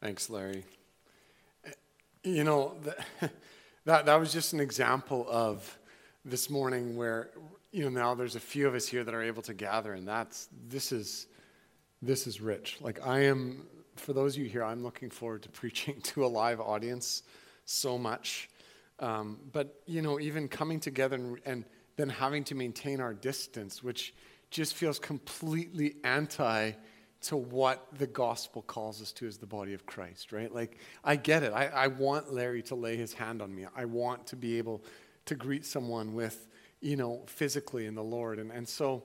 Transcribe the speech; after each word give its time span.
Thanks, 0.00 0.30
Larry. 0.30 0.62
You 2.22 2.44
know, 2.44 2.76
that, 3.84 4.06
that 4.06 4.14
was 4.14 4.32
just 4.32 4.52
an 4.52 4.60
example 4.60 5.26
of 5.28 5.76
this 6.24 6.48
morning 6.48 6.96
where, 6.96 7.30
you 7.72 7.82
know, 7.82 7.88
now 7.88 8.14
there's 8.14 8.36
a 8.36 8.40
few 8.40 8.68
of 8.68 8.76
us 8.76 8.86
here 8.86 9.02
that 9.02 9.12
are 9.12 9.24
able 9.24 9.42
to 9.42 9.54
gather, 9.54 9.94
and 9.94 10.06
that's, 10.06 10.48
this 10.68 10.92
is, 10.92 11.26
this 12.00 12.28
is 12.28 12.40
rich. 12.40 12.76
Like, 12.80 13.04
I 13.04 13.24
am, 13.24 13.66
for 13.96 14.12
those 14.12 14.36
of 14.36 14.42
you 14.44 14.48
here, 14.48 14.62
I'm 14.62 14.84
looking 14.84 15.10
forward 15.10 15.42
to 15.42 15.48
preaching 15.48 16.00
to 16.02 16.24
a 16.24 16.28
live 16.28 16.60
audience 16.60 17.24
so 17.64 17.98
much. 17.98 18.48
Um, 19.00 19.38
but, 19.50 19.82
you 19.86 20.00
know, 20.00 20.20
even 20.20 20.46
coming 20.46 20.78
together 20.78 21.16
and, 21.16 21.40
and 21.44 21.64
then 21.96 22.08
having 22.08 22.44
to 22.44 22.54
maintain 22.54 23.00
our 23.00 23.14
distance, 23.14 23.82
which 23.82 24.14
just 24.50 24.74
feels 24.74 25.00
completely 25.00 25.96
anti 26.04 26.72
to 27.20 27.36
what 27.36 27.86
the 27.98 28.06
gospel 28.06 28.62
calls 28.62 29.02
us 29.02 29.12
to 29.12 29.26
as 29.26 29.38
the 29.38 29.46
body 29.46 29.74
of 29.74 29.86
Christ, 29.86 30.32
right? 30.32 30.52
Like, 30.54 30.78
I 31.02 31.16
get 31.16 31.42
it. 31.42 31.52
I, 31.52 31.66
I 31.66 31.86
want 31.88 32.32
Larry 32.32 32.62
to 32.64 32.74
lay 32.74 32.96
his 32.96 33.12
hand 33.12 33.42
on 33.42 33.54
me. 33.54 33.66
I 33.76 33.86
want 33.86 34.26
to 34.28 34.36
be 34.36 34.58
able 34.58 34.84
to 35.26 35.34
greet 35.34 35.66
someone 35.66 36.14
with, 36.14 36.46
you 36.80 36.96
know, 36.96 37.22
physically 37.26 37.86
in 37.86 37.94
the 37.94 38.04
Lord. 38.04 38.38
And, 38.38 38.52
and 38.52 38.68
so 38.68 39.02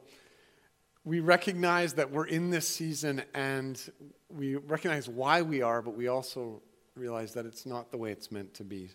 we 1.03 1.19
recognize 1.19 1.93
that 1.93 2.11
we're 2.11 2.27
in 2.27 2.49
this 2.49 2.67
season 2.67 3.23
and 3.33 3.81
we 4.29 4.55
recognize 4.55 5.09
why 5.09 5.41
we 5.41 5.61
are, 5.61 5.81
but 5.81 5.95
we 5.95 6.07
also 6.07 6.61
realize 6.95 7.33
that 7.33 7.45
it's 7.45 7.65
not 7.65 7.91
the 7.91 7.97
way 7.97 8.11
it's 8.11 8.31
meant 8.31 8.53
to 8.55 8.63
be. 8.63 8.89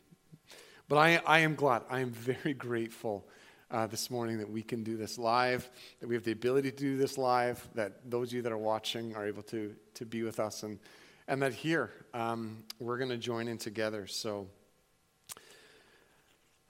But 0.88 0.96
I, 0.96 1.20
I 1.26 1.40
am 1.40 1.54
glad. 1.54 1.82
I 1.90 2.00
am 2.00 2.10
very 2.10 2.54
grateful 2.54 3.28
uh, 3.70 3.86
this 3.86 4.10
morning 4.10 4.38
that 4.38 4.50
we 4.50 4.62
can 4.62 4.82
do 4.82 4.96
this 4.96 5.18
live, 5.18 5.68
that 6.00 6.08
we 6.08 6.14
have 6.14 6.24
the 6.24 6.32
ability 6.32 6.70
to 6.70 6.76
do 6.76 6.96
this 6.96 7.18
live, 7.18 7.66
that 7.74 8.10
those 8.10 8.28
of 8.28 8.34
you 8.34 8.42
that 8.42 8.52
are 8.52 8.58
watching 8.58 9.14
are 9.14 9.26
able 9.26 9.42
to, 9.42 9.74
to 9.94 10.06
be 10.06 10.22
with 10.22 10.40
us, 10.40 10.62
and, 10.62 10.78
and 11.26 11.42
that 11.42 11.52
here 11.52 11.90
um, 12.14 12.64
we're 12.78 12.98
going 12.98 13.10
to 13.10 13.18
join 13.18 13.48
in 13.48 13.58
together. 13.58 14.06
So, 14.06 14.46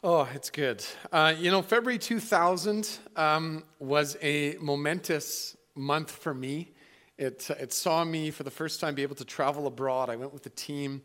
oh, 0.02 0.28
it's 0.34 0.50
good. 0.50 0.84
Uh, 1.12 1.34
you 1.38 1.50
know, 1.50 1.62
February 1.62 1.98
2000 1.98 2.98
um, 3.16 3.64
was 3.78 4.16
a 4.20 4.56
momentous 4.60 5.56
month 5.74 6.10
for 6.10 6.34
me. 6.34 6.72
It, 7.16 7.48
it 7.50 7.72
saw 7.72 8.04
me 8.04 8.30
for 8.30 8.42
the 8.42 8.50
first 8.50 8.80
time 8.80 8.94
be 8.94 9.02
able 9.02 9.16
to 9.16 9.24
travel 9.24 9.66
abroad. 9.66 10.08
I 10.08 10.16
went 10.16 10.32
with 10.32 10.46
a 10.46 10.50
team 10.50 11.02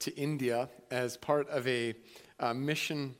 to 0.00 0.16
India 0.16 0.68
as 0.90 1.16
part 1.16 1.48
of 1.48 1.66
a, 1.66 1.94
a 2.38 2.54
mission 2.54 3.14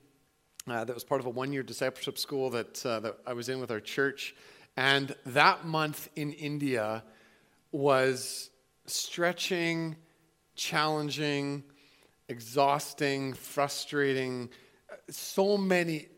uh, 0.68 0.84
that 0.84 0.94
was 0.94 1.04
part 1.04 1.20
of 1.20 1.26
a 1.26 1.30
one 1.30 1.52
year 1.52 1.62
discipleship 1.62 2.18
school 2.18 2.50
that, 2.50 2.84
uh, 2.84 3.00
that 3.00 3.18
I 3.26 3.32
was 3.32 3.48
in 3.48 3.60
with 3.60 3.70
our 3.70 3.80
church. 3.80 4.34
And 4.76 5.14
that 5.26 5.64
month 5.64 6.08
in 6.16 6.32
India 6.32 7.04
was 7.72 8.50
stretching, 8.86 9.96
challenging, 10.54 11.64
exhausting, 12.28 13.32
frustrating. 13.32 14.50
So 15.08 15.56
many 15.56 16.08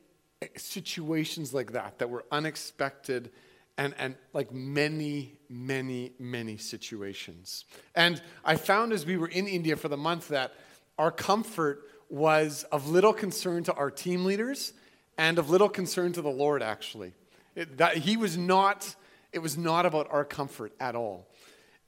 situations 0.57 1.53
like 1.53 1.73
that 1.73 1.99
that 1.99 2.09
were 2.09 2.25
unexpected 2.33 3.31
and, 3.77 3.95
and 3.99 4.17
like 4.33 4.53
many, 4.53 5.35
many, 5.49 6.13
many 6.19 6.57
situations. 6.57 7.65
And 7.95 8.21
I 8.45 8.57
found 8.57 8.93
as 8.93 9.07
we 9.07 9.17
were 9.17 9.29
in 9.29 9.47
India 9.47 9.77
for 9.77 9.89
the 9.89 9.97
month 9.97 10.29
that 10.29 10.53
our 10.99 11.13
comfort 11.13 11.83
was 12.09 12.65
of 12.73 12.89
little 12.89 13.13
concern 13.13 13.65
to 13.65 13.75
our 13.75 13.91
team 13.91 14.25
leaders 14.25 14.73
and 15.17 15.39
of 15.39 15.51
little 15.51 15.69
concern 15.69 16.13
to 16.13 16.23
the 16.23 16.31
Lord, 16.31 16.63
actually. 16.63 17.13
It, 17.55 17.79
that, 17.79 17.97
he 17.97 18.17
was 18.17 18.37
not, 18.37 18.95
it 19.33 19.41
was 19.41 19.59
not 19.59 19.85
about 19.85 20.09
our 20.11 20.25
comfort 20.25 20.73
at 20.81 20.95
all. 20.95 21.27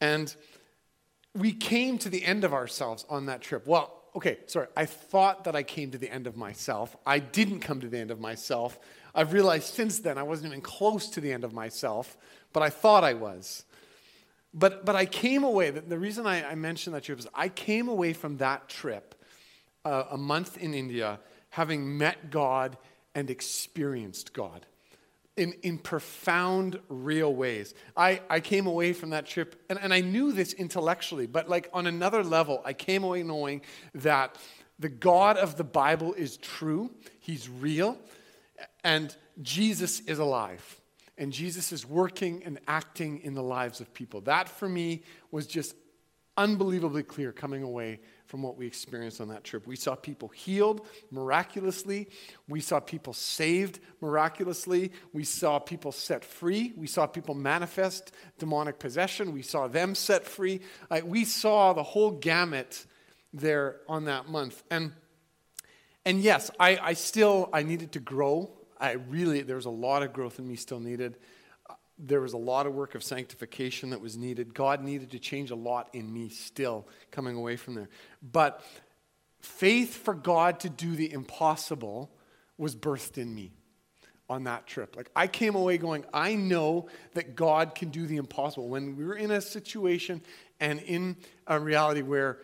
And 0.01 0.35
we 1.35 1.53
came 1.53 1.99
to 1.99 2.09
the 2.09 2.25
end 2.25 2.45
of 2.45 2.53
ourselves 2.53 3.07
on 3.09 3.27
that 3.27 3.41
trip. 3.41 3.67
Well, 3.67 3.95
okay, 4.17 4.39
sorry. 4.47 4.67
I 4.77 4.87
thought 4.87 5.45
that 5.45 5.55
I 5.55 5.63
came 5.63 5.93
to 5.93 5.99
the 5.99 6.11
end 6.11 6.27
of 6.27 6.37
myself. 6.37 6.97
I 7.07 7.19
didn't 7.19 7.61
come 7.61 7.81
to 7.81 7.89
the 7.89 7.99
end 7.99 8.11
of 8.11 8.21
myself. 8.21 8.79
I've 9.15 9.33
realized 9.33 9.75
since 9.75 10.01
then 10.01 10.19
I 10.19 10.23
wasn't 10.23 10.49
even 10.49 10.61
close 10.61 11.09
to 11.11 11.21
the 11.21 11.33
end 11.33 11.45
of 11.45 11.53
myself, 11.53 12.17
but 12.53 12.63
I 12.63 12.71
thought 12.71 13.05
I 13.05 13.15
was. 13.15 13.65
But, 14.53 14.85
but 14.85 14.97
I 14.97 15.07
came 15.07 15.45
away, 15.45 15.71
the, 15.71 15.99
reason 15.99 16.27
I, 16.27 16.45
I 16.45 16.55
mentioned 16.57 16.97
that 16.97 17.05
trip 17.05 17.21
is 17.21 17.29
I 17.33 17.49
came 17.49 17.89
away 17.89 18.13
from 18.13 18.39
that 18.39 18.69
trip 18.69 19.15
uh, 19.85 20.05
a 20.11 20.19
month 20.19 20.59
in 20.59 20.75
India 20.75 21.21
having 21.51 21.99
met 21.99 22.31
God 22.31 22.77
and 23.15 23.31
experienced 23.31 24.33
God 24.33 24.67
in, 25.37 25.55
in 25.63 25.79
profound, 25.79 26.79
real 26.89 27.35
ways. 27.35 27.75
I, 27.97 28.21
I 28.29 28.41
came 28.41 28.67
away 28.67 28.93
from 28.93 29.11
that 29.11 29.27
trip, 29.27 29.61
and, 29.71 29.79
and 29.81 29.93
I 29.93 30.01
knew 30.01 30.33
this 30.33 30.53
intellectually, 30.53 31.27
but 31.27 31.49
like 31.49 31.71
on 31.73 31.87
another 31.87 32.23
level, 32.23 32.61
I 32.65 32.73
came 32.73 33.05
away 33.05 33.23
knowing 33.23 33.63
that 33.95 34.37
the 34.79 34.89
God 34.89 35.37
of 35.37 35.57
the 35.57 35.65
Bible 35.65 36.15
is 36.15 36.37
true, 36.37 36.91
He's 37.21 37.49
real, 37.49 37.99
and 38.85 39.15
Jesus 39.43 40.01
is 40.01 40.19
alive. 40.19 40.77
And 41.17 41.33
Jesus 41.35 41.71
is 41.71 41.87
working 41.87 42.43
and 42.45 42.59
acting 42.67 43.21
in 43.21 43.35
the 43.35 43.43
lives 43.43 43.81
of 43.81 43.93
people. 43.93 44.23
That 44.23 44.49
for 44.49 44.67
me 44.67 45.03
was 45.31 45.47
just 45.47 45.75
unbelievably 46.39 47.03
clear 47.03 47.31
coming 47.31 47.63
away 47.63 48.01
from 48.31 48.43
what 48.43 48.57
we 48.57 48.65
experienced 48.65 49.21
on 49.21 49.27
that 49.27 49.43
trip. 49.43 49.67
We 49.67 49.75
saw 49.75 49.97
people 49.97 50.29
healed 50.29 50.87
miraculously. 51.11 52.09
We 52.47 52.61
saw 52.61 52.79
people 52.79 53.13
saved 53.13 53.81
miraculously. 54.01 54.93
We 55.13 55.25
saw 55.25 55.59
people 55.59 55.91
set 55.91 56.25
free. 56.25 56.73
We 56.77 56.87
saw 56.87 57.09
people 57.09 57.35
manifest 57.35 58.13
demonic 58.39 58.79
possession. 58.79 59.33
We 59.33 59.43
saw 59.43 59.67
them 59.67 59.97
set 59.97 60.25
free. 60.25 60.61
Uh, 60.89 61.01
we 61.05 61.25
saw 61.25 61.73
the 61.73 61.83
whole 61.83 62.13
gamut 62.13 62.87
there 63.35 63.81
on 63.89 64.05
that 64.05 64.29
month. 64.29 64.63
And, 64.71 64.93
and 66.05 66.21
yes, 66.21 66.53
I, 66.61 66.79
I 66.81 66.93
still, 66.93 67.51
I 67.53 67.65
needed 67.65 67.91
to 67.93 68.01
grow. 68.01 68.53
I 68.79 68.93
really, 68.93 69.43
there 69.43 69.57
was 69.57 69.67
a 69.67 69.71
lot 69.71 70.05
of 70.05 70.13
growth 70.13 70.39
in 70.39 70.47
me 70.47 70.55
still 70.55 70.79
needed 70.79 71.17
there 72.03 72.21
was 72.21 72.33
a 72.33 72.39
lot 72.39 72.67
of 72.67 72.75
work 72.75 72.95
of 72.95 73.03
sanctification 73.03 73.91
that 73.91 74.01
was 74.01 74.17
needed. 74.17 74.55
God 74.55 74.83
needed 74.83 75.11
to 75.11 75.19
change 75.19 75.51
a 75.51 75.57
lot 75.57 75.89
in 75.93 76.13
me 76.13 76.29
still 76.29 76.89
coming 77.11 77.37
away 77.37 77.57
from 77.57 77.75
there. 77.75 77.89
But 78.23 78.63
faith 79.41 79.95
for 79.95 80.15
God 80.15 80.61
to 80.61 80.71
do 80.71 80.97
the 80.97 81.13
impossible 81.13 82.11
was 82.57 82.75
birthed 82.75 83.19
in 83.19 83.35
me 83.35 83.53
on 84.29 84.45
that 84.45 84.67
trip. 84.67 84.97
Like 84.97 85.11
I 85.15 85.27
came 85.27 85.55
away 85.55 85.77
going, 85.77 86.05
I 86.15 86.35
know 86.37 86.89
that 87.15 87.35
God 87.35 87.75
can 87.75 87.91
do 87.91 88.07
the 88.07 88.17
impossible. 88.17 88.69
When 88.69 88.97
we 88.97 89.05
were 89.05 89.17
in 89.17 89.31
a 89.31 89.41
situation 89.41 90.23
and 90.61 90.81
in 90.81 91.17
a 91.47 91.59
reality 91.59 92.03
where 92.03 92.39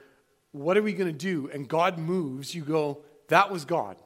what 0.53 0.77
are 0.77 0.83
we 0.83 0.94
going 0.94 1.12
to 1.12 1.19
do? 1.19 1.50
And 1.53 1.69
God 1.69 1.99
moves, 1.99 2.55
you 2.55 2.62
go, 2.62 3.03
that 3.28 3.50
was 3.50 3.65
God. 3.65 3.97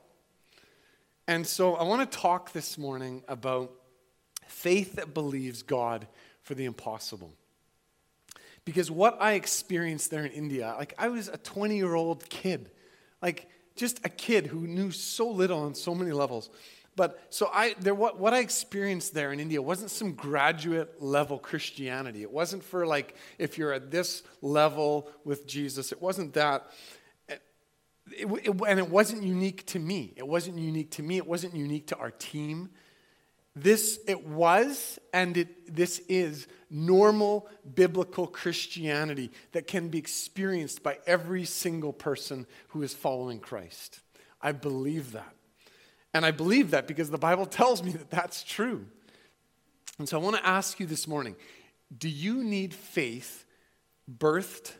And 1.28 1.46
so 1.46 1.76
I 1.76 1.84
want 1.84 2.10
to 2.10 2.18
talk 2.18 2.52
this 2.52 2.76
morning 2.76 3.22
about 3.28 3.72
faith 4.50 4.96
that 4.96 5.14
believes 5.14 5.62
God 5.62 6.06
for 6.42 6.54
the 6.54 6.64
impossible. 6.64 7.32
Because 8.64 8.90
what 8.90 9.16
I 9.20 9.32
experienced 9.32 10.10
there 10.10 10.24
in 10.24 10.32
India, 10.32 10.74
like 10.78 10.94
I 10.98 11.08
was 11.08 11.28
a 11.28 11.38
20 11.38 11.76
year 11.76 11.94
old 11.94 12.28
kid, 12.28 12.70
like 13.22 13.48
just 13.76 14.04
a 14.04 14.08
kid 14.08 14.46
who 14.46 14.66
knew 14.66 14.90
so 14.90 15.28
little 15.28 15.60
on 15.60 15.74
so 15.74 15.94
many 15.94 16.12
levels. 16.12 16.50
But 16.96 17.18
so 17.30 17.50
I, 17.54 17.74
there, 17.80 17.94
what, 17.94 18.18
what 18.18 18.34
I 18.34 18.40
experienced 18.40 19.14
there 19.14 19.32
in 19.32 19.40
India 19.40 19.62
wasn't 19.62 19.90
some 19.90 20.12
graduate 20.12 21.00
level 21.00 21.38
Christianity. 21.38 22.22
It 22.22 22.30
wasn't 22.30 22.62
for 22.62 22.86
like, 22.86 23.14
if 23.38 23.56
you're 23.56 23.72
at 23.72 23.90
this 23.90 24.22
level 24.42 25.10
with 25.24 25.46
Jesus, 25.46 25.92
it 25.92 26.02
wasn't 26.02 26.34
that. 26.34 26.70
It, 27.28 27.40
it, 28.42 28.60
and 28.68 28.78
it 28.78 28.90
wasn't 28.90 29.22
unique 29.22 29.64
to 29.66 29.78
me. 29.78 30.12
It 30.16 30.26
wasn't 30.26 30.58
unique 30.58 30.90
to 30.92 31.02
me. 31.02 31.16
It 31.16 31.26
wasn't 31.26 31.54
unique 31.54 31.86
to 31.86 31.96
our 31.96 32.10
team. 32.10 32.70
This, 33.56 33.98
it 34.06 34.26
was, 34.26 34.98
and 35.12 35.36
it, 35.36 35.74
this 35.74 35.98
is 36.08 36.46
normal 36.70 37.48
biblical 37.74 38.26
Christianity 38.26 39.30
that 39.52 39.66
can 39.66 39.88
be 39.88 39.98
experienced 39.98 40.82
by 40.82 40.98
every 41.06 41.44
single 41.44 41.92
person 41.92 42.46
who 42.68 42.82
is 42.82 42.94
following 42.94 43.40
Christ. 43.40 44.00
I 44.40 44.52
believe 44.52 45.12
that. 45.12 45.34
And 46.14 46.24
I 46.24 46.30
believe 46.30 46.70
that 46.70 46.86
because 46.86 47.10
the 47.10 47.18
Bible 47.18 47.46
tells 47.46 47.82
me 47.82 47.92
that 47.92 48.10
that's 48.10 48.42
true. 48.42 48.86
And 49.98 50.08
so 50.08 50.18
I 50.18 50.22
want 50.22 50.36
to 50.36 50.46
ask 50.46 50.80
you 50.80 50.86
this 50.86 51.06
morning 51.06 51.36
do 51.96 52.08
you 52.08 52.44
need 52.44 52.72
faith 52.72 53.44
birthed, 54.10 54.72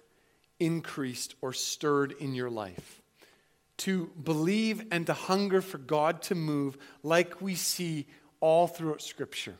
increased, 0.61 1.35
or 1.41 1.53
stirred 1.53 2.15
in 2.21 2.35
your 2.35 2.51
life? 2.51 3.03
To 3.79 4.11
believe 4.23 4.85
and 4.91 5.07
to 5.07 5.15
hunger 5.15 5.61
for 5.61 5.79
God 5.79 6.23
to 6.23 6.35
move 6.35 6.79
like 7.03 7.41
we 7.41 7.55
see 7.55 8.07
all 8.41 8.67
throughout 8.67 9.03
Scripture. 9.03 9.55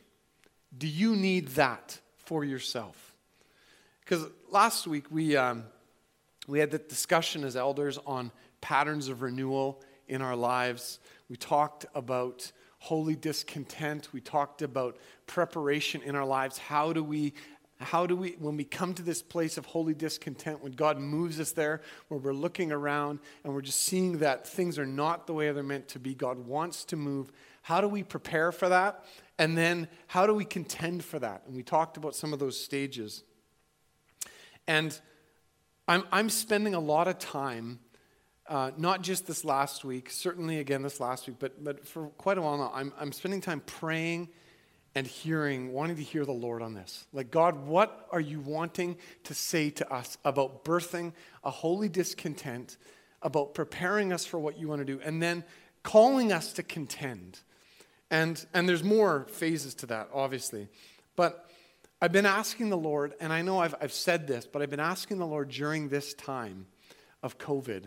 Do 0.77 0.87
you 0.87 1.15
need 1.15 1.49
that 1.49 1.99
for 2.17 2.43
yourself? 2.43 3.13
Because 4.01 4.25
last 4.49 4.87
week 4.87 5.05
we, 5.09 5.37
um, 5.37 5.63
we 6.47 6.59
had 6.59 6.71
the 6.71 6.79
discussion 6.79 7.43
as 7.43 7.55
elders 7.55 7.97
on 8.05 8.31
patterns 8.59 9.07
of 9.07 9.21
renewal 9.21 9.81
in 10.07 10.21
our 10.21 10.35
lives. 10.35 10.99
We 11.29 11.37
talked 11.37 11.85
about 11.95 12.51
holy 12.79 13.15
discontent. 13.15 14.09
We 14.11 14.21
talked 14.21 14.61
about 14.61 14.97
preparation 15.27 16.01
in 16.01 16.15
our 16.15 16.25
lives. 16.25 16.57
How 16.57 16.93
do 16.93 17.03
we 17.03 17.33
How 17.79 18.05
do 18.05 18.15
we, 18.15 18.35
when 18.37 18.57
we 18.57 18.63
come 18.63 18.93
to 18.93 19.03
this 19.03 19.23
place 19.23 19.57
of 19.57 19.65
holy 19.65 19.95
discontent, 19.95 20.61
when 20.61 20.73
God 20.73 20.99
moves 20.99 21.39
us 21.39 21.51
there, 21.51 21.81
where 22.09 22.19
we're 22.19 22.33
looking 22.33 22.71
around 22.71 23.19
and 23.43 23.53
we're 23.53 23.61
just 23.61 23.81
seeing 23.81 24.19
that 24.19 24.47
things 24.47 24.77
are 24.77 24.85
not 24.85 25.25
the 25.25 25.33
way 25.33 25.51
they're 25.51 25.63
meant 25.63 25.87
to 25.89 25.99
be, 25.99 26.13
God 26.13 26.37
wants 26.45 26.85
to 26.85 26.95
move. 26.95 27.31
How 27.61 27.81
do 27.81 27.87
we 27.87 28.03
prepare 28.03 28.51
for 28.51 28.69
that? 28.69 29.05
And 29.37 29.57
then 29.57 29.87
how 30.07 30.27
do 30.27 30.33
we 30.33 30.45
contend 30.45 31.03
for 31.03 31.19
that? 31.19 31.43
And 31.47 31.55
we 31.55 31.63
talked 31.63 31.97
about 31.97 32.15
some 32.15 32.33
of 32.33 32.39
those 32.39 32.59
stages. 32.59 33.23
And 34.67 34.99
I'm, 35.87 36.03
I'm 36.11 36.29
spending 36.29 36.75
a 36.75 36.79
lot 36.79 37.07
of 37.07 37.17
time, 37.17 37.79
uh, 38.47 38.71
not 38.77 39.01
just 39.01 39.27
this 39.27 39.43
last 39.43 39.83
week, 39.83 40.09
certainly 40.09 40.59
again 40.59 40.83
this 40.83 40.99
last 40.99 41.27
week, 41.27 41.37
but, 41.39 41.63
but 41.63 41.87
for 41.87 42.07
quite 42.09 42.37
a 42.37 42.41
while 42.41 42.57
now, 42.57 42.71
I'm, 42.73 42.93
I'm 42.99 43.11
spending 43.11 43.41
time 43.41 43.61
praying 43.65 44.29
and 44.93 45.07
hearing, 45.07 45.71
wanting 45.71 45.95
to 45.95 46.03
hear 46.03 46.25
the 46.25 46.31
Lord 46.31 46.61
on 46.61 46.73
this. 46.73 47.05
Like, 47.13 47.31
God, 47.31 47.65
what 47.65 48.07
are 48.11 48.19
you 48.19 48.41
wanting 48.41 48.97
to 49.23 49.33
say 49.33 49.69
to 49.71 49.91
us 49.91 50.17
about 50.25 50.65
birthing 50.65 51.13
a 51.43 51.49
holy 51.49 51.89
discontent, 51.89 52.77
about 53.21 53.53
preparing 53.53 54.11
us 54.11 54.25
for 54.25 54.39
what 54.39 54.59
you 54.59 54.67
want 54.67 54.79
to 54.79 54.85
do, 54.85 54.99
and 55.03 55.21
then 55.21 55.43
calling 55.83 56.31
us 56.31 56.53
to 56.53 56.63
contend? 56.63 57.39
And, 58.11 58.45
and 58.53 58.69
there's 58.69 58.83
more 58.83 59.25
phases 59.29 59.73
to 59.75 59.87
that, 59.87 60.09
obviously. 60.13 60.67
But 61.15 61.49
I've 62.01 62.11
been 62.11 62.25
asking 62.25 62.69
the 62.69 62.77
Lord, 62.77 63.15
and 63.19 63.31
I 63.31 63.41
know 63.41 63.59
I've, 63.59 63.73
I've 63.81 63.93
said 63.93 64.27
this, 64.27 64.45
but 64.45 64.61
I've 64.61 64.69
been 64.69 64.79
asking 64.79 65.17
the 65.17 65.25
Lord 65.25 65.49
during 65.49 65.89
this 65.89 66.13
time 66.13 66.67
of 67.23 67.37
COVID, 67.37 67.85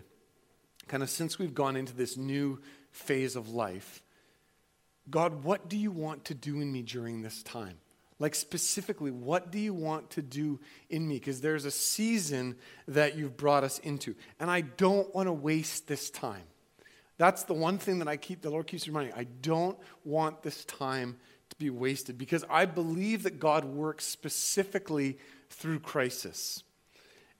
kind 0.88 1.02
of 1.02 1.10
since 1.10 1.38
we've 1.38 1.54
gone 1.54 1.76
into 1.76 1.94
this 1.94 2.16
new 2.16 2.60
phase 2.90 3.36
of 3.36 3.50
life 3.50 4.00
God, 5.10 5.44
what 5.44 5.68
do 5.68 5.76
you 5.76 5.90
want 5.90 6.24
to 6.26 6.34
do 6.34 6.60
in 6.60 6.72
me 6.72 6.82
during 6.82 7.22
this 7.22 7.42
time? 7.42 7.76
Like, 8.18 8.34
specifically, 8.34 9.10
what 9.10 9.50
do 9.50 9.58
you 9.58 9.74
want 9.74 10.10
to 10.10 10.22
do 10.22 10.60
in 10.88 11.06
me? 11.06 11.16
Because 11.18 11.40
there's 11.40 11.64
a 11.64 11.70
season 11.70 12.56
that 12.88 13.16
you've 13.16 13.36
brought 13.36 13.64
us 13.64 13.78
into, 13.80 14.14
and 14.40 14.50
I 14.50 14.62
don't 14.62 15.12
want 15.14 15.26
to 15.26 15.32
waste 15.32 15.88
this 15.88 16.10
time. 16.10 16.44
That's 17.16 17.44
the 17.44 17.54
one 17.54 17.78
thing 17.78 18.00
that 18.00 18.08
I 18.08 18.16
keep, 18.16 18.42
the 18.42 18.50
Lord 18.50 18.66
keeps 18.66 18.86
reminding 18.88 19.14
me. 19.14 19.20
I 19.20 19.24
don't 19.40 19.78
want 20.04 20.42
this 20.42 20.64
time 20.64 21.16
to 21.50 21.56
be 21.56 21.70
wasted 21.70 22.18
because 22.18 22.44
I 22.50 22.64
believe 22.64 23.22
that 23.22 23.38
God 23.38 23.64
works 23.64 24.04
specifically 24.04 25.18
through 25.48 25.80
crisis 25.80 26.64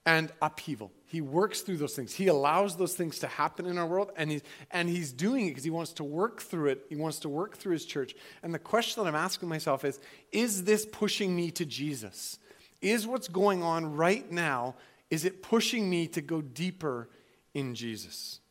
and 0.05 0.31
upheaval. 0.41 0.91
He 1.05 1.19
works 1.19 1.61
through 1.61 1.77
those 1.77 1.95
things. 1.95 2.13
He 2.13 2.27
allows 2.27 2.77
those 2.77 2.93
things 2.93 3.19
to 3.19 3.27
happen 3.27 3.65
in 3.65 3.77
our 3.77 3.87
world, 3.87 4.11
and 4.15 4.29
he's, 4.29 4.43
and 4.71 4.87
he's 4.87 5.11
doing 5.11 5.47
it 5.47 5.49
because 5.49 5.63
he 5.63 5.69
wants 5.71 5.93
to 5.93 6.03
work 6.03 6.41
through 6.41 6.69
it. 6.69 6.85
He 6.89 6.95
wants 6.95 7.19
to 7.19 7.29
work 7.29 7.57
through 7.57 7.73
his 7.73 7.85
church. 7.85 8.13
And 8.43 8.53
the 8.53 8.59
question 8.59 9.03
that 9.03 9.09
I'm 9.09 9.15
asking 9.15 9.49
myself 9.49 9.83
is 9.83 9.99
Is 10.31 10.63
this 10.63 10.85
pushing 10.85 11.35
me 11.35 11.51
to 11.51 11.65
Jesus? 11.65 12.37
Is 12.81 13.07
what's 13.07 13.27
going 13.27 13.63
on 13.63 13.95
right 13.95 14.29
now, 14.31 14.75
is 15.09 15.25
it 15.25 15.41
pushing 15.41 15.89
me 15.89 16.07
to 16.09 16.21
go 16.21 16.41
deeper 16.41 17.09
in 17.53 17.73
Jesus? 17.73 18.41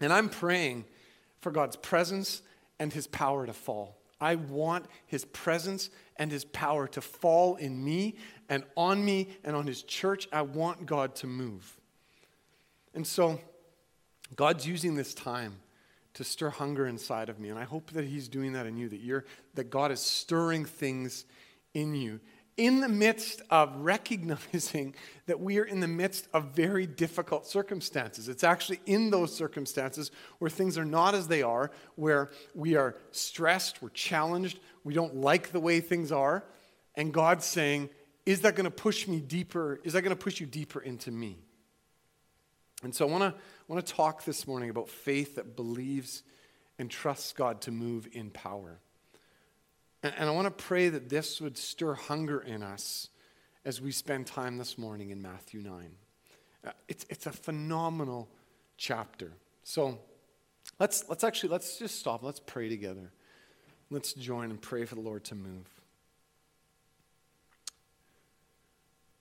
And 0.00 0.12
I'm 0.12 0.28
praying 0.28 0.84
for 1.40 1.50
God's 1.50 1.76
presence 1.76 2.42
and 2.78 2.92
his 2.92 3.06
power 3.06 3.46
to 3.46 3.52
fall. 3.52 3.96
I 4.20 4.34
want 4.34 4.86
his 5.06 5.24
presence 5.24 5.90
and 6.16 6.30
his 6.30 6.44
power 6.44 6.86
to 6.88 7.00
fall 7.00 7.56
in 7.56 7.82
me 7.82 8.16
and 8.48 8.64
on 8.76 9.04
me 9.04 9.28
and 9.44 9.56
on 9.56 9.66
his 9.66 9.82
church. 9.82 10.28
I 10.32 10.42
want 10.42 10.86
God 10.86 11.14
to 11.16 11.26
move. 11.26 11.78
And 12.94 13.06
so, 13.06 13.40
God's 14.36 14.66
using 14.66 14.94
this 14.94 15.14
time 15.14 15.56
to 16.14 16.24
stir 16.24 16.50
hunger 16.50 16.86
inside 16.86 17.28
of 17.28 17.38
me. 17.38 17.48
And 17.48 17.58
I 17.58 17.64
hope 17.64 17.90
that 17.92 18.04
he's 18.04 18.28
doing 18.28 18.52
that 18.52 18.66
in 18.66 18.76
you, 18.76 18.88
that, 18.88 19.00
you're, 19.00 19.24
that 19.54 19.70
God 19.70 19.90
is 19.90 20.00
stirring 20.00 20.64
things 20.64 21.24
in 21.72 21.94
you 21.94 22.20
in 22.60 22.80
the 22.80 22.88
midst 22.88 23.40
of 23.48 23.74
recognizing 23.76 24.94
that 25.26 25.40
we 25.40 25.58
are 25.58 25.64
in 25.64 25.80
the 25.80 25.88
midst 25.88 26.28
of 26.34 26.54
very 26.54 26.86
difficult 26.86 27.46
circumstances. 27.46 28.28
It's 28.28 28.44
actually 28.44 28.80
in 28.84 29.10
those 29.10 29.34
circumstances 29.34 30.10
where 30.40 30.50
things 30.50 30.76
are 30.76 30.84
not 30.84 31.14
as 31.14 31.26
they 31.26 31.42
are, 31.42 31.70
where 31.96 32.30
we 32.54 32.76
are 32.76 32.96
stressed, 33.12 33.80
we're 33.80 33.88
challenged, 33.88 34.60
we 34.84 34.92
don't 34.92 35.16
like 35.16 35.52
the 35.52 35.60
way 35.60 35.80
things 35.80 36.12
are, 36.12 36.44
and 36.94 37.14
God's 37.14 37.46
saying, 37.46 37.88
Is 38.26 38.42
that 38.42 38.56
going 38.56 38.64
to 38.64 38.70
push 38.70 39.08
me 39.08 39.20
deeper? 39.20 39.80
Is 39.82 39.94
that 39.94 40.02
going 40.02 40.14
to 40.14 40.22
push 40.22 40.38
you 40.38 40.46
deeper 40.46 40.80
into 40.80 41.10
me? 41.10 41.38
And 42.82 42.94
so 42.94 43.08
I 43.08 43.10
want 43.10 43.22
to 43.22 43.40
want 43.68 43.86
to 43.86 43.92
talk 43.94 44.26
this 44.26 44.46
morning 44.46 44.68
about 44.68 44.90
faith 44.90 45.36
that 45.36 45.56
believes 45.56 46.24
and 46.78 46.90
trusts 46.90 47.32
God 47.32 47.62
to 47.62 47.70
move 47.70 48.06
in 48.12 48.28
power. 48.28 48.80
And, 50.02 50.14
I 50.18 50.30
want 50.30 50.46
to 50.46 50.64
pray 50.64 50.88
that 50.88 51.08
this 51.08 51.40
would 51.40 51.58
stir 51.58 51.94
hunger 51.94 52.40
in 52.40 52.62
us 52.62 53.08
as 53.64 53.80
we 53.80 53.92
spend 53.92 54.26
time 54.26 54.56
this 54.56 54.78
morning 54.78 55.10
in 55.10 55.20
Matthew 55.20 55.60
9. 55.60 55.90
Uh, 56.66 56.70
it's, 56.88 57.04
it's 57.10 57.26
a 57.26 57.32
phenomenal 57.32 58.28
chapter. 58.78 59.32
So 59.62 59.98
let's, 60.78 61.08
let's 61.08 61.22
actually, 61.22 61.50
let's 61.50 61.78
just 61.78 61.98
stop. 61.98 62.22
Let's 62.22 62.40
pray 62.40 62.68
together. 62.68 63.12
Let's 63.90 64.14
join 64.14 64.50
and 64.50 64.60
pray 64.60 64.86
for 64.86 64.94
the 64.94 65.00
Lord 65.02 65.24
to 65.24 65.34
move. 65.34 65.66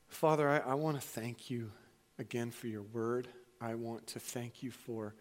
Father, 0.07 0.49
I, 0.49 0.59
I 0.59 0.73
want 0.75 0.99
to 0.99 1.05
thank 1.05 1.49
you 1.49 1.71
again 2.17 2.51
for 2.51 2.67
your 2.67 2.83
word. 2.83 3.27
I 3.59 3.75
want 3.75 4.07
to 4.07 4.19
thank 4.19 4.63
you 4.63 4.71
for 4.71 5.13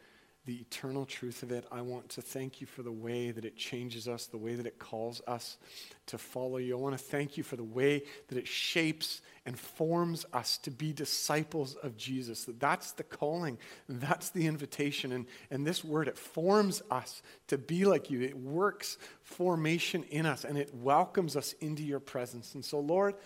the 0.49 0.55
eternal 0.55 1.05
truth 1.05 1.43
of 1.43 1.53
it. 1.53 1.67
I 1.71 1.83
want 1.83 2.09
to 2.09 2.23
thank 2.23 2.63
you 2.63 2.67
for 2.67 2.83
the 2.83 2.91
way 2.91 3.33
that 3.33 3.45
it 3.45 3.55
changes 3.55 4.09
us, 4.09 4.25
the 4.25 4.39
way 4.39 4.55
that 4.55 4.65
it 4.65 4.79
calls 4.79 5.21
us 5.27 5.59
to 6.07 6.17
follow 6.17 6.57
you. 6.57 6.75
I 6.75 6.81
want 6.81 6.97
to 6.97 7.05
thank 7.05 7.37
you 7.37 7.43
for 7.43 7.57
the 7.57 7.63
way 7.63 8.05
that 8.29 8.39
it 8.39 8.49
shapes 8.49 9.21
and 9.45 9.59
forms 9.59 10.25
us 10.33 10.57
to 10.59 10.71
be 10.71 10.95
disciples 10.95 11.75
of 11.83 11.99
Jesus. 11.99 12.47
That 12.47 12.59
that's 12.61 12.93
the 12.93 13.03
calling, 13.03 13.59
that's 13.91 14.31
the 14.31 14.47
invitation. 14.47 15.13
And, 15.13 15.27
and 15.51 15.67
this 15.67 15.85
word, 15.85 16.09
it 16.09 16.17
forms 16.17 16.81
us 16.91 17.21
to 17.49 17.59
be 17.59 17.85
like 17.85 18.09
you. 18.09 18.23
It 18.23 18.39
works 18.39 18.97
formation 19.21 20.03
in 20.05 20.25
us 20.25 20.47
and 20.47 20.57
it 20.57 20.75
welcomes 20.75 21.37
us 21.37 21.53
into 21.61 21.83
your 21.83 22.01
presence. 22.01 22.55
And 22.55 22.65
so, 22.65 22.81
Lord, 22.81 23.17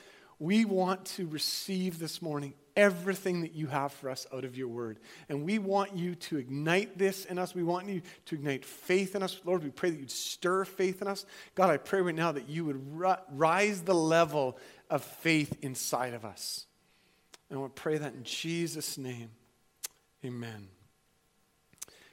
we 0.41 0.65
want 0.65 1.05
to 1.05 1.29
receive 1.29 2.01
this 2.01 2.21
morning 2.21 2.55
everything 2.77 3.43
that 3.43 3.55
you 3.55 3.67
have 3.67 3.93
for 3.93 4.11
us 4.11 4.27
out 4.33 4.45
of 4.45 4.57
your 4.57 4.69
word. 4.69 4.99
And 5.29 5.45
we 5.45 5.59
want 5.59 5.97
you 5.97 6.15
to 6.15 6.39
ignite 6.39 6.99
this 6.99 7.25
in 7.25 7.39
us. 7.39 7.55
We 7.55 7.63
want 7.63 7.89
you 7.89 8.03
to 8.27 8.35
ignite 8.35 8.65
faith 8.65 9.15
in 9.15 9.23
us. 9.23 9.41
Lord, 9.45 9.63
we 9.63 9.71
pray 9.71 9.91
that 9.91 9.99
you'd 9.99 10.11
stir 10.11 10.65
faith 10.65 11.03
in 11.03 11.09
us. 11.09 11.27
God, 11.55 11.71
I 11.71 11.77
pray 11.77 12.01
right 12.01 12.15
now 12.15 12.33
that 12.33 12.49
you 12.49 12.65
would 12.65 12.81
rise 13.31 13.83
the 13.83 13.95
level 13.95 14.59
of 14.91 15.03
faith 15.03 15.57
inside 15.63 16.15
of 16.15 16.25
us. 16.25 16.67
And 17.51 17.63
we 17.63 17.69
pray 17.69 17.99
that 17.99 18.15
in 18.15 18.25
Jesus' 18.25 18.97
name. 18.97 19.31
Amen. 20.25 20.69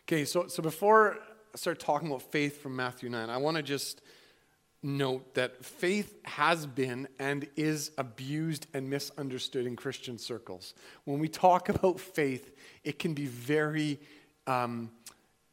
Okay, 0.03 0.25
so, 0.25 0.47
so 0.47 0.63
before 0.63 1.17
I 1.53 1.57
start 1.57 1.79
talking 1.79 2.07
about 2.07 2.23
faith 2.23 2.61
from 2.61 2.75
Matthew 2.75 3.09
9, 3.09 3.29
I 3.29 3.37
want 3.37 3.57
to 3.57 3.63
just 3.63 4.01
note 4.81 5.35
that 5.35 5.63
faith 5.65 6.17
has 6.23 6.65
been 6.65 7.07
and 7.19 7.47
is 7.55 7.91
abused 7.97 8.67
and 8.73 8.89
misunderstood 8.89 9.65
in 9.65 9.75
Christian 9.75 10.17
circles. 10.17 10.73
When 11.03 11.19
we 11.19 11.27
talk 11.27 11.69
about 11.69 11.99
faith, 11.99 12.55
it 12.83 12.97
can 12.97 13.13
be 13.13 13.25
very 13.25 13.99
um, 14.47 14.91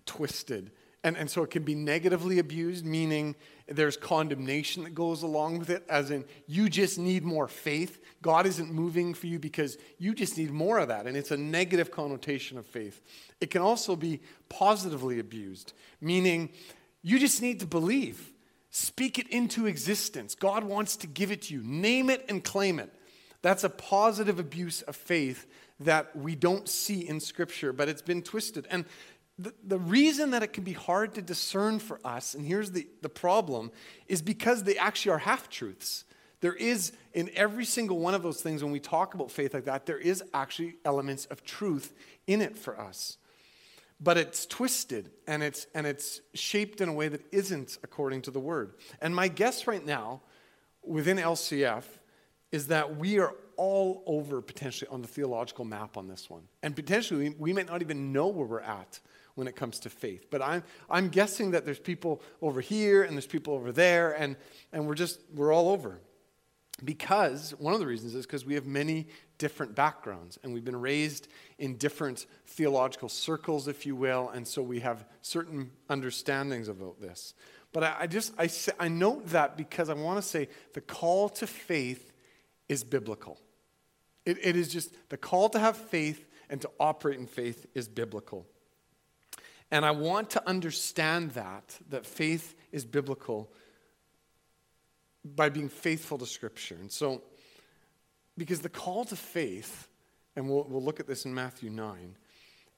twisted. 0.05 0.71
And, 1.03 1.17
and 1.17 1.31
so 1.31 1.43
it 1.43 1.51
can 1.51 1.63
be 1.63 1.75
negatively 1.75 2.39
abused, 2.39 2.85
meaning 2.85 3.37
there's 3.69 3.97
condemnation 3.97 4.85
that 4.85 4.95
goes 4.95 5.23
along 5.23 5.59
with 5.59 5.71
it, 5.71 5.85
as 5.89 6.11
in, 6.11 6.25
you 6.47 6.69
just 6.69 6.99
need 6.99 7.25
more 7.25 7.47
faith. 7.47 8.01
God 8.23 8.47
isn't 8.47 8.73
moving 8.73 9.15
for 9.15 9.27
you 9.27 9.39
because 9.39 9.77
you 9.99 10.15
just 10.15 10.37
need 10.37 10.51
more 10.51 10.79
of 10.79 10.89
that. 10.89 11.07
And 11.07 11.17
it's 11.17 11.31
a 11.31 11.37
negative 11.37 11.91
connotation 11.91 12.59
of 12.59 12.67
faith. 12.67 13.03
It 13.41 13.51
can 13.51 13.63
also 13.63 13.95
be 13.95 14.21
positively 14.49 15.19
abused, 15.19 15.73
meaning 16.01 16.51
you 17.03 17.19
just 17.19 17.43
need 17.43 17.61
to 17.61 17.67
believe. 17.67 18.33
Speak 18.79 19.19
it 19.19 19.27
into 19.31 19.65
existence. 19.65 20.35
God 20.35 20.63
wants 20.63 20.99
to 20.99 21.07
give 21.07 21.33
it 21.33 21.41
to 21.45 21.55
you. 21.55 21.63
Name 21.63 22.11
it 22.11 22.27
and 22.29 22.45
claim 22.45 22.79
it. 22.79 22.93
That's 23.41 23.65
a 23.65 23.71
positive 23.71 24.39
abuse 24.39 24.83
of 24.83 24.95
faith 24.95 25.47
that 25.81 26.15
we 26.15 26.35
don't 26.35 26.69
see 26.69 27.09
in 27.09 27.21
Scripture, 27.21 27.73
but 27.73 27.89
it's 27.89 28.03
been 28.03 28.21
twisted. 28.21 28.67
And 28.71 28.85
the, 29.39 29.55
the 29.65 29.79
reason 29.79 30.33
that 30.33 30.43
it 30.43 30.53
can 30.53 30.63
be 30.63 30.75
hard 30.75 31.15
to 31.15 31.23
discern 31.23 31.79
for 31.79 32.01
us, 32.05 32.35
and 32.35 32.45
here's 32.45 32.73
the, 32.73 32.87
the 33.01 33.09
problem, 33.09 33.73
is 34.09 34.21
because 34.21 34.65
they 34.65 34.77
actually 34.77 35.13
are 35.13 35.19
half 35.21 35.49
truths. 35.49 36.05
There 36.43 36.53
is, 36.53 36.93
in 37.15 37.31
every 37.35 37.65
single 37.65 37.99
one 37.99 38.13
of 38.13 38.23
those 38.23 38.43
things, 38.43 38.63
when 38.63 38.73
we 38.73 38.81
talk 38.81 39.15
about 39.15 39.31
faith 39.31 39.55
like 39.55 39.65
that, 39.65 39.87
there 39.87 39.97
is 39.97 40.23
actually 40.35 40.75
elements 40.85 41.25
of 41.25 41.43
truth 41.45 41.95
in 42.27 42.43
it 42.43 42.59
for 42.59 42.79
us 42.79 43.17
but 44.01 44.17
it's 44.17 44.47
twisted 44.47 45.11
and 45.27 45.43
it's 45.43 45.67
and 45.75 45.87
it's 45.87 46.21
shaped 46.35 46.81
in 46.81 46.89
a 46.89 46.93
way 46.93 47.09
that 47.09 47.23
isn't 47.33 47.79
according 47.83 48.23
to 48.23 48.31
the 48.31 48.41
word. 48.41 48.75
And 49.01 49.15
my 49.15 49.29
guess 49.29 49.67
right 49.67 49.85
now 49.85 50.21
within 50.83 51.17
LCF 51.17 51.85
is 52.53 52.69
that 52.69 52.97
we 52.97 53.19
are 53.19 53.35
all 53.57 54.03
over 54.07 54.43
potentially 54.43 54.89
on 54.91 55.01
the 55.01 55.09
theological 55.09 55.65
map 55.65 55.97
on 55.97 56.09
this 56.09 56.29
one. 56.29 56.43
And 56.63 56.77
potentially 56.77 57.31
we, 57.31 57.37
we 57.39 57.53
might 57.53 57.67
not 57.67 57.81
even 57.81 58.13
know 58.13 58.29
where 58.29 58.47
we're 58.47 58.61
at 58.61 59.01
when 59.35 59.49
it 59.49 59.57
comes 59.57 59.79
to 59.81 59.91
faith. 59.91 60.27
But 60.31 60.43
I'm 60.43 60.63
I'm 60.91 61.09
guessing 61.09 61.53
that 61.53 61.65
there's 61.65 61.79
people 61.79 62.23
over 62.43 62.61
here 62.61 63.03
and 63.03 63.15
there's 63.15 63.27
people 63.27 63.55
over 63.55 63.73
there 63.73 64.13
and 64.13 64.37
and 64.73 64.87
we're 64.87 64.95
just 64.95 65.21
we're 65.35 65.53
all 65.53 65.71
over. 65.71 66.01
Because 66.85 67.53
one 67.59 67.73
of 67.73 67.81
the 67.81 67.87
reasons 67.87 68.15
is 68.15 68.27
because 68.27 68.45
we 68.45 68.55
have 68.55 68.67
many 68.67 69.09
different 69.39 69.75
backgrounds 69.75 70.39
and 70.43 70.53
we've 70.53 70.65
been 70.65 70.81
raised 70.81 71.29
in 71.59 71.77
different 71.77 72.27
theological 72.47 73.09
circles, 73.09 73.67
if 73.67 73.87
you 73.87 73.97
will, 73.97 74.29
and 74.31 74.47
so 74.47 74.61
we 74.63 74.81
have 74.81 75.07
certain 75.23 75.71
understandings 75.89 76.69
about 76.69 77.01
this. 77.01 77.35
But 77.73 77.85
I, 77.85 77.97
I 78.01 78.07
just 78.07 78.35
I, 78.39 78.49
I 78.79 78.89
note 78.89 79.29
that 79.29 79.57
because 79.57 79.89
I 79.89 79.95
want 79.95 80.19
to 80.19 80.23
say 80.23 80.49
the 80.75 80.81
call 80.81 81.29
to 81.31 81.47
faith 81.47 82.13
is 82.69 82.85
biblical. 82.85 83.41
It, 84.25 84.39
it 84.43 84.57
is 84.57 84.73
just 84.73 84.95
the 85.09 85.17
call 85.17 85.49
to 85.51 85.59
have 85.59 85.77
faith 85.77 86.29
and 86.51 86.61
to 86.61 86.71
operate 86.79 87.19
in 87.19 87.27
faith 87.27 87.67
is 87.75 87.89
biblical. 87.89 88.47
And 89.71 89.85
I 89.85 89.91
want 89.91 90.31
to 90.31 90.49
understand 90.49 91.33
that, 91.33 91.79
that 91.91 92.07
faith 92.07 92.55
is 92.71 92.85
biblical 92.85 93.51
by 95.35 95.49
being 95.49 95.69
faithful 95.69 96.19
to 96.19 96.27
Scripture. 96.27 96.77
And 96.79 96.91
so, 96.91 97.23
because 98.39 98.61
the 98.61 98.69
call 98.69 99.05
to 99.07 99.17
faith, 99.17 99.89
and 100.37 100.49
we'll, 100.49 100.65
we'll 100.69 100.83
look 100.83 101.01
at 101.01 101.07
this 101.07 101.25
in 101.25 101.35
Matthew 101.35 101.71
9, 101.71 102.17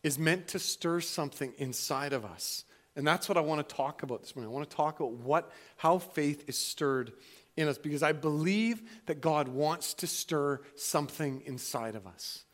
is 0.02 0.19
meant 0.19 0.49
to 0.49 0.59
stir 0.59 1.00
something 1.00 1.52
inside 1.59 2.12
of 2.12 2.25
us. 2.25 2.64
And 2.97 3.07
that's 3.07 3.28
what 3.28 3.37
I 3.37 3.40
want 3.40 3.67
to 3.69 3.75
talk 3.75 4.02
about 4.02 4.23
this 4.23 4.35
morning. 4.35 4.52
I 4.52 4.55
want 4.55 4.69
to 4.69 4.76
talk 4.76 5.00
about 5.00 5.12
what, 5.12 5.52
how 5.76 5.99
faith 5.99 6.45
is 6.49 6.57
stirred 6.57 7.12
in 7.57 7.69
us, 7.69 7.78
because 7.78 8.02
I 8.05 8.12
believe 8.12 8.83
that 9.07 9.21
God 9.21 9.49
wants 9.49 9.95
to 9.95 10.07
stir 10.07 10.61
something 10.76 11.43
inside 11.45 11.97
of 11.97 12.07
us 12.07 12.45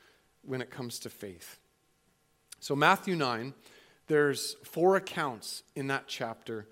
when 0.42 0.62
it 0.62 0.70
comes 0.70 0.98
to 1.00 1.10
faith. 1.10 1.58
So, 2.60 2.74
Matthew 2.74 3.14
9, 3.14 3.52
there's 4.06 4.54
four 4.64 4.96
accounts 4.96 5.62
in 5.76 5.88
that 5.88 6.04
chapter 6.06 6.66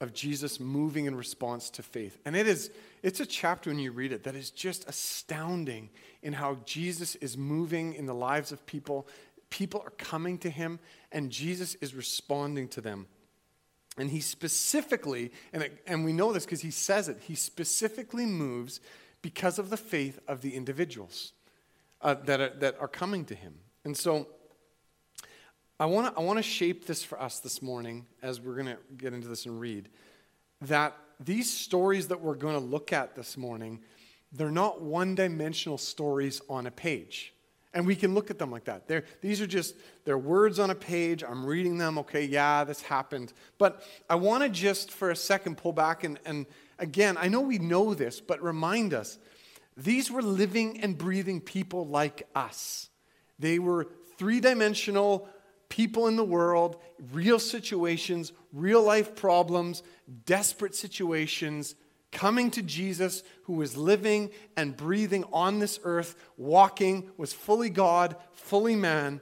of 0.00 0.12
Jesus 0.12 0.60
moving 0.60 1.06
in 1.06 1.16
response 1.16 1.70
to 1.70 1.82
faith. 1.82 2.18
And 2.24 2.36
it 2.36 2.46
is 2.46 2.70
it's 3.02 3.20
a 3.20 3.26
chapter 3.26 3.70
when 3.70 3.78
you 3.78 3.92
read 3.92 4.12
it 4.12 4.24
that 4.24 4.34
is 4.34 4.50
just 4.50 4.88
astounding 4.88 5.90
in 6.22 6.32
how 6.32 6.58
Jesus 6.64 7.14
is 7.16 7.36
moving 7.36 7.94
in 7.94 8.06
the 8.06 8.14
lives 8.14 8.52
of 8.52 8.64
people. 8.66 9.06
People 9.50 9.80
are 9.84 9.90
coming 9.90 10.38
to 10.38 10.50
him 10.50 10.78
and 11.12 11.30
Jesus 11.30 11.74
is 11.76 11.94
responding 11.94 12.68
to 12.68 12.80
them. 12.80 13.06
And 13.96 14.10
he 14.10 14.20
specifically, 14.20 15.32
and, 15.52 15.64
it, 15.64 15.82
and 15.86 16.04
we 16.04 16.12
know 16.12 16.32
this 16.32 16.44
because 16.44 16.60
he 16.60 16.70
says 16.70 17.08
it, 17.08 17.18
he 17.20 17.34
specifically 17.34 18.26
moves 18.26 18.80
because 19.22 19.58
of 19.58 19.70
the 19.70 19.76
faith 19.76 20.20
of 20.28 20.40
the 20.42 20.54
individuals 20.54 21.32
uh, 22.02 22.14
that, 22.14 22.40
are, 22.40 22.50
that 22.60 22.76
are 22.80 22.88
coming 22.88 23.24
to 23.24 23.34
him. 23.34 23.54
And 23.84 23.96
so 23.96 24.28
I 25.80 25.86
want 25.86 26.12
to 26.12 26.20
I 26.20 26.24
wanna 26.24 26.42
shape 26.42 26.86
this 26.86 27.04
for 27.04 27.20
us 27.22 27.38
this 27.38 27.62
morning 27.62 28.06
as 28.20 28.40
we're 28.40 28.54
going 28.54 28.66
to 28.66 28.78
get 28.96 29.12
into 29.12 29.28
this 29.28 29.46
and 29.46 29.60
read. 29.60 29.88
That 30.62 30.96
these 31.20 31.48
stories 31.48 32.08
that 32.08 32.20
we're 32.20 32.34
going 32.34 32.54
to 32.54 32.64
look 32.64 32.92
at 32.92 33.14
this 33.14 33.36
morning, 33.36 33.80
they're 34.32 34.50
not 34.50 34.82
one 34.82 35.14
dimensional 35.14 35.78
stories 35.78 36.40
on 36.48 36.66
a 36.66 36.70
page. 36.70 37.32
And 37.74 37.86
we 37.86 37.94
can 37.94 38.14
look 38.14 38.30
at 38.30 38.38
them 38.38 38.50
like 38.50 38.64
that. 38.64 38.88
They're, 38.88 39.04
these 39.20 39.40
are 39.40 39.46
just, 39.46 39.76
they're 40.04 40.18
words 40.18 40.58
on 40.58 40.70
a 40.70 40.74
page. 40.74 41.22
I'm 41.22 41.44
reading 41.44 41.78
them. 41.78 41.98
Okay, 41.98 42.24
yeah, 42.24 42.64
this 42.64 42.82
happened. 42.82 43.32
But 43.58 43.84
I 44.10 44.16
want 44.16 44.42
to 44.42 44.48
just 44.48 44.90
for 44.90 45.10
a 45.10 45.16
second 45.16 45.58
pull 45.58 45.72
back 45.72 46.02
and, 46.02 46.18
and 46.24 46.46
again, 46.78 47.16
I 47.16 47.28
know 47.28 47.40
we 47.40 47.58
know 47.58 47.94
this, 47.94 48.20
but 48.20 48.42
remind 48.42 48.94
us 48.94 49.18
these 49.76 50.10
were 50.10 50.22
living 50.22 50.80
and 50.80 50.98
breathing 50.98 51.40
people 51.40 51.86
like 51.86 52.26
us. 52.34 52.88
They 53.38 53.60
were 53.60 53.86
three 54.16 54.40
dimensional, 54.40 55.28
people 55.68 56.06
in 56.06 56.16
the 56.16 56.24
world, 56.24 56.76
real 57.12 57.38
situations, 57.38 58.32
real 58.52 58.82
life 58.82 59.14
problems, 59.14 59.82
desperate 60.26 60.74
situations, 60.74 61.74
coming 62.10 62.50
to 62.52 62.62
Jesus, 62.62 63.22
who 63.44 63.54
was 63.54 63.76
living 63.76 64.30
and 64.56 64.76
breathing 64.76 65.24
on 65.32 65.58
this 65.58 65.78
earth, 65.84 66.16
walking, 66.36 67.10
was 67.16 67.32
fully 67.32 67.70
God, 67.70 68.16
fully 68.32 68.76
man. 68.76 69.20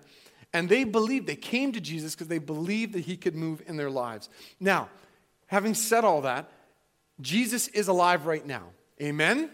And 0.52 0.68
they 0.68 0.84
believed, 0.84 1.26
they 1.26 1.36
came 1.36 1.72
to 1.72 1.80
Jesus 1.80 2.14
because 2.14 2.28
they 2.28 2.38
believed 2.38 2.94
that 2.94 3.00
he 3.00 3.16
could 3.16 3.34
move 3.34 3.62
in 3.66 3.76
their 3.76 3.90
lives. 3.90 4.28
Now, 4.60 4.88
having 5.46 5.74
said 5.74 6.04
all 6.04 6.22
that, 6.22 6.50
Jesus 7.20 7.68
is 7.68 7.88
alive 7.88 8.26
right 8.26 8.46
now. 8.46 8.68
Amen? 9.02 9.50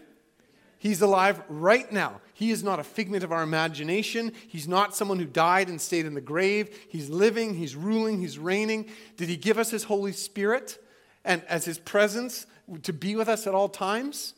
He's 0.83 1.01
alive 1.01 1.41
right 1.47 1.89
now. 1.93 2.19
He 2.33 2.51
is 2.51 2.61
not 2.61 2.77
a 2.77 2.83
figment 2.83 3.23
of 3.23 3.31
our 3.31 3.41
imagination. 3.41 4.33
He's 4.49 4.67
not 4.67 4.93
someone 4.93 5.17
who 5.17 5.23
died 5.23 5.69
and 5.69 5.79
stayed 5.79 6.05
in 6.05 6.13
the 6.13 6.19
grave. 6.19 6.77
He's 6.89 7.09
living, 7.09 7.53
he's 7.53 7.73
ruling, 7.73 8.19
he's 8.19 8.37
reigning. 8.37 8.89
Did 9.15 9.29
he 9.29 9.37
give 9.37 9.57
us 9.57 9.71
his 9.71 9.85
Holy 9.85 10.11
Spirit 10.11 10.83
and 11.23 11.41
as 11.45 11.63
his 11.63 11.77
presence 11.77 12.47
to 12.81 12.91
be 12.91 13.15
with 13.15 13.29
us 13.29 13.47
at 13.47 13.55
all 13.55 13.69
times? 13.69 14.33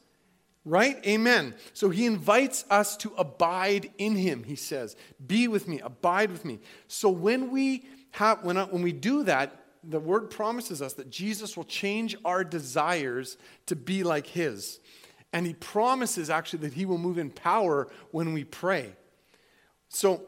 Right? 0.65 1.03
Amen. 1.07 1.55
So 1.73 1.89
he 1.89 2.05
invites 2.05 2.63
us 2.69 2.95
to 2.97 3.11
abide 3.17 3.89
in 3.97 4.15
him, 4.15 4.43
he 4.43 4.55
says. 4.55 4.95
Be 5.25 5.47
with 5.47 5.67
me, 5.67 5.79
abide 5.79 6.29
with 6.29 6.45
me. 6.45 6.59
So 6.87 7.09
when 7.09 7.49
we 7.49 7.87
have 8.11 8.43
when, 8.43 8.57
when 8.57 8.83
we 8.83 8.91
do 8.91 9.23
that, 9.23 9.63
the 9.83 9.99
word 9.99 10.29
promises 10.29 10.79
us 10.79 10.93
that 10.93 11.09
Jesus 11.09 11.57
will 11.57 11.63
change 11.63 12.15
our 12.23 12.43
desires 12.43 13.35
to 13.65 13.75
be 13.75 14.03
like 14.03 14.27
his. 14.27 14.79
And 15.33 15.45
he 15.45 15.53
promises 15.53 16.29
actually 16.29 16.59
that 16.59 16.73
he 16.73 16.85
will 16.85 16.97
move 16.97 17.17
in 17.17 17.29
power 17.29 17.87
when 18.11 18.33
we 18.33 18.43
pray. 18.43 18.93
So 19.89 20.21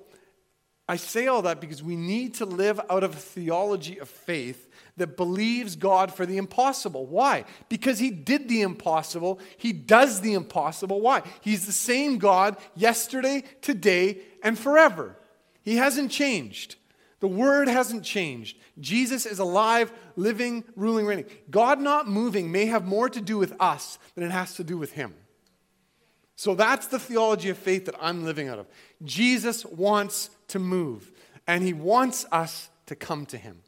I 0.89 0.96
say 0.96 1.27
all 1.27 1.42
that 1.42 1.60
because 1.60 1.84
we 1.84 1.96
need 1.98 2.36
to 2.36 2.46
live 2.46 2.80
out 2.89 3.04
of 3.04 3.13
a 3.13 3.20
theology 3.20 4.00
of 4.00 4.08
faith 4.08 4.70
that 4.96 5.18
believes 5.18 5.75
God 5.75 6.13
for 6.13 6.25
the 6.25 6.38
impossible. 6.38 7.06
Why? 7.06 7.44
Because 7.68 8.00
he 8.00 8.10
did 8.10 8.48
the 8.48 8.62
impossible. 8.62 9.39
He 9.58 9.74
does 9.74 10.22
the 10.22 10.34
impossible. 10.34 11.01
Why? 11.01 11.24
He's 11.42 11.66
the 11.66 11.74
same 11.74 12.18
God 12.18 12.58
yesterday, 12.74 13.44
today, 13.62 14.20
and 14.42 14.58
forever. 14.58 15.18
He 15.62 15.75
hasn't 15.75 16.12
changed. 16.12 16.77
The 17.19 17.27
word 17.27 17.67
hasn't 17.67 18.03
changed. 18.03 18.57
Jesus 18.79 19.25
is 19.25 19.39
alive, 19.39 19.91
living, 20.15 20.63
ruling, 20.75 21.05
reigning. 21.05 21.25
God 21.50 21.79
not 21.79 22.07
moving 22.07 22.51
may 22.51 22.67
have 22.67 22.86
more 22.86 23.09
to 23.09 23.21
do 23.21 23.38
with 23.38 23.55
us 23.59 23.97
than 24.15 24.24
it 24.24 24.31
has 24.31 24.55
to 24.55 24.63
do 24.63 24.77
with 24.77 24.91
him. 24.91 25.15
So 26.36 26.53
that's 26.53 26.86
the 26.88 27.00
theology 27.00 27.50
of 27.50 27.57
faith 27.57 27.86
that 27.86 27.95
I'm 28.00 28.24
living 28.24 28.47
out 28.47 28.59
of. 28.59 28.67
Jesus 29.03 29.65
wants 29.65 30.29
to 30.50 30.59
move, 30.59 31.12
and 31.47 31.63
he 31.63 31.74
wants 31.74 32.27
us 32.31 32.69
to 32.86 32.95
come 32.95 33.25
to 33.27 33.38
him. 33.38 33.62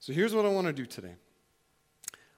So 0.00 0.12
here's 0.12 0.34
what 0.34 0.44
I 0.44 0.48
want 0.48 0.66
to 0.66 0.72
do 0.72 0.84
today. 0.84 1.14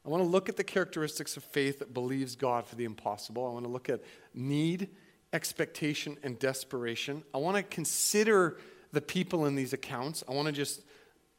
I 0.04 0.08
want 0.08 0.22
to 0.22 0.28
look 0.28 0.50
at 0.50 0.56
the 0.56 0.62
characteristics 0.62 1.36
of 1.38 1.42
faith 1.42 1.78
that 1.78 1.94
believes 1.94 2.36
God 2.36 2.66
for 2.66 2.76
the 2.76 2.84
impossible. 2.84 3.46
I 3.46 3.52
want 3.52 3.64
to 3.64 3.70
look 3.70 3.88
at 3.88 4.02
need, 4.34 4.90
expectation, 5.32 6.18
and 6.22 6.38
desperation. 6.38 7.25
I 7.34 7.38
want 7.38 7.56
to 7.56 7.62
consider 7.62 8.58
the 8.93 9.00
people 9.00 9.47
in 9.47 9.55
these 9.55 9.73
accounts. 9.73 10.23
I 10.28 10.33
want 10.33 10.47
to 10.47 10.52
just 10.52 10.83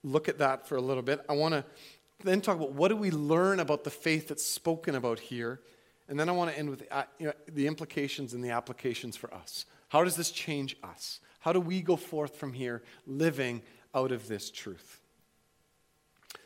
look 0.03 0.29
at 0.29 0.39
that 0.39 0.67
for 0.67 0.75
a 0.75 0.81
little 0.81 1.03
bit. 1.03 1.23
I 1.29 1.33
want 1.33 1.53
to 1.53 1.63
then 2.23 2.41
talk 2.41 2.57
about 2.57 2.71
what 2.71 2.89
do 2.89 2.95
we 2.95 3.11
learn 3.11 3.59
about 3.59 3.83
the 3.83 3.89
faith 3.89 4.27
that's 4.27 4.45
spoken 4.45 4.95
about 4.95 5.19
here. 5.19 5.61
And 6.09 6.19
then 6.19 6.29
I 6.29 6.31
want 6.31 6.51
to 6.51 6.57
end 6.57 6.69
with 6.69 6.83
uh, 6.89 7.03
you 7.19 7.27
know, 7.27 7.33
the 7.47 7.67
implications 7.67 8.33
and 8.33 8.43
the 8.43 8.51
applications 8.51 9.15
for 9.15 9.33
us. 9.33 9.65
How 9.89 10.03
does 10.03 10.15
this 10.15 10.31
change 10.31 10.77
us? 10.83 11.19
How 11.39 11.53
do 11.53 11.59
we 11.59 11.81
go 11.81 11.95
forth 11.95 12.35
from 12.35 12.53
here 12.53 12.83
living 13.05 13.61
out 13.93 14.11
of 14.11 14.27
this 14.27 14.49
truth? 14.49 15.01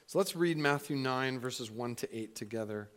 So 0.07 0.17
let's 0.17 0.35
read 0.35 0.57
Matthew 0.57 0.97
9, 0.97 1.39
verses 1.39 1.71
1 1.71 1.95
to 1.95 2.17
8 2.17 2.35
together. 2.35 2.89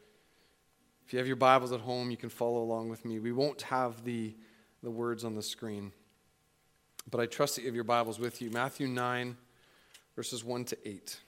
If 1.07 1.13
you 1.13 1.19
have 1.19 1.29
your 1.29 1.37
Bibles 1.37 1.71
at 1.71 1.81
home, 1.81 2.11
you 2.11 2.17
can 2.17 2.29
follow 2.31 2.63
along 2.63 2.89
with 2.89 3.05
me. 3.05 3.19
We 3.19 3.31
won't 3.31 3.63
have 3.63 4.05
the, 4.05 4.35
the 4.83 4.91
words 4.91 5.25
on 5.25 5.35
the 5.35 5.43
screen, 5.43 5.93
but 7.11 7.21
I 7.21 7.27
trust 7.27 7.57
that 7.57 7.63
you 7.63 7.69
have 7.69 7.75
your 7.75 7.85
Bibles 7.85 8.19
with 8.19 8.41
you. 8.41 8.51
Matthew 8.51 8.87
9, 8.87 9.37
verses 10.17 10.43
1 10.45 10.65
to 10.67 10.89
8. 10.89 11.21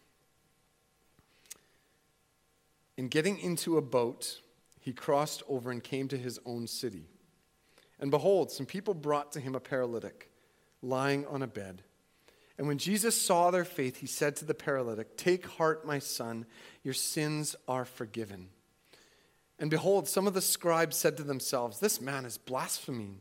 In 2.96 3.08
getting 3.08 3.38
into 3.38 3.76
a 3.76 3.82
boat, 3.82 4.40
he 4.80 4.92
crossed 4.92 5.42
over 5.48 5.70
and 5.70 5.82
came 5.82 6.08
to 6.08 6.16
his 6.16 6.38
own 6.46 6.66
city. 6.66 7.06
And 7.98 8.10
behold, 8.10 8.50
some 8.50 8.66
people 8.66 8.94
brought 8.94 9.32
to 9.32 9.40
him 9.40 9.54
a 9.54 9.60
paralytic, 9.60 10.30
lying 10.82 11.26
on 11.26 11.42
a 11.42 11.46
bed. 11.46 11.82
And 12.58 12.66
when 12.66 12.78
Jesus 12.78 13.20
saw 13.20 13.50
their 13.50 13.64
faith, 13.64 13.98
he 13.98 14.06
said 14.06 14.36
to 14.36 14.44
the 14.44 14.54
paralytic, 14.54 15.16
Take 15.16 15.46
heart, 15.46 15.86
my 15.86 15.98
son, 15.98 16.46
your 16.82 16.94
sins 16.94 17.54
are 17.68 17.84
forgiven. 17.84 18.48
And 19.58 19.70
behold, 19.70 20.08
some 20.08 20.26
of 20.26 20.34
the 20.34 20.42
scribes 20.42 20.96
said 20.96 21.16
to 21.16 21.22
themselves, 21.22 21.80
This 21.80 22.00
man 22.00 22.24
is 22.24 22.38
blaspheming. 22.38 23.20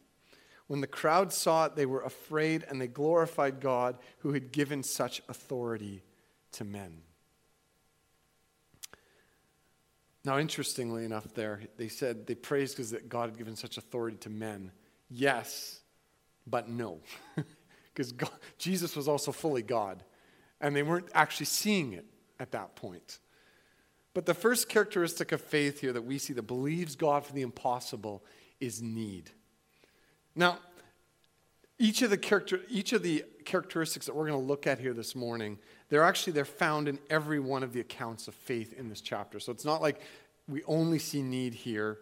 When 0.71 0.79
the 0.79 0.87
crowd 0.87 1.33
saw 1.33 1.65
it, 1.65 1.75
they 1.75 1.85
were 1.85 2.01
afraid 2.01 2.63
and 2.69 2.79
they 2.79 2.87
glorified 2.87 3.59
God 3.59 3.97
who 4.19 4.31
had 4.31 4.53
given 4.53 4.83
such 4.83 5.21
authority 5.27 6.01
to 6.53 6.63
men. 6.63 7.01
Now, 10.23 10.39
interestingly 10.39 11.03
enough, 11.03 11.33
there, 11.33 11.59
they 11.75 11.89
said 11.89 12.25
they 12.25 12.35
praised 12.35 12.77
because 12.77 12.93
God 13.09 13.31
had 13.31 13.37
given 13.37 13.57
such 13.57 13.77
authority 13.77 14.15
to 14.19 14.29
men. 14.29 14.71
Yes, 15.09 15.81
but 16.47 16.69
no. 16.69 17.01
Because 17.93 18.13
Jesus 18.57 18.95
was 18.95 19.09
also 19.09 19.33
fully 19.33 19.63
God, 19.63 20.01
and 20.61 20.73
they 20.73 20.83
weren't 20.83 21.09
actually 21.13 21.47
seeing 21.47 21.91
it 21.91 22.05
at 22.39 22.53
that 22.53 22.77
point. 22.77 23.19
But 24.13 24.25
the 24.25 24.33
first 24.33 24.69
characteristic 24.69 25.33
of 25.33 25.41
faith 25.41 25.81
here 25.81 25.91
that 25.91 26.05
we 26.05 26.17
see 26.17 26.31
that 26.31 26.43
believes 26.43 26.95
God 26.95 27.25
for 27.25 27.33
the 27.33 27.41
impossible 27.41 28.23
is 28.61 28.81
need. 28.81 29.31
Now, 30.35 30.59
each 31.77 32.01
of 32.01 32.09
the 32.09 32.17
character, 32.17 32.61
each 32.69 32.93
of 32.93 33.03
the 33.03 33.25
characteristics 33.43 34.05
that 34.05 34.15
we're 34.15 34.27
going 34.27 34.39
to 34.39 34.47
look 34.47 34.67
at 34.67 34.79
here 34.79 34.93
this 34.93 35.15
morning, 35.15 35.57
they're 35.89 36.03
actually 36.03 36.33
they're 36.33 36.45
found 36.45 36.87
in 36.87 36.99
every 37.09 37.39
one 37.39 37.63
of 37.63 37.73
the 37.73 37.79
accounts 37.79 38.27
of 38.27 38.35
faith 38.35 38.73
in 38.73 38.87
this 38.87 39.01
chapter. 39.01 39.39
So 39.39 39.51
it's 39.51 39.65
not 39.65 39.81
like 39.81 39.99
we 40.47 40.63
only 40.65 40.99
see 40.99 41.21
need 41.21 41.53
here. 41.53 41.99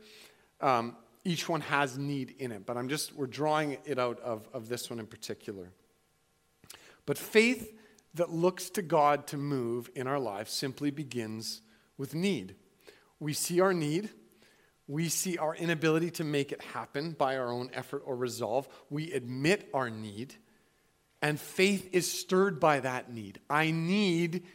Um, 0.62 0.96
each 1.24 1.48
one 1.48 1.62
has 1.62 1.98
need 1.98 2.36
in 2.40 2.52
it, 2.52 2.66
but 2.66 2.78
I'm 2.78 2.90
just 2.90 3.16
we're 3.16 3.28
drawing 3.28 3.78
it 3.86 4.00
out 4.00 4.20
of, 4.20 4.48
of 4.54 4.70
this 4.70 4.90
one 4.90 5.00
in 5.00 5.08
particular. 5.08 5.72
But 7.06 7.18
faith 7.18 7.74
that 8.16 8.32
looks 8.32 8.70
to 8.72 8.82
God 8.82 9.28
to 9.28 9.38
move 9.38 9.90
in 9.96 10.08
our 10.08 10.20
lives 10.20 10.52
simply 10.52 10.92
begins 10.92 11.62
with 11.98 12.14
need. 12.14 12.56
We 13.20 13.34
see 13.34 13.62
our 13.62 13.74
need. 13.74 14.10
We 14.90 15.08
see 15.08 15.38
our 15.38 15.56
inability 15.56 16.10
to 16.14 16.24
make 16.24 16.52
it 16.52 16.64
happen 16.64 17.12
by 17.12 17.38
our 17.38 17.52
own 17.52 17.70
effort 17.74 18.02
or 18.08 18.16
resolve. 18.16 18.68
We 18.90 19.12
admit 19.12 19.70
our 19.72 19.92
need, 19.92 20.34
and 21.22 21.40
faith 21.40 21.90
is 21.92 22.12
stirred 22.12 22.60
by 22.60 22.80
that 22.80 23.14
need. 23.14 23.40
I 23.52 23.70
need 23.70 24.46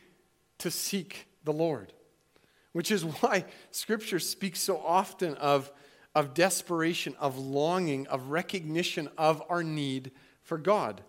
to 0.58 0.72
seek 0.72 1.28
the 1.44 1.52
Lord, 1.52 1.92
which 2.72 2.90
is 2.90 3.04
why 3.04 3.44
Scripture 3.70 4.18
speaks 4.18 4.58
so 4.58 4.76
often 4.84 5.36
of, 5.36 5.70
of 6.16 6.34
desperation, 6.34 7.14
of 7.20 7.38
longing, 7.38 8.08
of 8.08 8.30
recognition 8.30 9.08
of 9.16 9.40
our 9.48 9.62
need 9.62 10.10
for 10.42 10.58
God. 10.58 11.04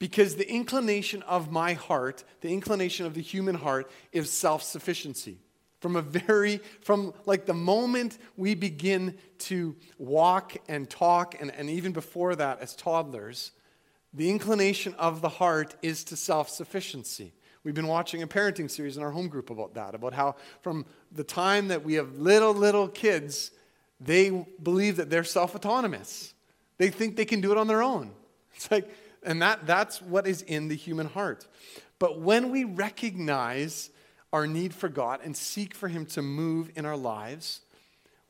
Because 0.00 0.34
the 0.34 0.50
inclination 0.50 1.22
of 1.22 1.52
my 1.52 1.74
heart, 1.74 2.24
the 2.40 2.52
inclination 2.52 3.06
of 3.06 3.14
the 3.14 3.22
human 3.22 3.54
heart, 3.54 3.88
is 4.10 4.32
self 4.32 4.64
sufficiency. 4.64 5.38
From 5.80 5.94
a 5.94 6.02
very, 6.02 6.58
from 6.80 7.14
like 7.24 7.46
the 7.46 7.54
moment 7.54 8.18
we 8.36 8.54
begin 8.54 9.16
to 9.38 9.76
walk 9.98 10.56
and 10.68 10.90
talk, 10.90 11.36
and, 11.40 11.52
and 11.52 11.70
even 11.70 11.92
before 11.92 12.34
that 12.34 12.60
as 12.60 12.74
toddlers, 12.74 13.52
the 14.12 14.30
inclination 14.30 14.94
of 14.94 15.20
the 15.20 15.28
heart 15.28 15.76
is 15.82 16.04
to 16.04 16.16
self 16.16 16.48
sufficiency. 16.48 17.32
We've 17.62 17.74
been 17.74 17.86
watching 17.86 18.22
a 18.22 18.26
parenting 18.26 18.70
series 18.70 18.96
in 18.96 19.02
our 19.02 19.10
home 19.10 19.28
group 19.28 19.50
about 19.50 19.74
that, 19.74 19.94
about 19.94 20.14
how 20.14 20.36
from 20.62 20.86
the 21.12 21.24
time 21.24 21.68
that 21.68 21.84
we 21.84 21.94
have 21.94 22.16
little, 22.18 22.54
little 22.54 22.88
kids, 22.88 23.50
they 24.00 24.46
believe 24.62 24.96
that 24.96 25.10
they're 25.10 25.24
self 25.24 25.54
autonomous. 25.54 26.34
They 26.78 26.90
think 26.90 27.16
they 27.16 27.24
can 27.24 27.40
do 27.40 27.52
it 27.52 27.58
on 27.58 27.66
their 27.66 27.82
own. 27.82 28.12
It's 28.54 28.70
like, 28.72 28.92
and 29.22 29.42
that, 29.42 29.66
that's 29.66 30.02
what 30.02 30.26
is 30.26 30.42
in 30.42 30.66
the 30.66 30.74
human 30.74 31.06
heart. 31.06 31.46
But 32.00 32.20
when 32.20 32.50
we 32.50 32.64
recognize 32.64 33.90
our 34.32 34.46
need 34.46 34.74
for 34.74 34.88
God 34.88 35.20
and 35.22 35.36
seek 35.36 35.74
for 35.74 35.88
Him 35.88 36.06
to 36.06 36.22
move 36.22 36.70
in 36.76 36.84
our 36.84 36.96
lives, 36.96 37.60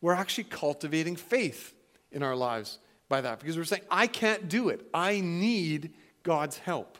we're 0.01 0.15
actually 0.15 0.45
cultivating 0.45 1.17
faith 1.17 1.75
in 2.13 2.23
our 2.23 2.37
lives 2.37 2.79
by 3.09 3.21
that 3.21 3.41
because 3.41 3.57
we're 3.57 3.65
saying, 3.65 3.83
I 3.91 4.07
can't 4.07 4.49
do 4.49 4.69
it. 4.69 4.87
I 4.95 5.21
need 5.21 5.93
God's 6.23 6.59
help. 6.59 6.99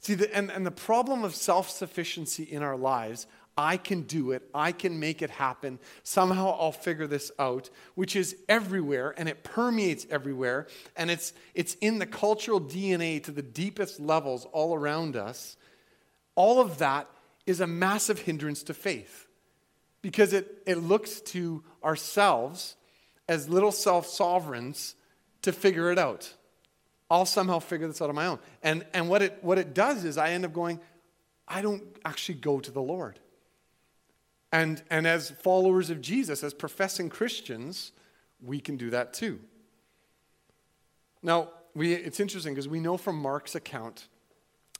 See, 0.00 0.14
the, 0.14 0.34
and, 0.34 0.50
and 0.50 0.66
the 0.66 0.70
problem 0.70 1.24
of 1.24 1.34
self 1.34 1.70
sufficiency 1.70 2.42
in 2.42 2.62
our 2.62 2.76
lives, 2.76 3.26
I 3.56 3.76
can 3.76 4.02
do 4.02 4.32
it, 4.32 4.42
I 4.54 4.72
can 4.72 4.98
make 4.98 5.22
it 5.22 5.30
happen, 5.30 5.78
somehow 6.02 6.56
I'll 6.58 6.72
figure 6.72 7.06
this 7.06 7.30
out, 7.38 7.70
which 7.94 8.16
is 8.16 8.36
everywhere 8.48 9.14
and 9.16 9.28
it 9.28 9.44
permeates 9.44 10.06
everywhere 10.10 10.66
and 10.96 11.10
it's, 11.10 11.32
it's 11.54 11.74
in 11.74 11.98
the 11.98 12.06
cultural 12.06 12.60
DNA 12.60 13.22
to 13.24 13.30
the 13.30 13.42
deepest 13.42 14.00
levels 14.00 14.46
all 14.52 14.74
around 14.74 15.16
us. 15.16 15.56
All 16.34 16.60
of 16.60 16.78
that 16.78 17.08
is 17.46 17.60
a 17.60 17.66
massive 17.66 18.20
hindrance 18.20 18.62
to 18.64 18.74
faith 18.74 19.26
because 20.02 20.32
it, 20.32 20.62
it 20.66 20.76
looks 20.76 21.20
to 21.20 21.62
ourselves 21.82 22.76
as 23.28 23.48
little 23.48 23.72
self 23.72 24.06
sovereigns 24.06 24.94
to 25.42 25.52
figure 25.52 25.90
it 25.90 25.98
out. 25.98 26.34
I'll 27.10 27.26
somehow 27.26 27.58
figure 27.58 27.86
this 27.86 28.00
out 28.00 28.08
on 28.08 28.14
my 28.14 28.26
own. 28.26 28.38
And, 28.62 28.84
and 28.94 29.08
what, 29.08 29.22
it, 29.22 29.38
what 29.42 29.58
it 29.58 29.74
does 29.74 30.04
is 30.04 30.16
I 30.18 30.30
end 30.30 30.44
up 30.44 30.52
going, 30.52 30.80
I 31.46 31.62
don't 31.62 31.82
actually 32.04 32.36
go 32.36 32.60
to 32.60 32.70
the 32.70 32.82
Lord. 32.82 33.20
And, 34.52 34.82
and 34.90 35.06
as 35.06 35.30
followers 35.30 35.90
of 35.90 36.00
Jesus, 36.00 36.42
as 36.42 36.54
professing 36.54 37.08
Christians, 37.08 37.92
we 38.42 38.60
can 38.60 38.76
do 38.76 38.90
that 38.90 39.12
too. 39.12 39.40
Now, 41.22 41.50
we, 41.74 41.92
it's 41.92 42.20
interesting 42.20 42.54
because 42.54 42.68
we 42.68 42.80
know 42.80 42.96
from 42.96 43.16
Mark's 43.16 43.54
account 43.54 44.06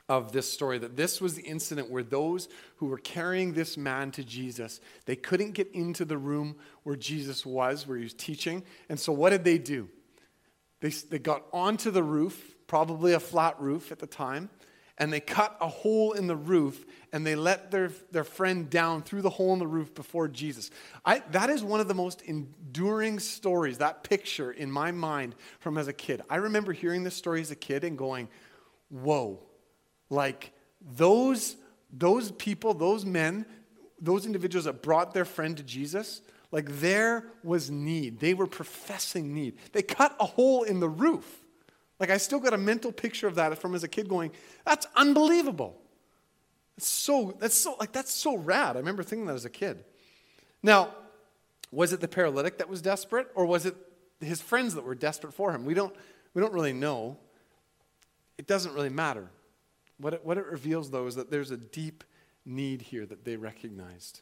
of 0.08 0.32
this 0.32 0.50
story 0.50 0.78
that 0.78 0.96
this 0.96 1.20
was 1.20 1.34
the 1.34 1.42
incident 1.42 1.90
where 1.90 2.02
those 2.02 2.48
who 2.76 2.86
were 2.86 2.98
carrying 2.98 3.54
this 3.54 3.76
man 3.76 4.10
to 4.10 4.22
Jesus 4.22 4.80
they 5.06 5.16
couldn't 5.16 5.52
get 5.52 5.70
into 5.72 6.04
the 6.04 6.18
room 6.18 6.56
where 6.82 6.96
jesus 6.96 7.46
was 7.46 7.86
where 7.86 7.96
he 7.96 8.04
was 8.04 8.14
teaching. 8.14 8.62
And 8.88 9.00
so 9.00 9.12
what 9.12 9.30
did 9.30 9.44
they 9.44 9.58
do? 9.58 9.88
They, 10.80 10.90
they 10.90 11.18
got 11.18 11.44
onto 11.52 11.90
the 11.90 12.02
roof 12.02 12.54
probably 12.66 13.14
a 13.14 13.20
flat 13.20 13.58
roof 13.60 13.92
at 13.92 13.98
the 13.98 14.06
time 14.06 14.50
and 14.98 15.12
they 15.12 15.20
cut 15.20 15.56
a 15.60 15.68
hole 15.68 16.12
in 16.12 16.26
the 16.26 16.36
roof 16.36 16.84
and 17.12 17.26
they 17.26 17.34
let 17.34 17.70
their, 17.70 17.90
their 18.12 18.24
friend 18.24 18.68
down 18.70 19.02
through 19.02 19.22
the 19.22 19.30
hole 19.30 19.52
in 19.54 19.58
the 19.58 19.66
roof 19.66 19.94
before 19.94 20.28
jesus. 20.28 20.70
I, 21.04 21.22
that 21.30 21.48
is 21.48 21.64
one 21.64 21.80
of 21.80 21.88
the 21.88 21.94
most 21.94 22.20
enduring 22.22 23.20
stories 23.20 23.78
that 23.78 24.04
picture 24.04 24.52
in 24.52 24.70
my 24.70 24.92
mind 24.92 25.34
from 25.60 25.78
as 25.78 25.88
a 25.88 25.94
kid. 25.94 26.20
I 26.28 26.36
remember 26.36 26.74
hearing 26.74 27.04
this 27.04 27.14
story 27.14 27.40
as 27.40 27.50
a 27.50 27.56
kid 27.56 27.84
and 27.84 27.96
going 27.96 28.28
whoa 28.90 29.40
like 30.14 30.53
those, 30.96 31.57
those 31.92 32.31
people, 32.33 32.72
those 32.72 33.05
men, 33.05 33.44
those 34.00 34.27
individuals 34.27 34.64
that 34.64 34.83
brought 34.83 35.12
their 35.12 35.24
friend 35.24 35.57
to 35.57 35.62
Jesus, 35.62 36.22
like 36.50 36.68
there 36.81 37.24
was 37.42 37.70
need. 37.70 38.20
They 38.20 38.33
were 38.33 38.46
professing 38.46 39.35
need. 39.35 39.59
They 39.72 39.83
cut 39.83 40.16
a 40.20 40.24
hole 40.24 40.62
in 40.62 40.81
the 40.81 40.88
roof. 40.88 41.44
Like 41.98 42.11
I 42.11 42.16
still 42.16 42.40
got 42.40 42.55
a 42.55 42.59
mental 42.59 42.92
picture 42.92 43.27
of 43.27 43.35
that 43.37 43.59
from 43.59 43.74
as 43.74 43.85
a 43.85 43.88
kid 43.88 44.09
going, 44.09 44.31
that's 44.64 44.87
unbelievable. 44.96 45.77
That's 46.77 46.88
so, 46.88 47.37
that's 47.38 47.57
so, 47.57 47.77
like 47.79 47.92
that's 47.92 48.12
so 48.12 48.37
rad. 48.37 48.77
I 48.77 48.79
remember 48.79 49.03
thinking 49.03 49.27
that 49.27 49.35
as 49.35 49.44
a 49.44 49.50
kid. 49.50 49.85
Now, 50.62 50.94
was 51.70 51.92
it 51.92 52.00
the 52.00 52.09
paralytic 52.09 52.59
that 52.59 52.68
was 52.68 52.81
desperate, 52.81 53.29
or 53.35 53.46
was 53.46 53.66
it 53.66 53.74
his 54.20 54.40
friends 54.40 54.74
that 54.74 54.85
were 54.85 54.94
desperate 54.94 55.35
for 55.35 55.53
him? 55.53 55.64
We 55.64 55.74
don't, 55.74 55.94
we 56.33 56.40
don't 56.40 56.53
really 56.53 56.72
know. 56.72 57.16
It 58.38 58.46
doesn't 58.46 58.74
really 58.74 58.90
matter. 58.90 59.29
What 59.98 60.14
it, 60.14 60.24
what 60.24 60.38
it 60.38 60.46
reveals, 60.46 60.90
though, 60.90 61.07
is 61.07 61.14
that 61.14 61.30
there's 61.30 61.50
a 61.50 61.57
deep 61.57 62.04
need 62.44 62.83
here 62.83 63.07
that 63.07 63.24
they 63.24 63.37
recognized. 63.37 64.20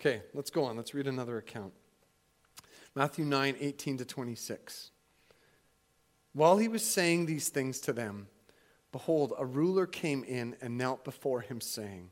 Okay, 0.00 0.22
let's 0.32 0.50
go 0.50 0.64
on. 0.64 0.76
Let's 0.76 0.94
read 0.94 1.06
another 1.06 1.38
account. 1.38 1.72
Matthew 2.94 3.24
9, 3.24 3.56
18 3.60 3.98
to 3.98 4.04
26. 4.04 4.90
While 6.32 6.58
he 6.58 6.68
was 6.68 6.84
saying 6.84 7.26
these 7.26 7.48
things 7.48 7.80
to 7.80 7.92
them, 7.92 8.28
behold, 8.92 9.32
a 9.36 9.44
ruler 9.44 9.86
came 9.86 10.24
in 10.24 10.56
and 10.60 10.78
knelt 10.78 11.04
before 11.04 11.40
him, 11.40 11.60
saying, 11.60 12.10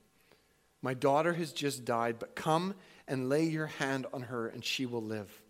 My 0.82 0.94
daughter 0.94 1.34
has 1.34 1.52
just 1.52 1.84
died, 1.84 2.18
but 2.18 2.34
come 2.34 2.74
and 3.06 3.28
lay 3.28 3.44
your 3.44 3.66
hand 3.66 4.06
on 4.12 4.22
her, 4.22 4.48
and 4.48 4.64
she 4.64 4.84
will 4.84 5.02
live. 5.02 5.42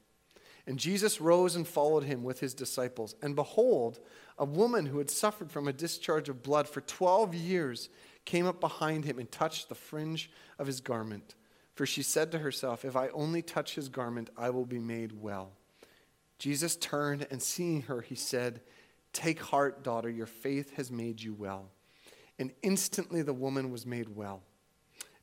And 0.66 0.78
Jesus 0.78 1.20
rose 1.20 1.54
and 1.54 1.66
followed 1.66 2.04
him 2.04 2.24
with 2.24 2.40
his 2.40 2.52
disciples. 2.52 3.14
And 3.22 3.36
behold, 3.36 4.00
a 4.38 4.44
woman 4.44 4.86
who 4.86 4.98
had 4.98 5.10
suffered 5.10 5.50
from 5.50 5.66
a 5.66 5.72
discharge 5.72 6.28
of 6.28 6.42
blood 6.42 6.68
for 6.68 6.82
12 6.82 7.34
years 7.34 7.88
came 8.24 8.46
up 8.46 8.60
behind 8.60 9.04
him 9.04 9.18
and 9.18 9.30
touched 9.30 9.68
the 9.68 9.74
fringe 9.74 10.30
of 10.58 10.66
his 10.66 10.80
garment. 10.80 11.34
For 11.74 11.86
she 11.86 12.02
said 12.02 12.32
to 12.32 12.38
herself, 12.38 12.84
If 12.84 12.96
I 12.96 13.08
only 13.08 13.42
touch 13.42 13.74
his 13.74 13.88
garment, 13.88 14.30
I 14.36 14.50
will 14.50 14.66
be 14.66 14.78
made 14.78 15.20
well. 15.20 15.52
Jesus 16.38 16.76
turned 16.76 17.26
and 17.30 17.42
seeing 17.42 17.82
her, 17.82 18.02
he 18.02 18.14
said, 18.14 18.60
Take 19.12 19.40
heart, 19.40 19.82
daughter, 19.82 20.10
your 20.10 20.26
faith 20.26 20.74
has 20.76 20.90
made 20.90 21.22
you 21.22 21.32
well. 21.32 21.70
And 22.38 22.52
instantly 22.62 23.22
the 23.22 23.32
woman 23.32 23.70
was 23.70 23.86
made 23.86 24.14
well. 24.14 24.42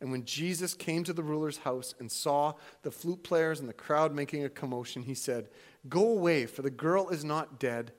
And 0.02 0.12
when 0.12 0.26
Jesus 0.26 0.74
came 0.74 1.04
to 1.04 1.14
the 1.14 1.24
ruler's 1.24 1.60
house 1.60 1.94
and 2.00 2.12
saw 2.12 2.54
the 2.82 2.92
flute 2.92 3.24
players 3.24 3.60
and 3.60 3.70
the 3.70 3.74
crowd 3.74 4.14
making 4.14 4.44
a 4.44 4.50
commotion, 4.50 5.04
he 5.04 5.14
said, 5.14 5.50
Go 5.88 6.08
away, 6.08 6.46
for 6.46 6.62
the 6.62 6.72
girl 6.72 7.10
is 7.10 7.24
not 7.24 7.60
dead 7.60 7.94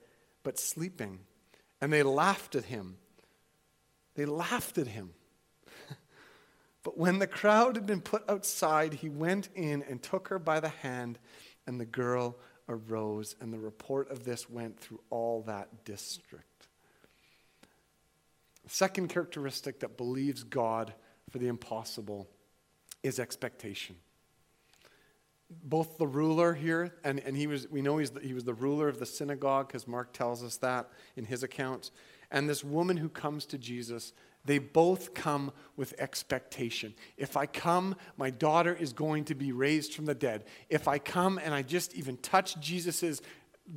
but 0.45 0.57
sleeping. 0.57 1.19
And 1.81 1.91
they 1.91 2.03
laughed 2.03 2.55
at 2.55 2.65
him. 2.65 2.95
They 4.13 4.25
laughed 4.25 4.77
at 4.77 4.87
him. 4.87 5.09
but 6.83 6.97
when 6.97 7.19
the 7.19 7.27
crowd 7.27 7.75
had 7.75 7.85
been 7.85 7.99
put 7.99 8.23
outside, 8.29 8.93
he 8.93 9.09
went 9.09 9.49
in 9.55 9.83
and 9.83 10.01
took 10.01 10.29
her 10.29 10.39
by 10.39 10.61
the 10.61 10.69
hand, 10.69 11.19
and 11.67 11.81
the 11.81 11.85
girl 11.85 12.37
arose, 12.69 13.35
and 13.41 13.51
the 13.51 13.59
report 13.59 14.09
of 14.09 14.23
this 14.23 14.49
went 14.49 14.79
through 14.79 15.01
all 15.09 15.41
that 15.47 15.83
district. 15.83 16.67
Second 18.67 19.09
characteristic 19.09 19.81
that 19.81 19.97
believes 19.97 20.43
God 20.43 20.93
for 21.29 21.39
the 21.39 21.47
impossible 21.47 22.29
is 23.03 23.19
expectation. 23.19 23.95
Both 25.49 25.97
the 25.97 26.07
ruler 26.07 26.53
here, 26.53 26.95
and, 27.03 27.19
and 27.19 27.37
he 27.37 27.47
was, 27.47 27.69
we 27.69 27.81
know 27.81 27.97
he's 27.97 28.11
the, 28.11 28.19
he 28.19 28.33
was 28.33 28.43
the 28.43 28.53
ruler 28.53 28.87
of 28.87 28.99
the 28.99 29.05
synagogue 29.05 29.67
because 29.67 29.87
Mark 29.87 30.11
tells 30.11 30.43
us 30.43 30.57
that 30.57 30.89
in 31.15 31.25
his 31.25 31.43
account, 31.43 31.91
and 32.31 32.49
this 32.49 32.63
woman 32.63 32.97
who 32.97 33.09
comes 33.09 33.45
to 33.47 33.57
Jesus, 33.57 34.13
they 34.45 34.57
both 34.59 35.13
come 35.13 35.51
with 35.75 35.93
expectation. 35.99 36.93
If 37.17 37.37
I 37.37 37.45
come, 37.45 37.95
my 38.17 38.29
daughter 38.29 38.73
is 38.73 38.93
going 38.93 39.25
to 39.25 39.35
be 39.35 39.51
raised 39.51 39.93
from 39.93 40.05
the 40.05 40.15
dead. 40.15 40.45
If 40.69 40.87
I 40.87 40.99
come 40.99 41.39
and 41.43 41.53
I 41.53 41.61
just 41.61 41.95
even 41.95 42.17
touch 42.17 42.59
Jesus' 42.59 43.21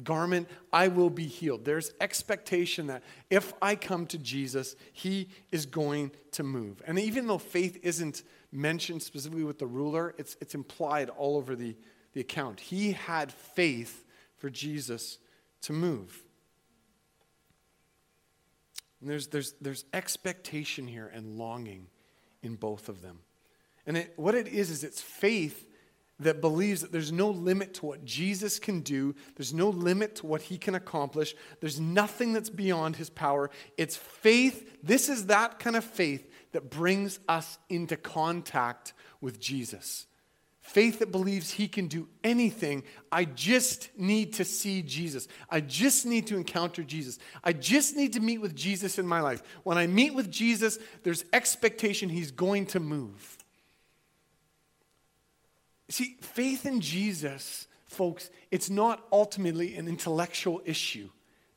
garment, 0.04 0.48
I 0.72 0.88
will 0.88 1.10
be 1.10 1.26
healed. 1.26 1.64
There's 1.64 1.92
expectation 2.00 2.88
that 2.88 3.02
if 3.30 3.54
I 3.62 3.74
come 3.74 4.06
to 4.08 4.18
Jesus, 4.18 4.76
he 4.92 5.28
is 5.50 5.64
going 5.64 6.10
to 6.32 6.42
move. 6.42 6.82
And 6.86 6.98
even 6.98 7.26
though 7.26 7.38
faith 7.38 7.78
isn't 7.82 8.22
mentioned 8.52 9.02
specifically 9.02 9.44
with 9.44 9.58
the 9.58 9.66
ruler, 9.66 10.14
it's, 10.18 10.36
it's 10.40 10.54
implied 10.54 11.10
all 11.10 11.36
over 11.36 11.54
the, 11.54 11.76
the 12.12 12.20
account. 12.20 12.60
He 12.60 12.92
had 12.92 13.32
faith 13.32 14.04
for 14.36 14.50
Jesus 14.50 15.18
to 15.62 15.72
move. 15.72 16.24
And 19.00 19.10
there's, 19.10 19.28
there's, 19.28 19.54
there's 19.60 19.84
expectation 19.92 20.86
here 20.86 21.10
and 21.12 21.38
longing 21.38 21.86
in 22.42 22.56
both 22.56 22.88
of 22.88 23.02
them. 23.02 23.20
And 23.86 23.96
it, 23.96 24.12
what 24.16 24.34
it 24.34 24.48
is, 24.48 24.70
is 24.70 24.84
it's 24.84 25.00
faith 25.00 25.66
that 26.20 26.40
believes 26.40 26.80
that 26.80 26.90
there's 26.90 27.12
no 27.12 27.30
limit 27.30 27.74
to 27.74 27.86
what 27.86 28.04
Jesus 28.04 28.58
can 28.58 28.80
do, 28.80 29.14
there's 29.36 29.54
no 29.54 29.68
limit 29.68 30.16
to 30.16 30.26
what 30.26 30.42
he 30.42 30.58
can 30.58 30.74
accomplish, 30.74 31.34
there's 31.60 31.78
nothing 31.78 32.32
that's 32.32 32.50
beyond 32.50 32.96
his 32.96 33.08
power. 33.08 33.50
It's 33.76 33.96
faith. 33.96 34.78
This 34.82 35.08
is 35.08 35.26
that 35.26 35.60
kind 35.60 35.76
of 35.76 35.84
faith 35.84 36.28
that 36.52 36.70
brings 36.70 37.18
us 37.28 37.58
into 37.68 37.96
contact 37.96 38.92
with 39.20 39.40
Jesus. 39.40 40.06
Faith 40.60 40.98
that 40.98 41.10
believes 41.10 41.52
he 41.52 41.66
can 41.66 41.86
do 41.86 42.06
anything. 42.22 42.82
I 43.10 43.24
just 43.24 43.88
need 43.96 44.34
to 44.34 44.44
see 44.44 44.82
Jesus. 44.82 45.26
I 45.48 45.60
just 45.60 46.04
need 46.04 46.26
to 46.26 46.36
encounter 46.36 46.82
Jesus. 46.82 47.18
I 47.42 47.54
just 47.54 47.96
need 47.96 48.12
to 48.12 48.20
meet 48.20 48.38
with 48.38 48.54
Jesus 48.54 48.98
in 48.98 49.06
my 49.06 49.20
life. 49.20 49.42
When 49.62 49.78
I 49.78 49.86
meet 49.86 50.14
with 50.14 50.30
Jesus, 50.30 50.78
there's 51.04 51.24
expectation 51.32 52.10
he's 52.10 52.32
going 52.32 52.66
to 52.66 52.80
move. 52.80 53.38
See, 55.88 56.18
faith 56.20 56.66
in 56.66 56.82
Jesus, 56.82 57.66
folks, 57.86 58.28
it's 58.50 58.68
not 58.68 59.02
ultimately 59.10 59.74
an 59.74 59.88
intellectual 59.88 60.60
issue. 60.66 61.08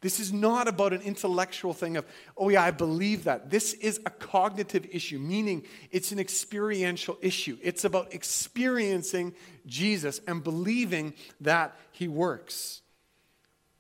This 0.01 0.19
is 0.19 0.33
not 0.33 0.67
about 0.67 0.93
an 0.93 1.01
intellectual 1.01 1.73
thing 1.73 1.95
of, 1.95 2.05
oh 2.35 2.49
yeah, 2.49 2.63
I 2.63 2.71
believe 2.71 3.25
that. 3.25 3.51
This 3.51 3.73
is 3.73 3.99
a 4.05 4.09
cognitive 4.09 4.87
issue, 4.91 5.19
meaning 5.19 5.63
it's 5.91 6.11
an 6.11 6.19
experiential 6.19 7.19
issue. 7.21 7.57
It's 7.61 7.85
about 7.85 8.13
experiencing 8.13 9.35
Jesus 9.67 10.19
and 10.27 10.43
believing 10.43 11.13
that 11.41 11.77
he 11.91 12.07
works. 12.07 12.81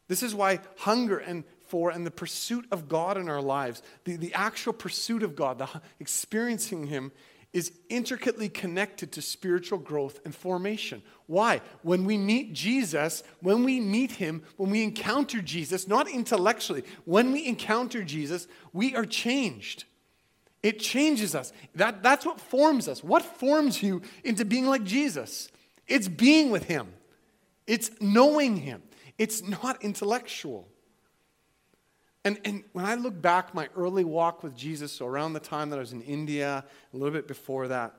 This 0.07 0.21
is 0.21 0.35
why 0.35 0.59
hunger 0.77 1.17
and 1.17 1.43
for 1.67 1.89
and 1.89 2.05
the 2.05 2.11
pursuit 2.11 2.67
of 2.69 2.89
God 2.89 3.17
in 3.17 3.29
our 3.29 3.41
lives, 3.41 3.81
the, 4.03 4.17
the 4.17 4.33
actual 4.33 4.73
pursuit 4.73 5.23
of 5.23 5.35
God, 5.35 5.57
the 5.57 5.69
experiencing 6.01 6.87
him 6.87 7.13
is 7.53 7.73
intricately 7.89 8.47
connected 8.47 9.11
to 9.11 9.21
spiritual 9.21 9.77
growth 9.77 10.21
and 10.23 10.33
formation. 10.33 11.01
Why? 11.27 11.61
When 11.81 12.05
we 12.05 12.17
meet 12.17 12.53
Jesus, 12.53 13.23
when 13.41 13.65
we 13.65 13.79
meet 13.79 14.13
him, 14.13 14.43
when 14.55 14.69
we 14.69 14.83
encounter 14.83 15.41
Jesus, 15.41 15.87
not 15.87 16.09
intellectually, 16.09 16.83
when 17.03 17.33
we 17.33 17.45
encounter 17.45 18.03
Jesus, 18.03 18.47
we 18.71 18.95
are 18.95 19.05
changed. 19.05 19.83
It 20.63 20.79
changes 20.79 21.35
us. 21.35 21.51
That, 21.75 22.03
that's 22.03 22.25
what 22.25 22.39
forms 22.39 22.87
us. 22.87 23.03
What 23.03 23.23
forms 23.23 23.83
you 23.83 24.01
into 24.23 24.45
being 24.45 24.67
like 24.67 24.83
Jesus? 24.83 25.49
It's 25.87 26.07
being 26.07 26.51
with 26.51 26.65
him, 26.65 26.93
it's 27.67 27.91
knowing 27.99 28.57
him, 28.57 28.81
it's 29.17 29.43
not 29.43 29.83
intellectual. 29.83 30.70
And, 32.23 32.39
and 32.45 32.63
when 32.73 32.85
I 32.85 32.95
look 32.95 33.19
back 33.19 33.55
my 33.55 33.69
early 33.75 34.03
walk 34.03 34.43
with 34.43 34.55
Jesus, 34.55 34.91
so 34.91 35.07
around 35.07 35.33
the 35.33 35.39
time 35.39 35.71
that 35.71 35.77
I 35.77 35.79
was 35.79 35.93
in 35.93 36.01
India, 36.01 36.63
a 36.93 36.97
little 36.97 37.13
bit 37.13 37.27
before 37.27 37.67
that, 37.69 37.95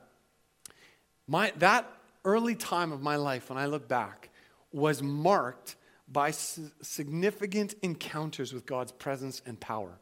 my, 1.27 1.51
that 1.57 1.91
early 2.23 2.55
time 2.55 2.91
of 2.91 3.01
my 3.01 3.17
life, 3.17 3.49
when 3.49 3.57
I 3.57 3.65
look 3.65 3.87
back, 3.87 4.29
was 4.71 5.03
marked 5.03 5.75
by 6.07 6.31
significant 6.31 7.75
encounters 7.81 8.53
with 8.53 8.65
God's 8.65 8.91
presence 8.91 9.41
and 9.45 9.59
power. 9.59 9.97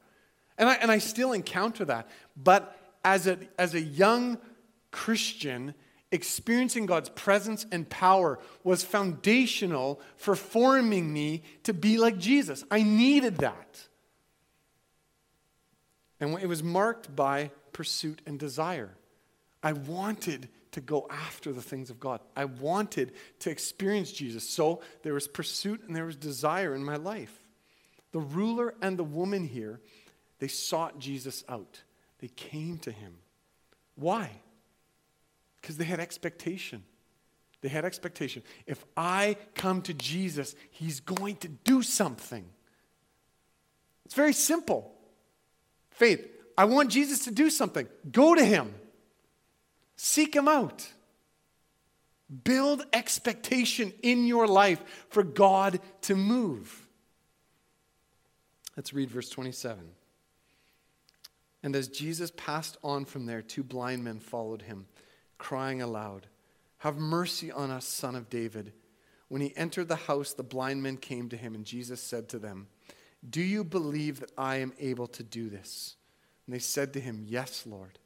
And 0.58 0.70
I, 0.70 0.76
and 0.76 0.92
I 0.92 1.00
still 1.00 1.32
encounter 1.34 1.86
that. 1.86 2.10
But 2.36 2.78
as 3.04 3.28
a, 3.28 3.40
as 3.58 3.74
a 3.74 3.82
young 3.82 4.38
Christian, 4.92 5.74
experiencing 6.12 6.86
God's 6.86 7.10
presence 7.10 7.66
and 7.72 7.90
power 7.90 8.40
was 8.64 8.84
foundational 8.84 10.02
for 10.18 10.36
forming 10.36 11.12
me 11.12 11.44
to 11.64 11.74
be 11.74 11.98
like 11.98 12.18
Jesus. 12.18 12.64
I 12.70 12.84
needed 12.84 13.38
that. 13.38 13.88
And 16.22 16.40
it 16.40 16.48
was 16.48 16.64
marked 16.64 17.14
by 17.14 17.52
pursuit 17.74 18.22
and 18.26 18.40
desire. 18.40 18.96
I 19.64 19.74
wanted 19.74 20.48
to 20.72 20.82
go 20.82 21.08
after 21.10 21.52
the 21.52 21.62
things 21.62 21.90
of 21.90 22.00
God. 22.00 22.22
I 22.36 22.46
wanted 22.46 23.12
to 23.40 23.50
experience 23.50 24.12
Jesus. 24.12 24.48
So 24.48 24.82
there 25.04 25.14
was 25.14 25.28
pursuit 25.28 25.82
and 25.86 25.96
there 25.96 26.06
was 26.06 26.16
desire 26.16 26.74
in 26.76 26.84
my 26.84 26.96
life. 26.96 27.38
The 28.12 28.20
ruler 28.20 28.76
and 28.82 28.98
the 28.98 29.04
woman 29.04 29.46
here, 29.46 29.82
they 30.40 30.48
sought 30.48 31.00
Jesus 31.00 31.44
out. 31.50 31.82
They 32.20 32.30
came 32.30 32.78
to 32.80 32.92
him. 32.92 33.16
Why? 33.96 34.30
Because 35.60 35.78
they 35.78 35.86
had 35.86 36.00
expectation. 36.00 36.84
They 37.62 37.70
had 37.70 37.84
expectation. 37.84 38.44
If 38.66 38.84
I 38.96 39.38
come 39.56 39.82
to 39.84 39.94
Jesus, 39.94 40.56
he's 40.70 41.00
going 41.00 41.38
to 41.38 41.48
do 41.48 41.82
something. 41.82 42.46
It's 44.06 44.16
very 44.16 44.34
simple. 44.34 44.94
Faith. 46.02 46.28
I 46.58 46.66
want 46.66 46.90
Jesus 46.90 47.26
to 47.26 47.32
do 47.32 47.52
something. 47.52 47.88
Go 48.12 48.34
to 48.34 48.44
him. 48.44 48.74
Seek 49.98 50.36
him 50.36 50.48
out. 50.48 50.88
Build 52.44 52.84
expectation 52.92 53.94
in 54.02 54.26
your 54.26 54.48
life 54.48 54.82
for 55.12 55.22
God 55.22 55.80
to 56.02 56.16
move. 56.16 56.88
Let's 58.76 58.96
read 58.96 59.12
verse 59.12 59.30
27. 59.30 59.92
And 61.62 61.76
as 61.76 61.88
Jesus 61.88 62.32
passed 62.36 62.78
on 62.84 63.06
from 63.06 63.28
there, 63.28 63.44
two 63.44 63.62
blind 63.62 64.04
men 64.04 64.20
followed 64.20 64.64
him, 64.64 64.88
crying 65.38 65.84
aloud, 65.84 66.26
Have 66.80 66.98
mercy 66.98 67.52
on 67.52 67.70
us, 67.70 67.86
son 67.86 68.16
of 68.16 68.28
David. 68.28 68.74
When 69.28 69.42
he 69.44 69.56
entered 69.56 69.88
the 69.88 69.96
house, 69.98 70.34
the 70.34 70.42
blind 70.42 70.82
men 70.82 70.98
came 70.98 71.30
to 71.30 71.38
him, 71.38 71.54
and 71.54 71.64
Jesus 71.64 72.02
said 72.02 72.28
to 72.30 72.40
them, 72.40 72.70
do 73.28 73.42
you 73.42 73.64
believe 73.64 74.20
that 74.20 74.32
I 74.38 74.58
am 74.58 74.74
able 74.80 75.08
to 75.08 75.24
do 75.24 75.50
this? 75.50 75.96
And 76.46 76.56
they 76.56 76.60
said 76.60 76.94
to 76.94 77.00
him, 77.00 77.24
Yes, 77.28 77.66
Lord. 77.66 78.00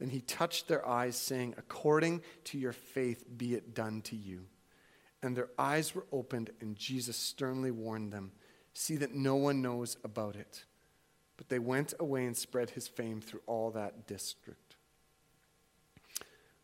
Then 0.00 0.10
he 0.10 0.20
touched 0.20 0.66
their 0.66 0.86
eyes, 0.86 1.16
saying, 1.16 1.54
According 1.56 2.22
to 2.44 2.58
your 2.58 2.72
faith, 2.72 3.24
be 3.36 3.54
it 3.54 3.74
done 3.74 4.02
to 4.02 4.16
you. 4.16 4.46
And 5.22 5.36
their 5.36 5.50
eyes 5.58 5.94
were 5.94 6.06
opened, 6.12 6.50
and 6.60 6.76
Jesus 6.76 7.16
sternly 7.16 7.70
warned 7.70 8.12
them, 8.12 8.32
See 8.74 8.96
that 8.96 9.14
no 9.14 9.36
one 9.36 9.62
knows 9.62 9.96
about 10.02 10.34
it. 10.34 10.64
But 11.36 11.48
they 11.48 11.60
went 11.60 11.94
away 11.98 12.26
and 12.26 12.36
spread 12.36 12.70
his 12.70 12.88
fame 12.88 13.20
through 13.20 13.42
all 13.46 13.70
that 13.70 14.06
district. 14.06 14.76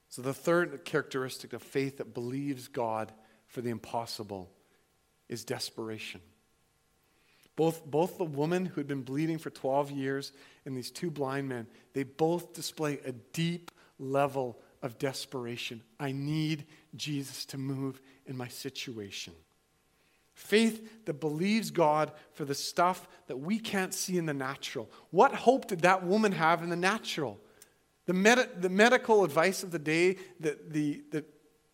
So, 0.08 0.22
the 0.22 0.34
third 0.34 0.84
characteristic 0.84 1.52
of 1.52 1.62
faith 1.62 1.98
that 1.98 2.14
believes 2.14 2.66
God 2.66 3.12
for 3.46 3.60
the 3.60 3.70
impossible 3.70 4.50
is 5.28 5.44
desperation. 5.44 6.20
Both, 7.56 7.84
both 7.84 8.16
the 8.16 8.24
woman 8.24 8.66
who 8.66 8.80
had 8.80 8.86
been 8.86 9.02
bleeding 9.02 9.38
for 9.38 9.50
12 9.50 9.90
years 9.90 10.32
and 10.64 10.76
these 10.76 10.90
two 10.90 11.10
blind 11.10 11.48
men, 11.48 11.66
they 11.92 12.04
both 12.04 12.52
display 12.54 13.00
a 13.04 13.12
deep 13.12 13.70
level 13.98 14.58
of 14.82 14.98
desperation. 14.98 15.82
I 15.98 16.12
need 16.12 16.66
Jesus 16.96 17.44
to 17.46 17.58
move 17.58 18.00
in 18.26 18.36
my 18.36 18.48
situation. 18.48 19.34
Faith 20.32 21.04
that 21.04 21.20
believes 21.20 21.70
God 21.70 22.12
for 22.32 22.46
the 22.46 22.54
stuff 22.54 23.06
that 23.26 23.38
we 23.38 23.58
can't 23.58 23.92
see 23.92 24.16
in 24.16 24.24
the 24.24 24.32
natural. 24.32 24.90
What 25.10 25.34
hope 25.34 25.68
did 25.68 25.82
that 25.82 26.04
woman 26.04 26.32
have 26.32 26.62
in 26.62 26.70
the 26.70 26.76
natural? 26.76 27.38
The, 28.06 28.14
med- 28.14 28.62
the 28.62 28.70
medical 28.70 29.22
advice 29.22 29.62
of 29.62 29.70
the 29.70 29.78
day, 29.78 30.16
the, 30.40 30.58
the, 30.66 31.02
the, 31.10 31.24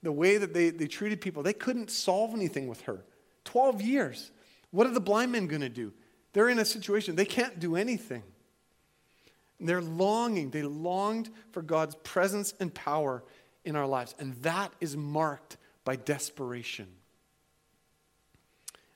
the 0.02 0.10
way 0.10 0.36
that 0.36 0.52
they, 0.52 0.70
they 0.70 0.88
treated 0.88 1.20
people, 1.20 1.44
they 1.44 1.52
couldn't 1.52 1.90
solve 1.90 2.34
anything 2.34 2.66
with 2.66 2.82
her. 2.82 3.04
12 3.44 3.82
years. 3.82 4.32
What 4.70 4.87
are 4.87 4.92
the 4.92 5.00
blind 5.00 5.33
men 5.33 5.46
going 5.46 5.62
to 5.62 5.68
do? 5.68 5.92
They're 6.33 6.48
in 6.48 6.59
a 6.59 6.64
situation, 6.64 7.16
they 7.16 7.24
can't 7.24 7.59
do 7.59 7.76
anything. 7.76 8.22
they're 9.59 9.81
longing, 9.81 10.50
they 10.50 10.62
longed 10.62 11.31
for 11.50 11.62
God's 11.62 11.94
presence 11.96 12.52
and 12.61 12.74
power 12.74 13.24
in 13.64 13.74
our 13.74 13.87
lives. 13.87 14.14
And 14.18 14.35
that 14.42 14.72
is 14.81 14.96
marked 14.96 15.57
by 15.85 15.96
desperation. 15.96 16.88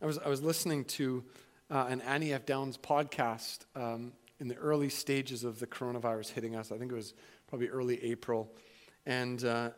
I 0.03 0.07
was, 0.07 0.19
I 0.19 0.29
was 0.29 0.43
listening 0.43 0.85
to 0.87 1.25
uh, 1.71 1.87
an 1.89 2.01
Annie 2.03 2.33
F. 2.33 2.45
Downs 2.47 2.77
podcast 2.77 3.61
um, 3.75 4.13
in 4.39 4.49
the 4.49 4.57
early 4.57 4.89
stages 4.89 5.45
of 5.45 5.61
the 5.61 5.67
coronavirus 5.67 6.31
hitting 6.31 6.57
us. 6.57 6.73
I 6.73 6.79
think 6.79 6.93
it 6.93 6.95
was 6.95 7.15
probably 7.49 7.69
early 7.69 8.03
April. 8.05 8.53
And 9.07 9.45
uh, 9.45 9.71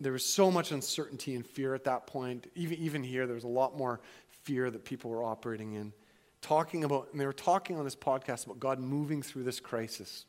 there 0.00 0.12
was 0.12 0.24
so 0.24 0.50
much 0.50 0.72
uncertainty 0.72 1.34
and 1.34 1.46
fear 1.46 1.74
at 1.74 1.84
that 1.84 2.06
point. 2.06 2.50
Even, 2.54 2.78
even 2.78 3.04
here, 3.04 3.26
there 3.26 3.34
was 3.34 3.44
a 3.44 3.48
lot 3.48 3.76
more 3.76 4.00
fear 4.42 4.70
that 4.70 4.84
people 4.84 5.10
were 5.10 5.22
operating 5.22 5.74
in. 5.74 5.92
Talking 6.40 6.84
about, 6.84 7.08
and 7.12 7.20
they 7.20 7.26
were 7.26 7.32
talking 7.32 7.78
on 7.78 7.84
this 7.84 7.96
podcast 7.96 8.46
about 8.46 8.58
God 8.58 8.80
moving 8.80 9.22
through 9.22 9.44
this 9.44 9.60
crisis. 9.60 10.24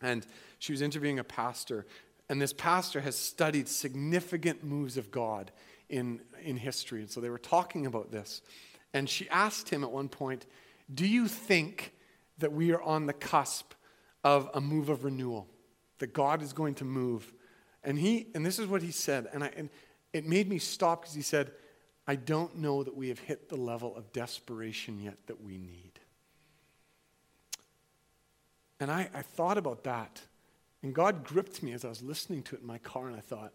And 0.00 0.26
she 0.58 0.72
was 0.72 0.82
interviewing 0.82 1.18
a 1.18 1.24
pastor, 1.24 1.86
and 2.28 2.40
this 2.40 2.52
pastor 2.52 3.00
has 3.00 3.16
studied 3.16 3.68
significant 3.68 4.64
moves 4.64 4.96
of 4.96 5.10
God 5.10 5.52
in, 5.88 6.20
in 6.42 6.56
history. 6.56 7.00
And 7.00 7.10
so 7.10 7.20
they 7.20 7.30
were 7.30 7.38
talking 7.38 7.86
about 7.86 8.10
this. 8.10 8.42
And 8.92 9.08
she 9.08 9.28
asked 9.28 9.68
him 9.68 9.84
at 9.84 9.90
one 9.90 10.08
point, 10.08 10.46
Do 10.92 11.06
you 11.06 11.28
think 11.28 11.92
that 12.38 12.52
we 12.52 12.72
are 12.72 12.82
on 12.82 13.06
the 13.06 13.12
cusp 13.12 13.72
of 14.24 14.50
a 14.54 14.60
move 14.60 14.88
of 14.88 15.04
renewal? 15.04 15.48
That 15.98 16.12
God 16.12 16.42
is 16.42 16.52
going 16.52 16.74
to 16.76 16.84
move? 16.84 17.32
And 17.84 17.98
he, 17.98 18.28
and 18.34 18.44
this 18.44 18.58
is 18.58 18.66
what 18.66 18.82
he 18.82 18.90
said, 18.90 19.28
and, 19.32 19.44
I, 19.44 19.50
and 19.56 19.70
it 20.12 20.26
made 20.26 20.48
me 20.48 20.58
stop 20.58 21.02
because 21.02 21.14
he 21.14 21.22
said, 21.22 21.52
I 22.06 22.14
don't 22.14 22.58
know 22.58 22.82
that 22.82 22.96
we 22.96 23.08
have 23.08 23.18
hit 23.18 23.48
the 23.48 23.56
level 23.56 23.96
of 23.96 24.12
desperation 24.12 25.00
yet 25.00 25.18
that 25.26 25.42
we 25.42 25.58
need. 25.58 25.92
And 28.78 28.90
I, 28.90 29.08
I 29.14 29.22
thought 29.22 29.58
about 29.58 29.84
that. 29.84 30.20
And 30.82 30.94
God 30.94 31.24
gripped 31.24 31.62
me 31.62 31.72
as 31.72 31.84
I 31.84 31.88
was 31.88 32.02
listening 32.02 32.42
to 32.44 32.54
it 32.54 32.60
in 32.60 32.66
my 32.66 32.78
car, 32.78 33.08
and 33.08 33.16
I 33.16 33.20
thought, 33.20 33.52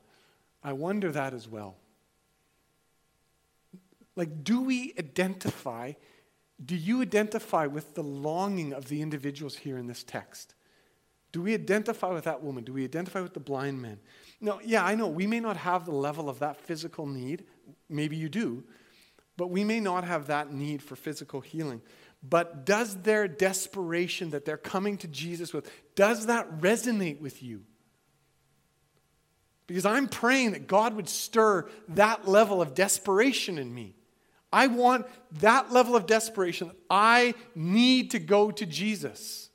I 0.63 0.73
wonder 0.73 1.11
that 1.11 1.33
as 1.33 1.47
well. 1.47 1.77
Like, 4.15 4.43
do 4.43 4.61
we 4.61 4.93
identify, 4.99 5.93
do 6.63 6.75
you 6.75 7.01
identify 7.01 7.67
with 7.67 7.95
the 7.95 8.03
longing 8.03 8.73
of 8.73 8.89
the 8.89 9.01
individuals 9.01 9.55
here 9.55 9.77
in 9.77 9.87
this 9.87 10.03
text? 10.03 10.55
Do 11.31 11.41
we 11.41 11.53
identify 11.53 12.11
with 12.11 12.25
that 12.25 12.43
woman? 12.43 12.65
Do 12.65 12.73
we 12.73 12.83
identify 12.83 13.21
with 13.21 13.33
the 13.33 13.39
blind 13.39 13.81
man? 13.81 13.99
No, 14.41 14.59
yeah, 14.65 14.83
I 14.83 14.95
know 14.95 15.07
we 15.07 15.27
may 15.27 15.39
not 15.39 15.55
have 15.55 15.85
the 15.85 15.93
level 15.93 16.29
of 16.29 16.39
that 16.39 16.59
physical 16.59 17.05
need. 17.05 17.45
Maybe 17.91 18.15
you 18.15 18.29
do, 18.29 18.63
but 19.37 19.49
we 19.49 19.63
may 19.63 19.79
not 19.79 20.03
have 20.03 20.27
that 20.27 20.53
need 20.53 20.81
for 20.81 20.95
physical 20.95 21.41
healing. 21.41 21.81
But 22.23 22.65
does 22.65 22.97
their 22.97 23.27
desperation 23.27 24.29
that 24.31 24.45
they're 24.45 24.57
coming 24.57 24.97
to 24.99 25.07
Jesus 25.07 25.53
with, 25.53 25.69
does 25.95 26.27
that 26.27 26.59
resonate 26.59 27.19
with 27.19 27.41
you? 27.41 27.63
Because 29.67 29.85
I'm 29.85 30.07
praying 30.07 30.51
that 30.51 30.67
God 30.67 30.95
would 30.95 31.09
stir 31.09 31.67
that 31.89 32.27
level 32.27 32.61
of 32.61 32.75
desperation 32.75 33.57
in 33.57 33.73
me. 33.73 33.95
I 34.53 34.67
want 34.67 35.07
that 35.39 35.71
level 35.71 35.95
of 35.95 36.05
desperation. 36.05 36.71
I 36.89 37.35
need 37.55 38.11
to 38.11 38.19
go 38.19 38.51
to 38.51 38.65
Jesus. 38.65 39.49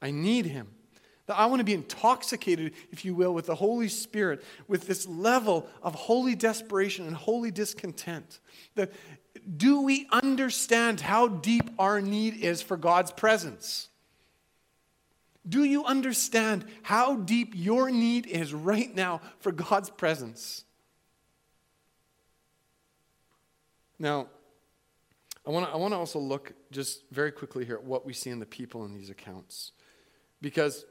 I 0.00 0.10
need 0.10 0.46
him. 0.46 0.73
That 1.26 1.38
I 1.38 1.46
want 1.46 1.60
to 1.60 1.64
be 1.64 1.74
intoxicated, 1.74 2.74
if 2.90 3.04
you 3.04 3.14
will, 3.14 3.32
with 3.32 3.46
the 3.46 3.54
Holy 3.54 3.88
Spirit, 3.88 4.44
with 4.68 4.86
this 4.86 5.06
level 5.08 5.68
of 5.82 5.94
holy 5.94 6.34
desperation 6.34 7.06
and 7.06 7.16
holy 7.16 7.50
discontent. 7.50 8.40
That 8.74 8.92
do 9.56 9.80
we 9.80 10.06
understand 10.10 11.00
how 11.00 11.28
deep 11.28 11.70
our 11.78 12.00
need 12.00 12.36
is 12.36 12.62
for 12.62 12.76
God's 12.76 13.10
presence? 13.10 13.88
Do 15.46 15.64
you 15.64 15.84
understand 15.84 16.64
how 16.82 17.16
deep 17.16 17.52
your 17.54 17.90
need 17.90 18.26
is 18.26 18.54
right 18.54 18.94
now 18.94 19.20
for 19.40 19.52
God's 19.52 19.90
presence? 19.90 20.64
Now, 23.98 24.28
I 25.46 25.50
want 25.50 25.66
to 25.66 25.72
I 25.72 25.76
wanna 25.76 25.98
also 25.98 26.18
look 26.18 26.54
just 26.70 27.04
very 27.10 27.30
quickly 27.30 27.64
here 27.64 27.76
at 27.76 27.84
what 27.84 28.06
we 28.06 28.12
see 28.12 28.30
in 28.30 28.38
the 28.38 28.46
people 28.46 28.84
in 28.86 28.94
these 28.94 29.10
accounts. 29.10 29.72
Because 30.40 30.84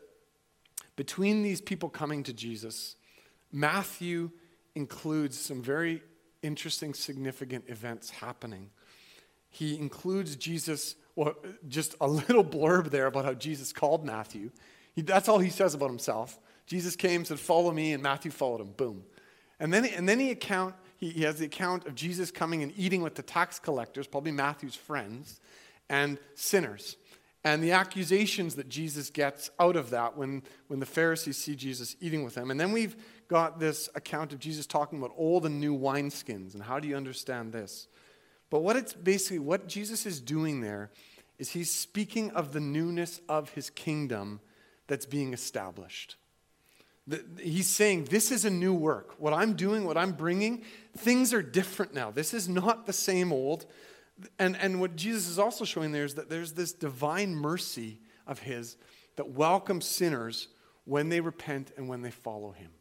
between 0.96 1.44
these 1.44 1.62
people 1.62 1.90
coming 1.90 2.24
to 2.24 2.34
Jesus, 2.34 2.96
Matthew 3.52 4.32
includes 4.76 5.40
some 5.40 5.62
very 5.62 6.02
interesting, 6.42 6.94
significant 6.94 7.66
events 7.68 8.10
happening. 8.10 8.70
He 9.50 9.78
includes 9.78 10.36
Jesus, 10.36 10.96
well, 11.16 11.36
just 11.68 11.96
a 12.02 12.08
little 12.08 12.44
blurb 12.44 12.90
there 12.90 13.08
about 13.08 13.26
how 13.26 13.34
Jesus 13.34 13.72
called 13.72 14.06
Matthew. 14.06 14.52
He, 14.94 15.02
that's 15.02 15.30
all 15.30 15.40
he 15.40 15.50
says 15.50 15.74
about 15.74 15.90
himself. 15.90 16.40
Jesus 16.66 16.96
came, 16.96 17.26
said, 17.26 17.40
Follow 17.40 17.72
me, 17.72 17.94
and 17.94 18.02
Matthew 18.02 18.32
followed 18.32 18.62
him. 18.62 18.72
Boom. 18.76 19.04
And 19.60 19.74
then, 19.74 19.86
and 19.86 20.08
then 20.08 20.20
he, 20.20 20.32
account, 20.32 20.76
he, 20.98 21.10
he 21.10 21.24
has 21.24 21.38
the 21.38 21.46
account 21.46 21.86
of 21.86 21.96
Jesus 21.96 22.32
coming 22.32 22.64
and 22.64 22.74
eating 22.76 23.02
with 23.02 23.16
the 23.16 23.22
tax 23.22 23.60
collectors, 23.60 24.08
probably 24.08 24.32
Matthew's 24.32 24.76
friends, 24.76 25.40
and 25.90 26.18
sinners. 26.36 26.98
And 27.46 27.62
the 27.62 27.72
accusations 27.72 28.56
that 28.56 28.70
Jesus 28.70 29.10
gets 29.10 29.50
out 29.60 29.76
of 29.76 29.90
that 29.90 30.18
when, 30.18 30.44
when 30.68 30.80
the 30.80 30.86
Pharisees 30.86 31.38
see 31.38 31.56
Jesus 31.56 31.96
eating 32.00 32.24
with 32.24 32.36
them. 32.36 32.52
And 32.52 32.60
then 32.60 32.72
we've 32.72 32.96
got 33.28 33.60
this 33.60 33.90
account 33.96 34.32
of 34.32 34.40
Jesus 34.40 34.66
talking 34.66 34.98
about 35.00 35.12
old 35.18 35.46
and 35.46 35.60
new 35.60 35.78
wineskins. 35.78 36.54
And 36.54 36.64
how 36.64 36.80
do 36.80 36.88
you 36.88 36.96
understand 36.96 37.52
this? 37.52 37.88
But 38.50 38.60
what 38.60 38.78
it's 38.78 38.94
basically, 38.94 39.40
what 39.40 39.68
Jesus 39.68 40.06
is 40.06 40.22
doing 40.22 40.62
there 40.62 40.90
is 41.38 41.50
he's 41.50 41.74
speaking 41.74 42.32
of 42.32 42.54
the 42.54 42.60
newness 42.60 43.20
of 43.28 43.50
his 43.50 43.70
kingdom 43.70 44.40
that's 44.88 45.06
being 45.06 45.34
established. 45.34 46.16
He's 47.40 47.68
saying, 47.68 48.06
This 48.06 48.32
is 48.32 48.46
a 48.46 48.50
new 48.50 48.74
work. 48.74 49.16
What 49.18 49.34
I'm 49.34 49.56
doing, 49.56 49.84
what 49.84 49.98
I'm 49.98 50.14
bringing, 50.14 50.64
things 50.96 51.34
are 51.34 51.42
different 51.42 51.94
now. 51.94 52.12
This 52.12 52.34
is 52.34 52.48
not 52.48 52.86
the 52.86 52.94
same 52.94 53.34
old. 53.34 53.66
And, 54.40 54.56
and 54.58 54.80
what 54.80 54.96
Jesus 54.96 55.28
is 55.28 55.40
also 55.40 55.66
showing 55.66 55.92
there 55.92 56.06
is 56.06 56.16
that 56.16 56.30
there's 56.30 56.54
this 56.54 56.72
divine 56.72 57.36
mercy 57.36 58.00
of 58.28 58.40
his 58.40 58.78
that 59.16 59.30
welcomes 59.30 59.86
sinners 59.86 60.48
when 60.86 61.10
they 61.10 61.20
repent 61.20 61.72
and 61.78 61.88
when 61.88 62.02
they 62.02 62.12
follow 62.12 62.52
him. 62.52 62.72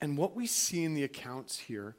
And 0.00 0.16
what 0.16 0.36
we 0.36 0.46
see 0.46 0.84
in 0.84 0.94
the 0.94 1.04
accounts 1.04 1.58
here, 1.58 1.96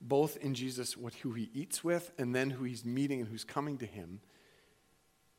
both 0.00 0.36
in 0.36 0.54
Jesus, 0.54 0.96
what, 0.96 1.14
who 1.14 1.32
he 1.32 1.50
eats 1.52 1.82
with, 1.82 2.12
and 2.16 2.34
then 2.34 2.50
who 2.50 2.64
he's 2.64 2.84
meeting 2.84 3.20
and 3.20 3.28
who's 3.28 3.44
coming 3.44 3.78
to 3.78 3.86
him, 3.86 4.20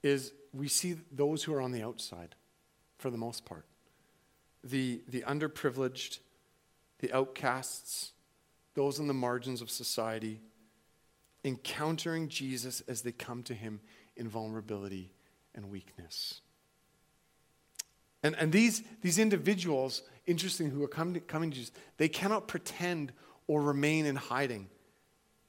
is 0.03 0.33
we 0.53 0.67
see 0.67 0.97
those 1.11 1.43
who 1.43 1.53
are 1.53 1.61
on 1.61 1.71
the 1.71 1.83
outside 1.83 2.35
for 2.97 3.09
the 3.09 3.17
most 3.17 3.45
part. 3.45 3.65
The, 4.63 5.01
the 5.07 5.21
underprivileged, 5.21 6.19
the 6.99 7.13
outcasts, 7.13 8.11
those 8.73 8.99
on 8.99 9.07
the 9.07 9.13
margins 9.13 9.61
of 9.61 9.69
society, 9.69 10.41
encountering 11.43 12.29
Jesus 12.29 12.81
as 12.87 13.01
they 13.01 13.11
come 13.11 13.43
to 13.43 13.53
him 13.53 13.79
in 14.15 14.27
vulnerability 14.27 15.11
and 15.55 15.69
weakness. 15.71 16.41
And, 18.23 18.35
and 18.35 18.51
these, 18.51 18.83
these 19.01 19.17
individuals, 19.17 20.03
interesting, 20.27 20.69
who 20.69 20.83
are 20.83 20.87
coming 20.87 21.15
to, 21.15 21.19
coming 21.19 21.51
to 21.51 21.57
Jesus, 21.57 21.71
they 21.97 22.07
cannot 22.07 22.47
pretend 22.47 23.11
or 23.47 23.61
remain 23.61 24.05
in 24.05 24.15
hiding. 24.15 24.69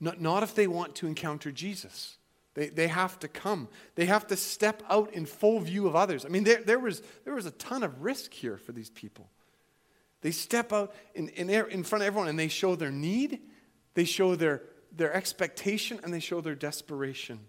Not, 0.00 0.20
not 0.20 0.42
if 0.42 0.54
they 0.54 0.66
want 0.66 0.94
to 0.96 1.06
encounter 1.06 1.52
Jesus. 1.52 2.16
They, 2.54 2.68
they 2.68 2.88
have 2.88 3.18
to 3.20 3.28
come. 3.28 3.68
They 3.94 4.06
have 4.06 4.26
to 4.28 4.36
step 4.36 4.82
out 4.90 5.12
in 5.12 5.26
full 5.26 5.60
view 5.60 5.86
of 5.86 5.94
others. 5.94 6.24
I 6.24 6.28
mean, 6.28 6.44
there, 6.44 6.62
there, 6.62 6.78
was, 6.78 7.02
there 7.24 7.34
was 7.34 7.46
a 7.46 7.50
ton 7.52 7.82
of 7.82 8.02
risk 8.02 8.32
here 8.32 8.56
for 8.56 8.72
these 8.72 8.90
people. 8.90 9.28
They 10.22 10.30
step 10.30 10.72
out 10.72 10.94
in, 11.14 11.28
in, 11.28 11.50
in 11.50 11.84
front 11.84 12.02
of 12.02 12.06
everyone 12.06 12.28
and 12.28 12.38
they 12.38 12.48
show 12.48 12.74
their 12.74 12.90
need, 12.90 13.40
they 13.94 14.04
show 14.04 14.34
their, 14.34 14.62
their 14.94 15.12
expectation, 15.12 16.00
and 16.02 16.14
they 16.14 16.20
show 16.20 16.40
their 16.40 16.54
desperation 16.54 17.40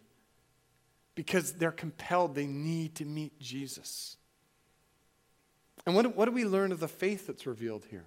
because 1.16 1.54
they're 1.54 1.72
compelled, 1.72 2.36
they 2.36 2.48
need 2.48 2.96
to 2.96 3.06
meet 3.06 3.40
Jesus. 3.40 4.18
And 5.86 5.96
what, 5.96 6.16
what 6.16 6.26
do 6.26 6.32
we 6.32 6.46
learn 6.46 6.72
of 6.72 6.80
the 6.80 6.88
faith 6.88 7.28
that's 7.28 7.46
revealed 7.46 7.86
here? 7.90 8.06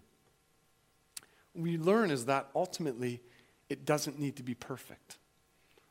We 1.54 1.78
learn 1.78 2.10
is 2.10 2.26
that 2.26 2.48
ultimately 2.54 3.22
it 3.68 3.84
doesn't 3.84 4.18
need 4.18 4.36
to 4.36 4.42
be 4.42 4.54
perfect. 4.54 5.18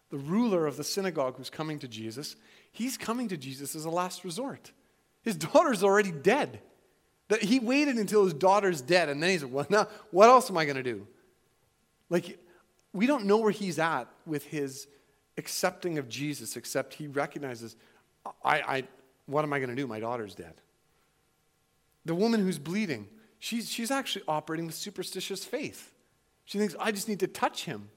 The 0.10 0.18
ruler 0.18 0.68
of 0.68 0.78
the 0.78 0.84
synagogue 0.84 1.38
who's 1.38 1.50
coming 1.50 1.80
to 1.80 1.88
Jesus, 1.88 2.36
he's 2.72 2.98
coming 2.98 3.30
to 3.30 3.38
Jesus 3.38 3.76
as 3.76 3.86
a 3.86 3.90
last 3.90 4.24
resort. 4.24 4.72
His 5.22 5.36
daughter's 5.38 5.84
already 5.84 6.12
dead. 6.12 6.60
That 7.28 7.42
he 7.42 7.60
waited 7.60 7.96
until 7.96 8.24
his 8.24 8.34
daughter's 8.34 8.82
dead, 8.82 9.10
and 9.10 9.22
then 9.22 9.32
he 9.32 9.38
said, 9.38 9.52
Well, 9.52 9.66
now, 9.70 9.88
what 10.12 10.30
else 10.30 10.50
am 10.50 10.58
I 10.58 10.66
going 10.66 10.78
to 10.78 10.84
do? 10.84 11.08
Like, 12.10 12.38
we 12.94 13.08
don't 13.08 13.26
know 13.26 13.38
where 13.38 13.52
he's 13.52 13.80
at 13.80 14.08
with 14.26 14.46
his 14.46 14.88
accepting 15.38 15.98
of 15.98 16.08
Jesus, 16.08 16.56
except 16.56 16.94
he 16.94 17.08
recognizes, 17.08 17.76
I, 18.44 18.62
I 18.62 18.84
what 19.26 19.44
am 19.44 19.54
I 19.54 19.60
going 19.60 19.70
to 19.70 19.76
do? 19.76 19.88
My 19.88 20.00
daughter's 20.00 20.36
dead. 20.36 20.54
The 22.06 22.16
woman 22.16 22.40
who's 22.40 22.60
bleeding, 22.60 23.08
she's, 23.40 23.70
she's 23.70 23.92
actually 23.92 24.24
operating 24.28 24.68
with 24.68 24.76
superstitious 24.76 25.44
faith. 25.44 25.92
She 26.46 26.60
thinks, 26.60 26.76
I 26.80 26.92
just 26.92 27.10
need 27.10 27.20
to 27.22 27.28
touch 27.28 27.66
him. 27.66 27.90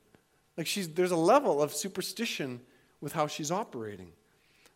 Like 0.57 0.67
she's, 0.67 0.89
there's 0.89 1.11
a 1.11 1.17
level 1.17 1.63
of 1.63 1.73
superstition 1.73 2.61
with 3.01 3.13
how 3.13 3.27
she's 3.27 3.51
operating. 3.51 4.13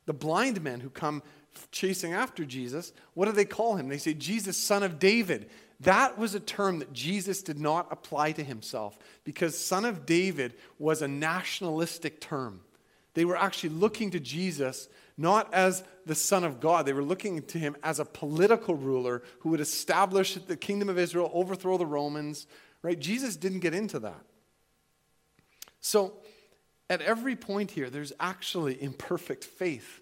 The 0.04 0.12
blind 0.12 0.62
men 0.62 0.80
who 0.80 0.90
come 0.90 1.22
chasing 1.70 2.12
after 2.12 2.44
Jesus, 2.44 2.92
what 3.14 3.26
do 3.26 3.32
they 3.32 3.44
call 3.44 3.76
him? 3.76 3.88
They 3.88 3.98
say, 3.98 4.14
Jesus, 4.14 4.56
son 4.56 4.82
of 4.82 4.98
David. 4.98 5.50
That 5.80 6.16
was 6.16 6.34
a 6.34 6.40
term 6.40 6.78
that 6.78 6.92
Jesus 6.92 7.42
did 7.42 7.58
not 7.58 7.88
apply 7.90 8.32
to 8.32 8.44
himself 8.44 8.96
because 9.24 9.58
son 9.58 9.84
of 9.84 10.06
David 10.06 10.54
was 10.78 11.02
a 11.02 11.08
nationalistic 11.08 12.20
term. 12.20 12.60
They 13.14 13.24
were 13.24 13.36
actually 13.36 13.70
looking 13.70 14.10
to 14.12 14.20
Jesus 14.20 14.88
not 15.16 15.52
as 15.52 15.84
the 16.06 16.14
Son 16.14 16.44
of 16.44 16.60
God. 16.60 16.86
They 16.86 16.92
were 16.92 17.02
looking 17.02 17.42
to 17.42 17.58
him 17.58 17.76
as 17.82 18.00
a 18.00 18.04
political 18.04 18.74
ruler 18.74 19.22
who 19.40 19.50
would 19.50 19.60
establish 19.60 20.34
the 20.34 20.56
kingdom 20.56 20.88
of 20.88 20.98
Israel, 20.98 21.30
overthrow 21.34 21.76
the 21.78 21.86
Romans, 21.86 22.46
right? 22.82 22.98
Jesus 22.98 23.36
didn't 23.36 23.60
get 23.60 23.74
into 23.74 23.98
that. 24.00 24.24
So, 25.80 26.14
at 26.88 27.00
every 27.00 27.36
point 27.36 27.70
here, 27.70 27.88
there's 27.88 28.12
actually 28.20 28.82
imperfect 28.82 29.44
faith 29.44 30.01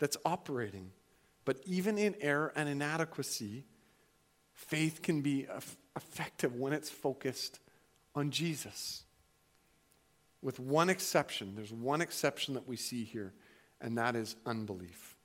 that's 0.00 0.16
operating. 0.24 0.90
But 1.44 1.60
even 1.64 1.96
in 1.96 2.16
error 2.20 2.52
and 2.56 2.68
inadequacy, 2.68 3.64
faith 4.52 5.02
can 5.02 5.20
be 5.20 5.46
effective 5.94 6.56
when 6.56 6.72
it's 6.72 6.90
focused 6.90 7.60
on 8.14 8.30
Jesus. 8.30 9.04
With 10.42 10.58
one 10.58 10.90
exception, 10.90 11.54
there's 11.54 11.72
one 11.72 12.00
exception 12.00 12.54
that 12.54 12.66
we 12.66 12.76
see 12.76 13.04
here, 13.04 13.32
and 13.80 13.96
that 13.98 14.16
is 14.16 14.36
unbelief. 14.46 15.16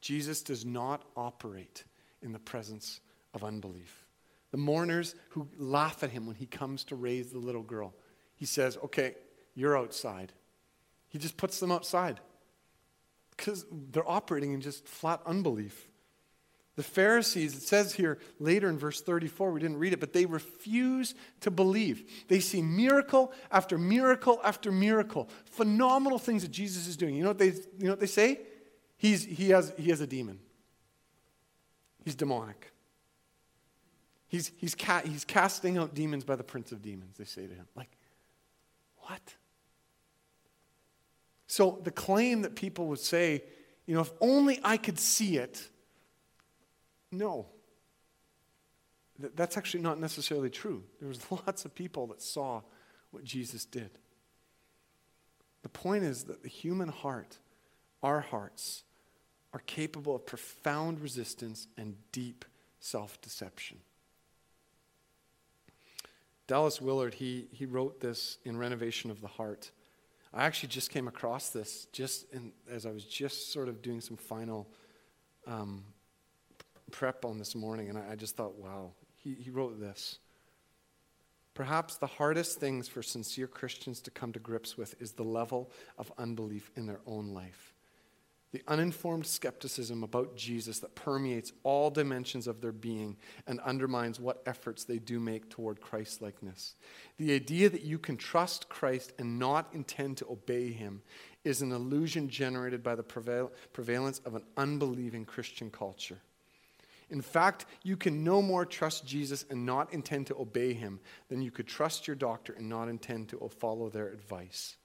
Jesus 0.00 0.42
does 0.42 0.64
not 0.64 1.04
operate 1.16 1.84
in 2.22 2.32
the 2.32 2.38
presence 2.38 3.00
of 3.34 3.44
unbelief. 3.44 4.06
The 4.50 4.58
mourners 4.58 5.14
who 5.30 5.48
laugh 5.58 6.02
at 6.02 6.10
him 6.10 6.26
when 6.26 6.36
he 6.36 6.46
comes 6.46 6.84
to 6.84 6.94
raise 6.94 7.30
the 7.30 7.38
little 7.38 7.62
girl, 7.62 7.94
he 8.36 8.46
says, 8.46 8.78
Okay, 8.84 9.16
you're 9.54 9.76
outside. 9.76 10.32
He 11.08 11.18
just 11.18 11.36
puts 11.36 11.60
them 11.60 11.72
outside 11.72 12.20
because 13.36 13.64
they're 13.90 14.08
operating 14.08 14.52
in 14.52 14.60
just 14.60 14.86
flat 14.86 15.20
unbelief. 15.26 15.88
The 16.76 16.82
Pharisees, 16.82 17.56
it 17.56 17.62
says 17.62 17.94
here 17.94 18.18
later 18.40 18.68
in 18.68 18.78
verse 18.78 19.00
34, 19.00 19.52
we 19.52 19.60
didn't 19.60 19.76
read 19.76 19.92
it, 19.92 20.00
but 20.00 20.12
they 20.12 20.26
refuse 20.26 21.14
to 21.40 21.50
believe. 21.50 22.24
They 22.26 22.40
see 22.40 22.62
miracle 22.62 23.32
after 23.52 23.78
miracle 23.78 24.40
after 24.42 24.72
miracle, 24.72 25.28
phenomenal 25.44 26.18
things 26.18 26.42
that 26.42 26.50
Jesus 26.50 26.88
is 26.88 26.96
doing. 26.96 27.14
You 27.14 27.22
know 27.22 27.30
what 27.30 27.38
they, 27.38 27.52
you 27.52 27.84
know 27.84 27.90
what 27.90 28.00
they 28.00 28.06
say? 28.06 28.40
He's, 28.96 29.24
he, 29.24 29.50
has, 29.50 29.72
he 29.76 29.90
has 29.90 30.00
a 30.00 30.06
demon, 30.06 30.40
he's 32.04 32.14
demonic. 32.14 32.70
He's, 34.26 34.50
he's, 34.56 34.74
ca- 34.74 35.02
he's 35.04 35.24
casting 35.24 35.78
out 35.78 35.94
demons 35.94 36.24
by 36.24 36.34
the 36.34 36.42
prince 36.42 36.72
of 36.72 36.82
demons, 36.82 37.16
they 37.16 37.24
say 37.24 37.46
to 37.46 37.54
him. 37.54 37.68
Like, 37.76 37.96
what? 38.96 39.20
So 41.54 41.78
the 41.84 41.92
claim 41.92 42.42
that 42.42 42.56
people 42.56 42.88
would 42.88 42.98
say, 42.98 43.44
you 43.86 43.94
know, 43.94 44.00
if 44.00 44.10
only 44.20 44.58
I 44.64 44.76
could 44.76 44.98
see 44.98 45.36
it, 45.36 45.68
no. 47.12 47.46
That's 49.20 49.56
actually 49.56 49.84
not 49.84 50.00
necessarily 50.00 50.50
true. 50.50 50.82
There 50.98 51.08
was 51.08 51.20
lots 51.30 51.64
of 51.64 51.72
people 51.72 52.08
that 52.08 52.20
saw 52.20 52.62
what 53.12 53.22
Jesus 53.22 53.64
did. 53.64 53.90
The 55.62 55.68
point 55.68 56.02
is 56.02 56.24
that 56.24 56.42
the 56.42 56.48
human 56.48 56.88
heart, 56.88 57.38
our 58.02 58.18
hearts, 58.20 58.82
are 59.52 59.60
capable 59.60 60.16
of 60.16 60.26
profound 60.26 60.98
resistance 60.98 61.68
and 61.76 61.94
deep 62.10 62.44
self 62.80 63.20
deception. 63.20 63.78
Dallas 66.48 66.80
Willard, 66.80 67.14
he, 67.14 67.46
he 67.52 67.64
wrote 67.64 68.00
this 68.00 68.38
in 68.44 68.56
Renovation 68.56 69.12
of 69.12 69.20
the 69.20 69.28
Heart. 69.28 69.70
I 70.34 70.44
actually 70.44 70.70
just 70.70 70.90
came 70.90 71.06
across 71.06 71.50
this 71.50 71.86
just 71.92 72.32
in, 72.32 72.52
as 72.68 72.86
I 72.86 72.90
was 72.90 73.04
just 73.04 73.52
sort 73.52 73.68
of 73.68 73.82
doing 73.82 74.00
some 74.00 74.16
final 74.16 74.68
um, 75.46 75.84
prep 76.90 77.24
on 77.24 77.38
this 77.38 77.54
morning, 77.54 77.88
and 77.88 77.96
I, 77.96 78.12
I 78.12 78.14
just 78.16 78.36
thought, 78.36 78.56
wow, 78.56 78.92
he, 79.14 79.34
he 79.34 79.50
wrote 79.50 79.78
this. 79.80 80.18
Perhaps 81.54 81.98
the 81.98 82.08
hardest 82.08 82.58
things 82.58 82.88
for 82.88 83.00
sincere 83.00 83.46
Christians 83.46 84.00
to 84.00 84.10
come 84.10 84.32
to 84.32 84.40
grips 84.40 84.76
with 84.76 85.00
is 85.00 85.12
the 85.12 85.22
level 85.22 85.70
of 85.98 86.10
unbelief 86.18 86.72
in 86.74 86.86
their 86.86 87.00
own 87.06 87.28
life 87.28 87.73
the 88.54 88.62
uninformed 88.68 89.26
skepticism 89.26 90.04
about 90.04 90.36
Jesus 90.36 90.78
that 90.78 90.94
permeates 90.94 91.52
all 91.64 91.90
dimensions 91.90 92.46
of 92.46 92.60
their 92.60 92.70
being 92.70 93.16
and 93.48 93.58
undermines 93.58 94.20
what 94.20 94.44
efforts 94.46 94.84
they 94.84 94.98
do 94.98 95.18
make 95.18 95.50
toward 95.50 95.80
Christ 95.80 96.22
likeness. 96.22 96.76
The 97.16 97.34
idea 97.34 97.68
that 97.68 97.82
you 97.82 97.98
can 97.98 98.16
trust 98.16 98.68
Christ 98.68 99.12
and 99.18 99.40
not 99.40 99.70
intend 99.72 100.18
to 100.18 100.28
obey 100.30 100.70
him 100.70 101.02
is 101.42 101.62
an 101.62 101.72
illusion 101.72 102.28
generated 102.28 102.80
by 102.80 102.94
the 102.94 103.02
prevalence 103.02 104.20
of 104.20 104.36
an 104.36 104.44
unbelieving 104.56 105.24
Christian 105.24 105.68
culture. 105.68 106.20
In 107.10 107.22
fact, 107.22 107.66
you 107.82 107.96
can 107.96 108.22
no 108.22 108.40
more 108.40 108.64
trust 108.64 109.04
Jesus 109.04 109.44
and 109.50 109.66
not 109.66 109.92
intend 109.92 110.28
to 110.28 110.36
obey 110.36 110.74
him 110.74 111.00
than 111.28 111.42
you 111.42 111.50
could 111.50 111.66
trust 111.66 112.06
your 112.06 112.14
doctor 112.14 112.52
and 112.52 112.68
not 112.68 112.88
intend 112.88 113.30
to 113.30 113.50
follow 113.58 113.88
their 113.88 114.10
advice. 114.10 114.76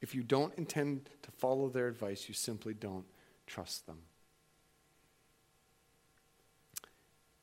If 0.00 0.14
you 0.14 0.22
don't 0.22 0.54
intend 0.56 1.08
to 1.22 1.30
follow 1.32 1.68
their 1.68 1.88
advice, 1.88 2.28
you 2.28 2.34
simply 2.34 2.74
don't 2.74 3.04
trust 3.46 3.86
them. 3.86 3.98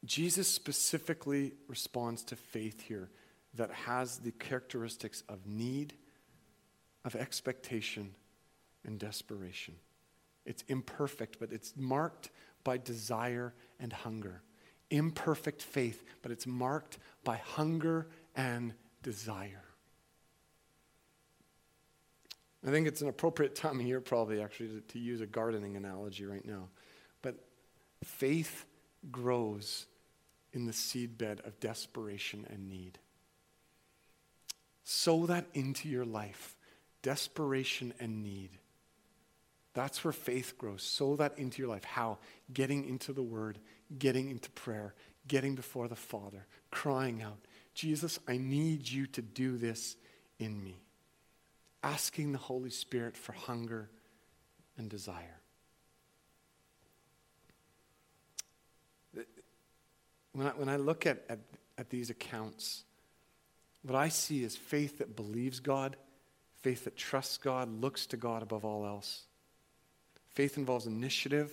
Jesus 0.06 0.48
specifically 0.48 1.54
responds 1.68 2.24
to 2.26 2.36
faith 2.36 2.82
here 2.82 3.10
that 3.56 3.72
has 3.72 4.20
the 4.20 4.32
characteristics 4.32 5.24
of 5.28 5.48
need, 5.48 5.94
of 7.04 7.16
expectation, 7.16 8.14
and 8.86 9.00
desperation. 9.00 9.76
It's 10.46 10.64
imperfect, 10.68 11.38
but 11.40 11.52
it's 11.52 11.74
marked 11.76 12.30
by 12.64 12.78
desire 12.78 13.54
and 13.80 13.92
hunger. 13.92 14.44
Imperfect 14.92 15.62
faith, 15.62 16.04
but 16.22 16.32
it's 16.32 16.46
marked 16.46 17.00
by 17.24 17.38
hunger 17.38 18.08
and 18.36 18.74
desire. 19.02 19.65
I 22.66 22.72
think 22.72 22.88
it's 22.88 23.02
an 23.02 23.10
appropriate 23.10 23.56
time 23.56 23.80
of 23.80 23.86
year, 23.86 24.02
probably, 24.02 24.42
actually, 24.42 24.70
to, 24.70 24.82
to 24.82 25.00
use 25.00 25.22
a 25.22 25.28
gardening 25.28 25.76
analogy 25.76 26.26
right 26.26 26.46
now. 26.46 26.70
But 27.22 27.36
faith 28.04 28.66
grows 29.12 29.86
in 30.52 30.66
the 30.66 30.72
seedbed 30.72 31.46
of 31.46 31.60
desperation 31.60 32.48
and 32.50 32.68
need. 32.68 32.98
Sow 34.84 35.26
that 35.28 35.46
into 35.54 35.90
your 35.90 36.06
life 36.06 36.58
desperation 37.02 37.94
and 38.00 38.24
need. 38.24 38.50
That's 39.76 40.04
where 40.04 40.12
faith 40.12 40.58
grows. 40.58 40.82
Sow 40.82 41.16
that 41.18 41.38
into 41.38 41.62
your 41.62 41.70
life. 41.70 41.84
How? 41.84 42.18
Getting 42.52 42.90
into 42.90 43.14
the 43.14 43.22
Word, 43.22 43.60
getting 44.00 44.32
into 44.32 44.50
prayer, 44.52 44.96
getting 45.28 45.54
before 45.54 45.88
the 45.88 45.96
Father, 45.96 46.48
crying 46.72 47.22
out, 47.22 47.38
Jesus, 47.76 48.18
I 48.28 48.38
need 48.38 48.90
you 48.90 49.06
to 49.08 49.22
do 49.22 49.58
this 49.58 49.98
in 50.40 50.64
me 50.64 50.85
asking 51.86 52.32
the 52.32 52.40
Holy 52.40 52.72
Spirit 52.72 53.16
for 53.16 53.32
hunger 53.32 53.90
and 54.76 54.90
desire. 54.90 55.40
When 60.34 60.48
I, 60.48 60.50
when 60.50 60.68
I 60.68 60.76
look 60.76 61.06
at, 61.06 61.24
at, 61.30 61.40
at 61.78 61.92
these 61.92 62.10
accounts, 62.10 62.84
what 63.84 63.96
I 63.96 64.10
see 64.10 64.44
is 64.44 64.58
faith 64.58 64.98
that 64.98 65.16
believes 65.16 65.60
God, 65.60 65.96
faith 66.62 66.86
that 66.86 66.98
trusts 66.98 67.38
God, 67.38 67.70
looks 67.80 68.08
to 68.08 68.18
God 68.18 68.42
above 68.42 68.66
all 68.66 68.86
else. 68.86 69.22
Faith 70.32 70.58
involves 70.58 70.88
initiative, 70.88 71.52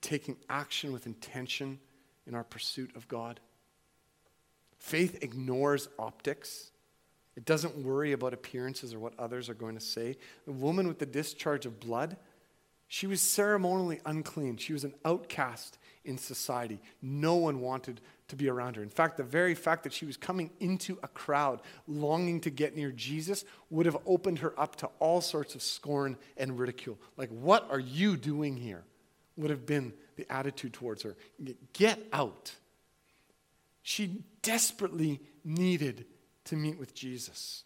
taking 0.00 0.36
action 0.48 0.90
with 0.90 1.06
intention 1.06 1.78
in 2.26 2.34
our 2.34 2.44
pursuit 2.44 2.90
of 2.96 3.06
God. 3.08 3.40
Faith 4.78 5.22
ignores 5.22 5.88
optics. 5.98 6.70
It 7.38 7.44
doesn't 7.44 7.76
worry 7.76 8.10
about 8.10 8.34
appearances 8.34 8.92
or 8.92 8.98
what 8.98 9.12
others 9.16 9.48
are 9.48 9.54
going 9.54 9.76
to 9.76 9.80
say. 9.80 10.16
The 10.44 10.50
woman 10.50 10.88
with 10.88 10.98
the 10.98 11.06
discharge 11.06 11.66
of 11.66 11.78
blood, 11.78 12.16
she 12.88 13.06
was 13.06 13.22
ceremonially 13.22 14.00
unclean. 14.04 14.56
She 14.56 14.72
was 14.72 14.82
an 14.82 14.94
outcast 15.04 15.78
in 16.04 16.18
society. 16.18 16.80
No 17.00 17.36
one 17.36 17.60
wanted 17.60 18.00
to 18.26 18.34
be 18.34 18.48
around 18.48 18.74
her. 18.74 18.82
In 18.82 18.90
fact, 18.90 19.18
the 19.18 19.22
very 19.22 19.54
fact 19.54 19.84
that 19.84 19.92
she 19.92 20.04
was 20.04 20.16
coming 20.16 20.50
into 20.58 20.98
a 21.04 21.06
crowd 21.06 21.60
longing 21.86 22.40
to 22.40 22.50
get 22.50 22.74
near 22.74 22.90
Jesus 22.90 23.44
would 23.70 23.86
have 23.86 23.98
opened 24.04 24.40
her 24.40 24.52
up 24.58 24.74
to 24.74 24.90
all 24.98 25.20
sorts 25.20 25.54
of 25.54 25.62
scorn 25.62 26.16
and 26.36 26.58
ridicule. 26.58 26.98
Like, 27.16 27.30
what 27.30 27.68
are 27.70 27.78
you 27.78 28.16
doing 28.16 28.56
here? 28.56 28.82
Would 29.36 29.50
have 29.50 29.64
been 29.64 29.92
the 30.16 30.26
attitude 30.28 30.72
towards 30.72 31.04
her. 31.04 31.14
Get 31.72 32.04
out. 32.12 32.52
She 33.82 34.24
desperately 34.42 35.20
needed 35.44 36.04
to 36.48 36.56
meet 36.56 36.78
with 36.78 36.94
Jesus. 36.94 37.64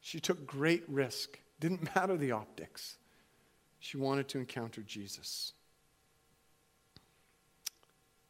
She 0.00 0.18
took 0.18 0.46
great 0.46 0.84
risk. 0.88 1.38
Didn't 1.60 1.94
matter 1.94 2.16
the 2.16 2.32
optics. 2.32 2.96
She 3.78 3.96
wanted 3.96 4.28
to 4.28 4.38
encounter 4.38 4.82
Jesus. 4.82 5.52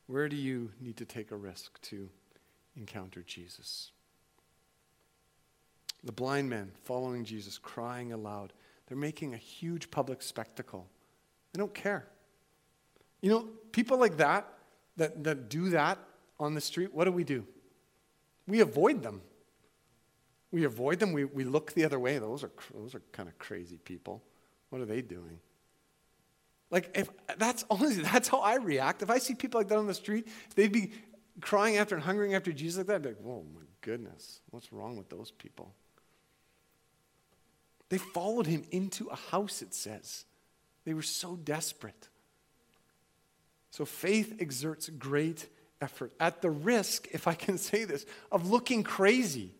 Where 0.06 0.28
do 0.28 0.36
you 0.36 0.70
need 0.80 0.96
to 0.98 1.04
take 1.04 1.30
a 1.30 1.36
risk 1.36 1.80
to 1.82 2.08
encounter 2.76 3.22
Jesus? 3.22 3.92
The 6.04 6.12
blind 6.12 6.50
men 6.50 6.72
following 6.84 7.24
Jesus, 7.24 7.56
crying 7.56 8.12
aloud. 8.12 8.52
They're 8.86 8.96
making 8.96 9.34
a 9.34 9.38
huge 9.38 9.90
public 9.90 10.20
spectacle. 10.22 10.86
They 11.52 11.58
don't 11.58 11.72
care. 11.72 12.08
You 13.20 13.30
know, 13.30 13.48
people 13.70 13.98
like 13.98 14.16
that, 14.16 14.52
that, 14.96 15.22
that 15.22 15.48
do 15.48 15.70
that 15.70 15.98
on 16.40 16.54
the 16.54 16.60
street, 16.60 16.92
what 16.92 17.04
do 17.04 17.12
we 17.12 17.22
do? 17.22 17.46
We 18.48 18.60
avoid 18.60 19.02
them. 19.02 19.22
We 20.52 20.64
avoid 20.64 21.00
them. 21.00 21.12
We, 21.12 21.24
we 21.24 21.44
look 21.44 21.72
the 21.72 21.84
other 21.84 21.98
way. 21.98 22.18
Those 22.18 22.44
are, 22.44 22.50
those 22.74 22.94
are 22.94 23.02
kind 23.10 23.28
of 23.28 23.38
crazy 23.38 23.78
people. 23.78 24.22
What 24.68 24.80
are 24.80 24.86
they 24.86 25.02
doing? 25.02 25.40
Like, 26.70 26.96
if 26.96 27.10
that's 27.38 27.64
honestly, 27.70 28.02
that's 28.02 28.28
how 28.28 28.40
I 28.40 28.56
react. 28.56 29.02
If 29.02 29.10
I 29.10 29.18
see 29.18 29.34
people 29.34 29.60
like 29.60 29.68
that 29.68 29.78
on 29.78 29.86
the 29.86 29.94
street, 29.94 30.28
they'd 30.54 30.72
be 30.72 30.92
crying 31.40 31.78
after 31.78 31.94
and 31.94 32.04
hungering 32.04 32.34
after 32.34 32.52
Jesus 32.52 32.78
like 32.78 32.86
that. 32.88 32.94
I'd 32.96 33.02
be 33.02 33.08
like, 33.10 33.18
oh 33.26 33.44
my 33.54 33.62
goodness, 33.80 34.40
what's 34.50 34.72
wrong 34.72 34.96
with 34.96 35.08
those 35.08 35.30
people? 35.30 35.74
They 37.88 37.98
followed 37.98 38.46
him 38.46 38.64
into 38.70 39.08
a 39.08 39.16
house, 39.16 39.60
it 39.60 39.74
says. 39.74 40.24
They 40.84 40.94
were 40.94 41.02
so 41.02 41.36
desperate. 41.36 42.08
So 43.70 43.84
faith 43.84 44.36
exerts 44.40 44.88
great 44.88 45.48
effort 45.80 46.12
at 46.18 46.40
the 46.40 46.50
risk, 46.50 47.08
if 47.12 47.26
I 47.26 47.34
can 47.34 47.58
say 47.70 47.84
this, 47.84 48.06
of 48.30 48.50
looking 48.50 48.82
crazy. 48.82 49.54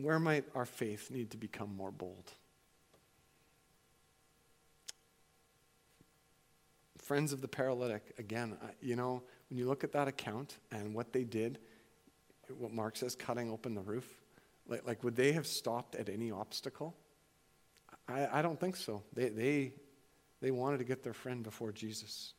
Where 0.00 0.20
might 0.20 0.44
our 0.54 0.64
faith 0.64 1.10
need 1.10 1.30
to 1.32 1.36
become 1.36 1.74
more 1.74 1.90
bold? 1.90 2.32
Friends 6.98 7.32
of 7.32 7.40
the 7.40 7.48
paralytic, 7.48 8.14
again, 8.18 8.56
you 8.80 8.94
know, 8.94 9.22
when 9.48 9.58
you 9.58 9.66
look 9.66 9.82
at 9.82 9.92
that 9.92 10.06
account 10.06 10.58
and 10.70 10.94
what 10.94 11.12
they 11.12 11.24
did, 11.24 11.58
what 12.58 12.70
Mark 12.72 12.96
says, 12.96 13.16
cutting 13.16 13.50
open 13.50 13.74
the 13.74 13.80
roof, 13.80 14.06
like, 14.68 14.86
like 14.86 15.02
would 15.02 15.16
they 15.16 15.32
have 15.32 15.46
stopped 15.46 15.96
at 15.96 16.08
any 16.08 16.30
obstacle? 16.30 16.94
I, 18.06 18.38
I 18.38 18.42
don't 18.42 18.60
think 18.60 18.76
so. 18.76 19.02
They, 19.14 19.30
they, 19.30 19.72
they 20.40 20.50
wanted 20.50 20.78
to 20.78 20.84
get 20.84 21.02
their 21.02 21.14
friend 21.14 21.42
before 21.42 21.72
Jesus. 21.72 22.34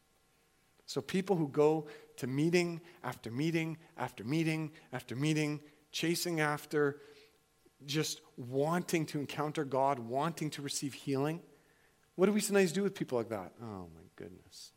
So 0.86 1.02
people 1.02 1.36
who 1.36 1.50
go 1.50 1.88
to 2.18 2.28
meeting 2.28 2.80
after 3.04 3.32
meeting 3.32 3.78
after 3.98 4.24
meeting 4.24 4.72
after 4.94 5.16
meeting, 5.16 5.60
chasing 5.92 6.40
after 6.40 7.02
just 7.86 8.22
wanting 8.38 9.06
to 9.08 9.20
encounter 9.20 9.64
God, 9.64 10.00
wanting 10.00 10.50
to 10.52 10.62
receive 10.62 10.94
healing, 10.94 11.42
what 12.16 12.26
do 12.26 12.34
we 12.34 12.42
sometimes 12.42 12.72
do 12.74 12.84
with 12.84 12.96
people 12.96 13.18
like 13.18 13.30
that? 13.30 13.54
Oh 13.62 13.88
my 13.96 14.02
goodness. 14.18 14.72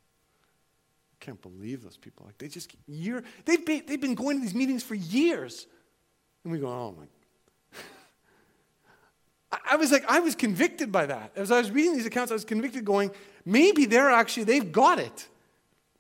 I 1.13 1.25
can't 1.25 1.43
believe 1.43 1.83
those 1.83 1.97
people. 1.97 2.25
Like 2.25 2.39
they 2.39 2.49
just 2.49 2.73
year 2.87 3.25
they've 3.45 3.67
been, 3.67 3.83
they've 3.87 4.01
been 4.01 4.15
going 4.15 4.37
to 4.37 4.43
these 4.43 4.55
meetings 4.55 4.85
for 4.85 4.95
years. 4.95 5.67
And 6.45 6.53
we 6.53 6.61
go, 6.61 6.69
oh 6.69 6.95
my. 6.97 7.07
I 9.69 9.75
was 9.77 9.91
like, 9.91 10.05
I 10.09 10.21
was 10.21 10.37
convicted 10.37 10.93
by 10.93 11.07
that. 11.07 11.33
As 11.35 11.51
I 11.51 11.59
was 11.59 11.71
reading 11.71 11.95
these 11.95 12.07
accounts, 12.07 12.31
I 12.31 12.35
was 12.35 12.45
convicted 12.45 12.85
going, 12.85 13.11
maybe 13.45 13.87
they're 13.87 14.11
actually, 14.11 14.45
they've 14.45 14.71
got 14.71 15.01
it. 15.01 15.29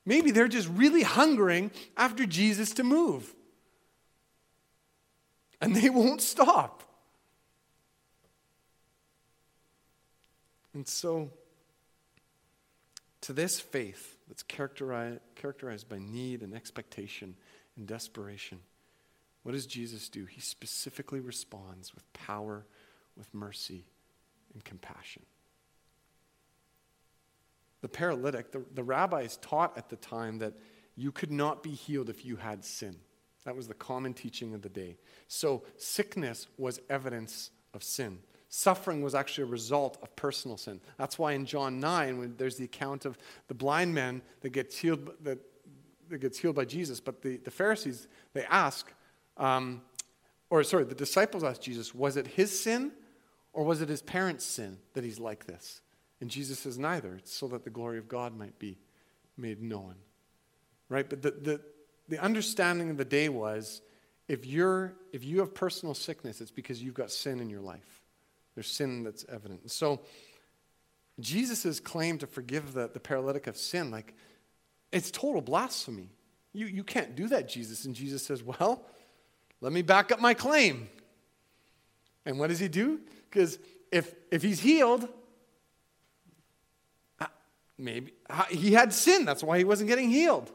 Maybe 0.06 0.30
they're 0.30 0.48
just 0.48 0.68
really 0.68 1.02
hungering 1.02 1.70
after 1.96 2.24
Jesus 2.24 2.72
to 2.74 2.84
move. 2.84 3.34
And 5.60 5.74
they 5.74 5.90
won't 5.90 6.20
stop. 6.20 6.82
And 10.74 10.86
so, 10.88 11.30
to 13.22 13.32
this 13.32 13.60
faith 13.60 14.16
that's 14.28 14.42
characterized, 14.42 15.20
characterized 15.34 15.88
by 15.88 15.98
need 15.98 16.42
and 16.42 16.54
expectation 16.54 17.36
and 17.76 17.86
desperation, 17.86 18.58
what 19.42 19.52
does 19.52 19.66
Jesus 19.66 20.08
do? 20.08 20.24
He 20.24 20.40
specifically 20.40 21.20
responds 21.20 21.94
with 21.94 22.10
power, 22.12 22.64
with 23.16 23.32
mercy, 23.34 23.84
and 24.54 24.64
compassion. 24.64 25.22
The 27.80 27.88
paralytic, 27.88 28.52
the, 28.52 28.64
the 28.72 28.84
rabbis 28.84 29.36
taught 29.38 29.76
at 29.76 29.88
the 29.88 29.96
time 29.96 30.38
that 30.38 30.54
you 30.96 31.10
could 31.10 31.32
not 31.32 31.62
be 31.62 31.70
healed 31.70 32.08
if 32.08 32.24
you 32.24 32.36
had 32.36 32.64
sin. 32.64 32.96
That 33.44 33.56
was 33.56 33.66
the 33.66 33.74
common 33.74 34.14
teaching 34.14 34.54
of 34.54 34.62
the 34.62 34.68
day. 34.68 34.96
So, 35.26 35.64
sickness 35.76 36.46
was 36.56 36.80
evidence 36.88 37.50
of 37.74 37.82
sin. 37.82 38.18
Suffering 38.54 39.00
was 39.00 39.14
actually 39.14 39.44
a 39.44 39.46
result 39.46 39.96
of 40.02 40.14
personal 40.14 40.58
sin. 40.58 40.78
That's 40.98 41.18
why 41.18 41.32
in 41.32 41.46
John 41.46 41.80
9, 41.80 42.18
when 42.18 42.36
there's 42.36 42.56
the 42.56 42.66
account 42.66 43.06
of 43.06 43.16
the 43.48 43.54
blind 43.54 43.94
man 43.94 44.20
that 44.42 44.50
gets 44.50 44.76
healed, 44.76 45.10
that, 45.22 45.38
that 46.10 46.18
gets 46.18 46.38
healed 46.38 46.54
by 46.54 46.66
Jesus, 46.66 47.00
but 47.00 47.22
the, 47.22 47.38
the 47.38 47.50
Pharisees, 47.50 48.08
they 48.34 48.44
ask, 48.44 48.92
um, 49.38 49.80
or 50.50 50.62
sorry, 50.64 50.84
the 50.84 50.94
disciples 50.94 51.42
ask 51.42 51.62
Jesus, 51.62 51.94
was 51.94 52.18
it 52.18 52.26
his 52.26 52.60
sin 52.60 52.92
or 53.54 53.64
was 53.64 53.80
it 53.80 53.88
his 53.88 54.02
parents' 54.02 54.44
sin 54.44 54.76
that 54.92 55.02
he's 55.02 55.18
like 55.18 55.46
this? 55.46 55.80
And 56.20 56.28
Jesus 56.28 56.58
says, 56.58 56.78
neither. 56.78 57.14
It's 57.14 57.32
so 57.32 57.48
that 57.48 57.64
the 57.64 57.70
glory 57.70 57.96
of 57.96 58.06
God 58.06 58.36
might 58.36 58.58
be 58.58 58.76
made 59.38 59.62
known. 59.62 59.94
Right? 60.90 61.08
But 61.08 61.22
the, 61.22 61.30
the, 61.30 61.60
the 62.10 62.18
understanding 62.18 62.90
of 62.90 62.98
the 62.98 63.06
day 63.06 63.30
was 63.30 63.80
if, 64.28 64.44
you're, 64.44 64.92
if 65.10 65.24
you 65.24 65.38
have 65.38 65.54
personal 65.54 65.94
sickness, 65.94 66.42
it's 66.42 66.50
because 66.50 66.82
you've 66.82 66.92
got 66.92 67.10
sin 67.10 67.40
in 67.40 67.48
your 67.48 67.62
life. 67.62 68.01
There's 68.54 68.66
sin 68.66 69.02
that's 69.02 69.24
evident. 69.28 69.70
So 69.70 70.00
Jesus' 71.20 71.80
claim 71.80 72.18
to 72.18 72.26
forgive 72.26 72.72
the, 72.72 72.88
the 72.92 73.00
paralytic 73.00 73.46
of 73.46 73.56
sin, 73.56 73.90
like, 73.90 74.14
it's 74.90 75.10
total 75.10 75.40
blasphemy. 75.40 76.10
You, 76.52 76.66
you 76.66 76.84
can't 76.84 77.16
do 77.16 77.28
that, 77.28 77.48
Jesus. 77.48 77.84
And 77.86 77.94
Jesus 77.94 78.24
says, 78.24 78.42
Well, 78.42 78.84
let 79.60 79.72
me 79.72 79.82
back 79.82 80.12
up 80.12 80.20
my 80.20 80.34
claim. 80.34 80.88
And 82.26 82.38
what 82.38 82.48
does 82.48 82.58
he 82.58 82.68
do? 82.68 83.00
Because 83.30 83.58
if, 83.90 84.14
if 84.30 84.42
he's 84.42 84.60
healed, 84.60 85.08
maybe 87.78 88.12
he 88.50 88.72
had 88.72 88.92
sin. 88.92 89.24
That's 89.24 89.42
why 89.42 89.58
he 89.58 89.64
wasn't 89.64 89.88
getting 89.88 90.10
healed. 90.10 90.52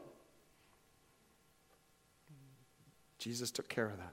Jesus 3.18 3.50
took 3.50 3.68
care 3.68 3.86
of 3.86 3.98
that. 3.98 4.12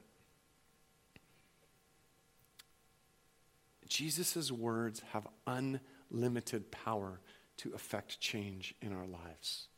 Jesus' 3.96 4.52
words 4.52 5.02
have 5.14 5.26
unlimited 5.48 6.70
power 6.70 7.22
to 7.56 7.72
affect 7.74 8.20
change 8.20 8.76
in 8.82 8.92
our 8.92 9.06
lives. 9.06 9.70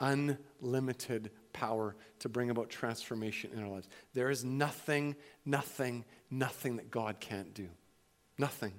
Unlimited 0.00 1.30
power 1.52 1.96
to 2.20 2.30
bring 2.30 2.48
about 2.48 2.70
transformation 2.70 3.50
in 3.52 3.62
our 3.62 3.68
lives. 3.68 3.90
There 4.14 4.30
is 4.30 4.42
nothing, 4.42 5.16
nothing, 5.44 6.06
nothing 6.30 6.76
that 6.76 6.90
God 6.90 7.20
can't 7.20 7.52
do. 7.52 7.68
Nothing. 8.38 8.72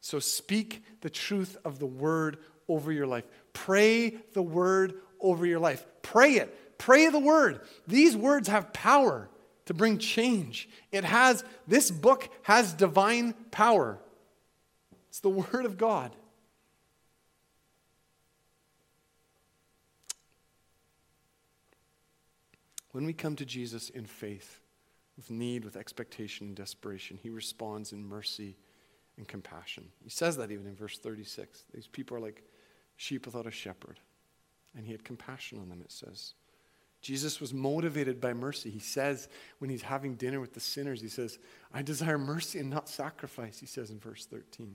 So 0.00 0.18
speak 0.18 0.82
the 1.02 1.10
truth 1.10 1.58
of 1.62 1.78
the 1.78 1.84
word 1.84 2.38
over 2.68 2.90
your 2.90 3.06
life. 3.06 3.26
Pray 3.52 4.16
the 4.32 4.42
word 4.42 4.94
over 5.20 5.44
your 5.44 5.60
life. 5.60 5.84
Pray 6.00 6.36
it. 6.36 6.78
Pray 6.78 7.10
the 7.10 7.18
word. 7.18 7.60
These 7.86 8.16
words 8.16 8.48
have 8.48 8.72
power 8.72 9.28
to 9.66 9.74
bring 9.74 9.98
change. 9.98 10.68
It 10.90 11.04
has, 11.04 11.44
this 11.66 11.90
book 11.90 12.28
has 12.42 12.72
divine 12.72 13.34
power. 13.50 13.98
It's 15.08 15.20
the 15.20 15.28
Word 15.28 15.64
of 15.64 15.76
God. 15.76 16.16
When 22.92 23.04
we 23.04 23.12
come 23.12 23.36
to 23.36 23.44
Jesus 23.44 23.90
in 23.90 24.06
faith, 24.06 24.60
with 25.16 25.30
need, 25.30 25.64
with 25.64 25.76
expectation 25.76 26.46
and 26.48 26.56
desperation, 26.56 27.18
he 27.22 27.30
responds 27.30 27.92
in 27.92 28.06
mercy 28.06 28.56
and 29.16 29.26
compassion. 29.26 29.88
He 30.02 30.10
says 30.10 30.36
that 30.36 30.50
even 30.50 30.66
in 30.66 30.74
verse 30.74 30.98
36. 30.98 31.64
These 31.74 31.86
people 31.86 32.16
are 32.16 32.20
like 32.20 32.42
sheep 32.96 33.26
without 33.26 33.46
a 33.46 33.50
shepherd. 33.50 34.00
And 34.76 34.84
he 34.84 34.92
had 34.92 35.04
compassion 35.04 35.58
on 35.58 35.68
them, 35.68 35.80
it 35.80 35.90
says. 35.90 36.34
Jesus 37.02 37.40
was 37.40 37.54
motivated 37.54 38.20
by 38.20 38.32
mercy. 38.32 38.70
He 38.70 38.80
says, 38.80 39.28
when 39.58 39.70
he's 39.70 39.82
having 39.82 40.14
dinner 40.14 40.40
with 40.40 40.54
the 40.54 40.60
sinners, 40.60 41.00
he 41.00 41.08
says, 41.08 41.38
I 41.72 41.82
desire 41.82 42.18
mercy 42.18 42.58
and 42.58 42.70
not 42.70 42.88
sacrifice, 42.88 43.58
he 43.58 43.66
says 43.66 43.90
in 43.90 44.00
verse 44.00 44.26
13. 44.26 44.74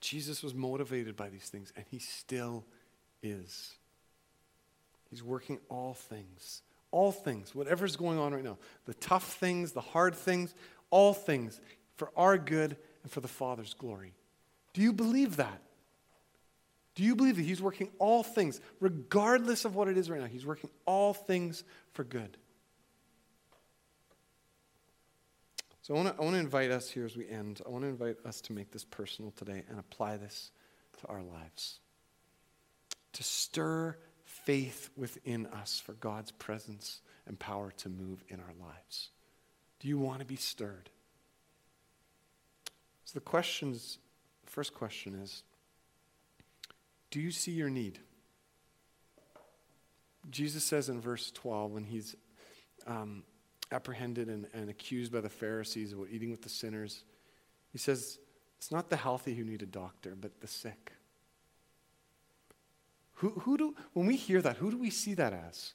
Jesus 0.00 0.42
was 0.42 0.54
motivated 0.54 1.16
by 1.16 1.28
these 1.30 1.48
things, 1.48 1.72
and 1.76 1.84
he 1.90 1.98
still 1.98 2.64
is. 3.22 3.74
He's 5.10 5.22
working 5.22 5.58
all 5.68 5.94
things, 5.94 6.62
all 6.90 7.12
things, 7.12 7.54
whatever's 7.54 7.96
going 7.96 8.18
on 8.18 8.34
right 8.34 8.44
now 8.44 8.58
the 8.84 8.94
tough 8.94 9.34
things, 9.34 9.72
the 9.72 9.80
hard 9.80 10.14
things, 10.14 10.54
all 10.90 11.14
things 11.14 11.60
for 11.96 12.10
our 12.16 12.36
good 12.36 12.76
and 13.02 13.10
for 13.10 13.20
the 13.20 13.28
Father's 13.28 13.74
glory. 13.74 14.12
Do 14.72 14.82
you 14.82 14.92
believe 14.92 15.36
that? 15.36 15.60
Do 16.94 17.02
you 17.02 17.16
believe 17.16 17.36
that 17.36 17.42
He's 17.42 17.62
working 17.62 17.90
all 17.98 18.22
things, 18.22 18.60
regardless 18.80 19.64
of 19.64 19.74
what 19.74 19.88
it 19.88 19.96
is 19.96 20.08
right 20.08 20.20
now? 20.20 20.26
He's 20.26 20.46
working 20.46 20.70
all 20.86 21.12
things 21.12 21.64
for 21.92 22.04
good. 22.04 22.36
So 25.82 25.94
I 25.94 26.00
want 26.00 26.18
to 26.18 26.38
invite 26.38 26.70
us 26.70 26.88
here 26.88 27.04
as 27.04 27.14
we 27.14 27.28
end. 27.28 27.60
I 27.66 27.68
want 27.68 27.84
to 27.84 27.88
invite 27.88 28.16
us 28.24 28.40
to 28.42 28.54
make 28.54 28.70
this 28.70 28.84
personal 28.84 29.32
today 29.32 29.64
and 29.68 29.78
apply 29.78 30.16
this 30.16 30.50
to 31.00 31.06
our 31.08 31.22
lives. 31.22 31.80
To 33.12 33.22
stir 33.22 33.98
faith 34.24 34.88
within 34.96 35.46
us 35.46 35.82
for 35.84 35.92
God's 35.92 36.30
presence 36.30 37.02
and 37.26 37.38
power 37.38 37.70
to 37.78 37.90
move 37.90 38.24
in 38.28 38.40
our 38.40 38.54
lives. 38.58 39.10
Do 39.78 39.88
you 39.88 39.98
want 39.98 40.20
to 40.20 40.24
be 40.24 40.36
stirred? 40.36 40.88
So 43.04 43.12
the 43.12 43.20
questions, 43.20 43.98
the 44.46 44.50
first 44.50 44.72
question 44.72 45.14
is 45.14 45.42
Do 47.14 47.20
you 47.20 47.30
see 47.30 47.52
your 47.52 47.70
need? 47.70 48.00
Jesus 50.32 50.64
says 50.64 50.88
in 50.88 51.00
verse 51.00 51.30
12, 51.30 51.70
when 51.70 51.84
he's 51.84 52.16
um, 52.88 53.22
apprehended 53.70 54.26
and, 54.26 54.48
and 54.52 54.68
accused 54.68 55.12
by 55.12 55.20
the 55.20 55.28
Pharisees 55.28 55.92
about 55.92 56.08
eating 56.10 56.32
with 56.32 56.42
the 56.42 56.48
sinners, 56.48 57.04
he 57.70 57.78
says, 57.78 58.18
It's 58.56 58.72
not 58.72 58.90
the 58.90 58.96
healthy 58.96 59.32
who 59.32 59.44
need 59.44 59.62
a 59.62 59.66
doctor, 59.66 60.16
but 60.20 60.40
the 60.40 60.48
sick. 60.48 60.90
Who, 63.12 63.28
who 63.28 63.58
do, 63.58 63.76
when 63.92 64.06
we 64.06 64.16
hear 64.16 64.42
that, 64.42 64.56
who 64.56 64.72
do 64.72 64.76
we 64.76 64.90
see 64.90 65.14
that 65.14 65.32
as? 65.32 65.74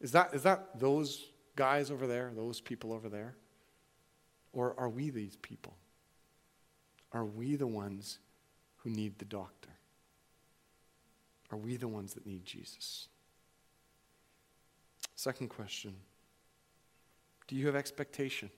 Is 0.00 0.10
that, 0.10 0.34
is 0.34 0.42
that 0.42 0.80
those 0.80 1.24
guys 1.54 1.92
over 1.92 2.08
there, 2.08 2.32
those 2.34 2.60
people 2.60 2.92
over 2.92 3.08
there? 3.08 3.36
Or 4.52 4.74
are 4.76 4.88
we 4.88 5.10
these 5.10 5.36
people? 5.36 5.76
Are 7.12 7.24
we 7.24 7.54
the 7.54 7.68
ones 7.68 8.18
who 8.78 8.90
need 8.90 9.20
the 9.20 9.24
doctor? 9.24 9.70
Are 11.50 11.58
we 11.58 11.76
the 11.76 11.88
ones 11.88 12.14
that 12.14 12.26
need 12.26 12.44
Jesus? 12.44 13.08
Second 15.16 15.48
question 15.48 15.94
Do 17.46 17.56
you 17.56 17.66
have 17.66 17.76
expectation? 17.76 18.50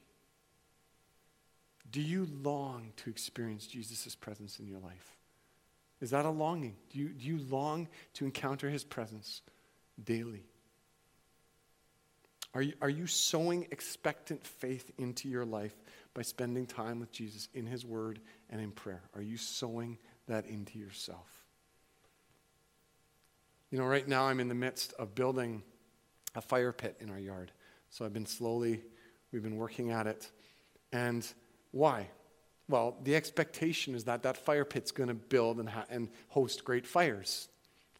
Do 1.90 2.01
you 2.01 2.26
long 2.43 2.93
to 2.99 3.11
experience 3.11 3.66
Jesus' 3.66 4.14
presence 4.14 4.59
in 4.59 4.66
your 4.66 4.78
life? 4.78 5.16
Is 6.01 6.11
that 6.11 6.24
a 6.24 6.30
longing? 6.30 6.76
Do 6.90 6.99
you, 6.99 7.09
do 7.09 7.26
you 7.26 7.38
long 7.51 7.88
to 8.14 8.24
encounter 8.24 8.70
his 8.70 8.82
presence 8.82 9.43
daily? 10.03 10.45
Are 12.55 12.62
you, 12.62 12.74
are 12.82 12.88
you 12.88 13.07
sowing 13.07 13.66
expectant 13.70 14.47
faith 14.47 14.90
into 14.99 15.28
your 15.28 15.45
life 15.45 15.74
by 16.14 16.22
spending 16.22 16.66
time 16.66 17.01
with 17.01 17.12
Jesus 17.12 17.49
in 17.55 17.66
his 17.66 17.84
word 17.84 18.20
and 18.51 18.61
in 18.61 18.70
prayer? 18.70 19.03
Are 19.14 19.22
you 19.22 19.36
sowing 19.36 19.99
that 20.28 20.47
into 20.47 20.78
yourself? 20.78 21.41
You 23.73 23.79
know, 23.79 23.87
right 23.87 24.07
now 24.07 24.25
I'm 24.25 24.39
in 24.39 24.49
the 24.49 24.55
midst 24.55 24.93
of 24.99 25.14
building 25.14 25.62
a 26.35 26.43
fire 26.43 26.73
pit 26.73 26.99
in 27.01 27.09
our 27.09 27.18
yard. 27.18 27.51
So 27.89 28.05
I've 28.05 28.12
been 28.12 28.27
slowly, 28.27 28.83
we've 29.33 29.43
been 29.43 29.57
working 29.57 29.91
at 29.91 30.07
it. 30.07 30.31
And 30.93 31.27
why? 31.70 32.09
Well, 32.68 32.99
the 33.03 33.16
expectation 33.16 33.95
is 33.95 34.05
that 34.05 34.25
that 34.25 34.37
fire 34.37 34.66
pit's 34.66 34.91
going 34.91 35.09
to 35.09 35.14
build 35.14 35.59
and, 35.59 35.70
ha- 35.70 35.87
and 35.89 36.11
host 36.29 36.64
great 36.64 36.87
fires. 36.87 37.49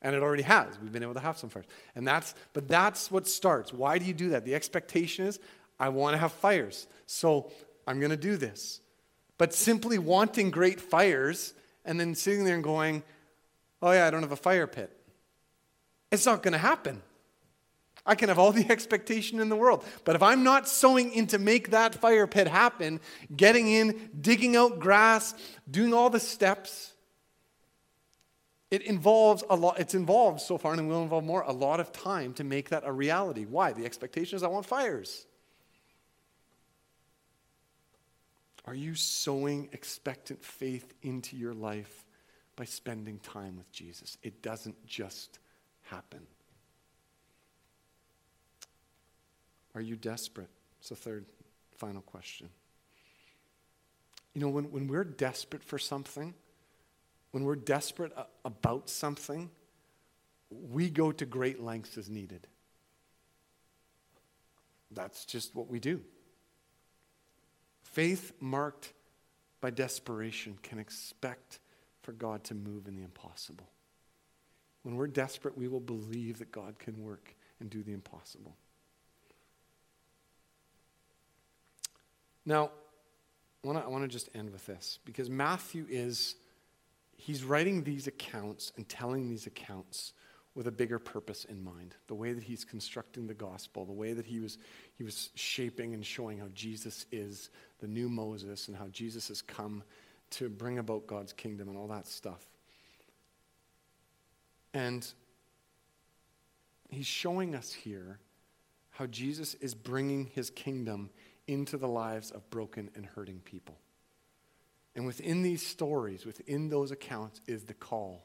And 0.03 0.15
it 0.15 0.23
already 0.23 0.43
has. 0.43 0.79
We've 0.79 0.93
been 0.93 1.03
able 1.03 1.15
to 1.15 1.21
have 1.21 1.39
some 1.39 1.49
fires. 1.49 1.67
And 1.97 2.07
that's, 2.07 2.35
but 2.53 2.69
that's 2.69 3.11
what 3.11 3.27
starts. 3.27 3.73
Why 3.73 3.97
do 3.97 4.05
you 4.05 4.13
do 4.13 4.29
that? 4.31 4.45
The 4.45 4.55
expectation 4.55 5.25
is, 5.25 5.41
I 5.81 5.89
want 5.89 6.13
to 6.13 6.19
have 6.19 6.33
fires. 6.33 6.87
So 7.07 7.51
I'm 7.87 7.99
going 7.99 8.11
to 8.11 8.17
do 8.19 8.37
this. 8.37 8.83
But 9.39 9.55
simply 9.55 9.97
wanting 9.97 10.51
great 10.51 10.83
fires 10.83 11.55
and 11.87 11.99
then 11.99 12.15
sitting 12.15 12.45
there 12.45 12.57
and 12.57 12.65
going, 12.65 13.05
oh 13.81 13.91
yeah, 13.93 14.07
I 14.07 14.11
don't 14.11 14.21
have 14.21 14.33
a 14.33 14.37
fire 14.37 14.67
pit. 14.67 14.99
It's 16.13 16.27
not 16.27 16.43
going 16.43 16.53
to 16.53 16.59
happen. 16.59 17.03
I 18.05 18.15
can 18.15 18.29
have 18.29 18.39
all 18.39 18.53
the 18.53 18.67
expectation 18.71 19.41
in 19.41 19.49
the 19.49 19.57
world. 19.57 19.85
But 20.05 20.15
if 20.15 20.23
I'm 20.23 20.45
not 20.45 20.69
sowing 20.69 21.13
in 21.13 21.27
to 21.29 21.39
make 21.39 21.71
that 21.71 21.95
fire 21.95 22.27
pit 22.27 22.47
happen, 22.47 23.01
getting 23.35 23.67
in, 23.67 24.11
digging 24.21 24.55
out 24.55 24.79
grass, 24.79 25.35
doing 25.69 25.95
all 25.95 26.11
the 26.11 26.21
steps, 26.21 26.93
it 28.71 28.83
involves 28.83 29.43
a 29.49 29.57
lot, 29.57 29.81
it's 29.81 29.95
involved 29.95 30.41
so 30.41 30.59
far, 30.59 30.73
and 30.73 30.81
it 30.81 30.85
will 30.85 31.03
involve 31.03 31.25
more, 31.25 31.43
a 31.43 31.53
lot 31.53 31.81
of 31.81 31.93
time 31.93 32.35
to 32.35 32.45
make 32.45 32.71
that 32.71 32.83
a 32.87 32.93
reality. 32.93 33.45
Why? 33.45 33.73
The 33.73 33.85
expectation 33.85 34.37
is 34.37 34.43
I 34.43 34.49
want 34.49 34.67
fires. 34.67 35.27
Are 38.65 38.75
you 38.75 38.95
sowing 38.95 39.69
expectant 39.73 40.45
faith 40.45 40.95
into 41.03 41.37
your 41.37 41.53
life 41.53 42.07
by 42.57 42.65
spending 42.65 43.19
time 43.19 43.57
with 43.57 43.71
Jesus? 43.73 44.17
It 44.23 44.41
doesn't 44.41 44.87
just 44.87 45.39
happen. 45.93 46.21
Are 49.75 49.81
you 49.81 49.97
desperate? 49.97 50.49
It's 50.81 50.89
the 50.89 50.97
third, 50.97 51.27
final 51.77 52.03
question. 52.03 52.49
You 54.35 54.41
know, 54.41 54.49
when, 54.49 54.71
when 54.71 54.89
we're 54.89 55.05
desperate 55.05 55.63
for 55.63 55.79
something, 55.79 56.35
when 57.33 57.45
we're 57.45 57.57
desperate 57.57 58.13
about 58.45 58.89
something, 58.89 59.51
we 60.71 60.91
go 60.91 61.13
to 61.13 61.27
great 61.27 61.63
lengths 61.63 61.99
as 61.99 62.09
needed. 62.09 62.47
That's 64.91 65.25
just 65.25 65.55
what 65.55 65.69
we 65.69 65.79
do. 65.79 66.01
Faith 67.83 68.33
marked 68.41 68.93
by 69.61 69.71
desperation 69.71 70.59
can 70.63 70.79
expect 70.79 71.59
for 72.03 72.13
God 72.13 72.45
to 72.45 72.55
move 72.55 72.89
in 72.89 72.97
the 72.97 73.03
impossible. 73.03 73.72
When 74.83 74.97
we're 74.97 75.07
desperate, 75.07 75.57
we 75.57 75.69
will 75.69 75.81
believe 75.81 76.39
that 76.39 76.51
God 76.51 76.79
can 76.79 77.03
work 77.03 77.35
and 77.61 77.71
do 77.71 77.83
the 77.83 77.93
impossible. 77.93 78.57
Now, 82.45 82.71
I 83.65 83.87
want 83.87 84.03
to 84.03 84.09
just 84.09 84.29
end 84.35 84.51
with 84.51 84.67
this 84.67 84.99
because 85.05 85.31
Matthew 85.31 85.87
is, 85.89 86.35
he's 87.17 87.45
writing 87.45 87.85
these 87.85 88.09
accounts 88.09 88.73
and 88.77 88.89
telling 88.89 89.29
these 89.29 89.47
accounts 89.47 90.13
with 90.55 90.67
a 90.67 90.73
bigger 90.73 90.99
purpose 90.99 91.45
in 91.45 91.63
mind. 91.63 91.95
The 92.09 92.15
way 92.15 92.33
that 92.33 92.43
he's 92.43 92.65
constructing 92.65 93.27
the 93.27 93.35
gospel, 93.35 93.85
the 93.85 93.93
way 93.93 94.13
that 94.13 94.27
he 94.27 94.41
was, 94.41 94.59
he 94.99 95.05
was 95.05 95.31
shaping 95.35 95.95
and 95.95 96.05
showing 96.05 96.39
how 96.39 96.49
Jesus 96.55 97.07
is 97.13 97.51
the 97.79 97.87
new 97.87 98.09
Moses 98.09 98.69
and 98.69 98.77
how 98.77 98.89
Jesus 98.89 99.29
has 99.29 99.41
come 99.41 99.83
to 100.31 100.49
bring 100.49 100.79
about 100.79 101.07
God's 101.07 101.33
kingdom 101.33 101.69
and 101.69 101.79
all 101.79 101.89
that 101.89 102.07
stuff. 102.07 102.45
And 104.75 105.07
he's 106.91 107.07
showing 107.07 107.55
us 107.55 107.73
here 107.73 108.19
how 108.91 109.07
Jesus 109.07 109.55
is 109.55 109.75
bringing 109.75 110.27
his 110.27 110.51
kingdom 110.51 111.11
into 111.47 111.77
the 111.77 111.89
lives 111.89 112.31
of 112.31 112.49
broken 112.51 112.91
and 112.95 113.05
hurting 113.05 113.41
people. 113.45 113.79
And 114.95 115.07
within 115.07 115.43
these 115.43 115.65
stories, 115.65 116.27
within 116.27 116.69
those 116.69 116.91
accounts, 116.91 117.41
is 117.47 117.65
the 117.65 117.75
call 117.75 118.25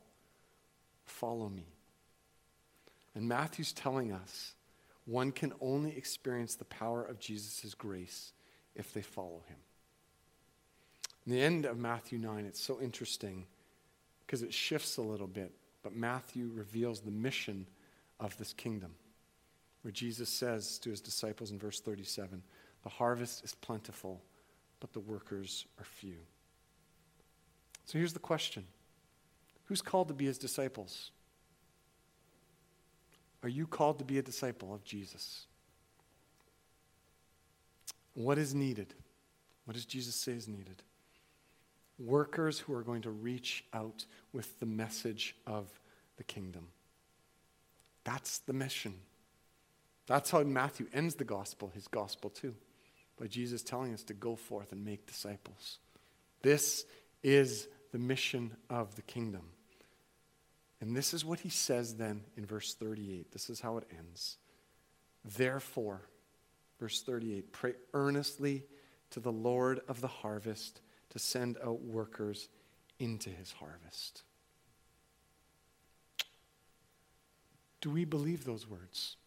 follow 1.05 1.47
me. 1.47 1.67
And 3.15 3.27
Matthew's 3.27 3.73
telling 3.73 4.11
us 4.11 4.53
one 5.05 5.31
can 5.31 5.53
only 5.61 5.95
experience 5.97 6.55
the 6.55 6.65
power 6.65 7.03
of 7.03 7.17
Jesus' 7.17 7.73
grace 7.73 8.33
if 8.75 8.93
they 8.93 9.01
follow 9.01 9.41
him. 9.47 9.57
In 11.25 11.31
the 11.31 11.41
end 11.41 11.65
of 11.65 11.77
Matthew 11.77 12.19
9, 12.19 12.45
it's 12.45 12.61
so 12.61 12.79
interesting 12.81 13.47
because 14.25 14.43
it 14.43 14.53
shifts 14.53 14.97
a 14.97 15.01
little 15.01 15.27
bit, 15.27 15.53
but 15.87 15.95
Matthew 15.95 16.51
reveals 16.53 16.99
the 16.99 17.11
mission 17.11 17.65
of 18.19 18.37
this 18.37 18.51
kingdom, 18.51 18.91
where 19.83 19.91
Jesus 19.93 20.27
says 20.27 20.77
to 20.79 20.89
his 20.89 20.99
disciples 20.99 21.51
in 21.51 21.57
verse 21.57 21.79
37 21.79 22.43
the 22.83 22.89
harvest 22.89 23.45
is 23.45 23.55
plentiful, 23.55 24.21
but 24.81 24.91
the 24.91 24.99
workers 24.99 25.65
are 25.79 25.85
few. 25.85 26.17
So 27.85 27.97
here's 27.97 28.11
the 28.11 28.19
question 28.19 28.65
Who's 29.67 29.81
called 29.81 30.09
to 30.09 30.13
be 30.13 30.25
his 30.25 30.37
disciples? 30.37 31.11
Are 33.41 33.47
you 33.47 33.65
called 33.65 33.97
to 33.99 34.05
be 34.05 34.17
a 34.17 34.21
disciple 34.21 34.73
of 34.73 34.83
Jesus? 34.83 35.45
What 38.13 38.37
is 38.37 38.53
needed? 38.53 38.93
What 39.63 39.75
does 39.75 39.85
Jesus 39.85 40.15
say 40.15 40.33
is 40.33 40.49
needed? 40.49 40.83
Workers 41.99 42.59
who 42.59 42.73
are 42.73 42.83
going 42.83 43.01
to 43.03 43.11
reach 43.11 43.63
out 43.73 44.05
with 44.33 44.59
the 44.59 44.65
message 44.65 45.35
of 45.45 45.67
the 46.17 46.23
kingdom. 46.23 46.67
That's 48.03 48.39
the 48.39 48.53
mission. 48.53 48.93
That's 50.05 50.31
how 50.31 50.43
Matthew 50.43 50.87
ends 50.93 51.15
the 51.15 51.25
gospel, 51.25 51.71
his 51.73 51.87
gospel 51.87 52.29
too 52.29 52.55
by 53.19 53.27
Jesus 53.27 53.63
telling 53.63 53.93
us 53.93 54.03
to 54.03 54.13
go 54.13 54.35
forth 54.35 54.71
and 54.71 54.85
make 54.85 55.05
disciples. 55.05 55.79
This 56.41 56.85
is 57.23 57.67
the 57.91 57.97
mission 57.97 58.55
of 58.69 58.95
the 58.95 59.01
kingdom. 59.01 59.41
And 60.79 60.95
this 60.95 61.13
is 61.13 61.25
what 61.25 61.39
he 61.39 61.49
says 61.49 61.95
then 61.95 62.21
in 62.37 62.45
verse 62.45 62.75
38. 62.75 63.31
This 63.31 63.49
is 63.49 63.59
how 63.59 63.77
it 63.77 63.87
ends. 63.97 64.37
Therefore, 65.25 66.01
verse 66.79 67.01
38, 67.01 67.51
pray 67.51 67.73
earnestly 67.93 68.63
to 69.09 69.19
the 69.19 69.31
Lord 69.31 69.81
of 69.87 70.01
the 70.01 70.07
harvest 70.07 70.81
to 71.17 71.23
send 71.23 71.57
out 71.65 71.81
workers 71.81 72.47
into 72.99 73.31
his 73.31 73.51
harvest. 73.51 74.21
Do 77.81 77.89
we 77.89 78.05
believe 78.05 78.45
those 78.45 78.69
words? 78.69 79.17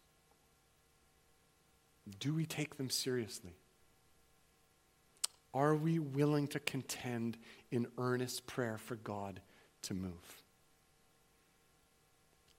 Do 2.19 2.33
we 2.33 2.45
take 2.45 2.77
them 2.77 2.89
seriously? 2.89 3.55
Are 5.53 5.75
we 5.75 5.99
willing 5.99 6.47
to 6.49 6.59
contend 6.59 7.37
in 7.71 7.87
earnest 7.97 8.47
prayer 8.47 8.77
for 8.77 8.95
God 8.95 9.41
to 9.83 9.93
move? 9.93 10.43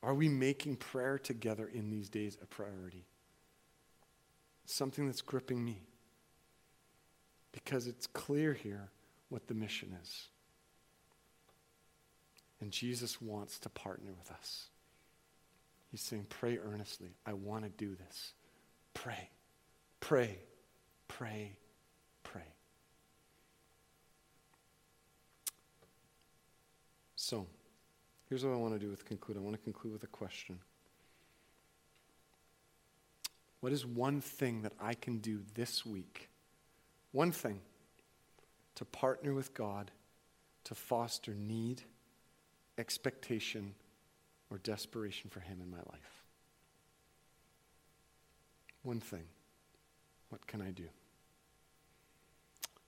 Are 0.02 0.14
we 0.14 0.28
making 0.28 0.76
prayer 0.76 1.18
together 1.18 1.70
in 1.72 1.88
these 1.88 2.10
days 2.10 2.36
a 2.42 2.46
priority? 2.46 3.06
Something 4.66 5.06
that's 5.06 5.22
gripping 5.22 5.64
me. 5.64 5.80
Because 7.52 7.86
it's 7.86 8.06
clear 8.06 8.52
here 8.52 8.90
what 9.32 9.46
the 9.46 9.54
mission 9.54 9.96
is. 10.02 10.28
And 12.60 12.70
Jesus 12.70 13.20
wants 13.20 13.58
to 13.60 13.70
partner 13.70 14.12
with 14.16 14.30
us. 14.30 14.66
He's 15.90 16.02
saying, 16.02 16.26
Pray 16.28 16.58
earnestly. 16.58 17.14
I 17.26 17.32
want 17.32 17.64
to 17.64 17.70
do 17.70 17.96
this. 17.96 18.34
Pray, 18.94 19.30
pray, 20.00 20.38
pray, 21.08 21.56
pray. 22.22 22.42
So, 27.16 27.46
here's 28.28 28.44
what 28.44 28.52
I 28.52 28.56
want 28.56 28.74
to 28.74 28.78
do 28.78 28.90
with 28.90 29.06
conclude. 29.06 29.38
I 29.38 29.40
want 29.40 29.56
to 29.56 29.62
conclude 29.62 29.94
with 29.94 30.04
a 30.04 30.08
question. 30.08 30.58
What 33.60 33.72
is 33.72 33.86
one 33.86 34.20
thing 34.20 34.62
that 34.62 34.72
I 34.78 34.92
can 34.92 35.18
do 35.18 35.40
this 35.54 35.86
week? 35.86 36.28
One 37.12 37.32
thing 37.32 37.60
to 38.76 38.84
partner 38.84 39.34
with 39.34 39.54
God 39.54 39.90
to 40.64 40.74
foster 40.74 41.34
need, 41.34 41.82
expectation, 42.78 43.74
or 44.50 44.58
desperation 44.58 45.30
for 45.30 45.40
Him 45.40 45.60
in 45.62 45.70
my 45.70 45.78
life. 45.78 46.22
One 48.82 49.00
thing. 49.00 49.24
What 50.28 50.46
can 50.46 50.62
I 50.62 50.70
do? 50.70 50.88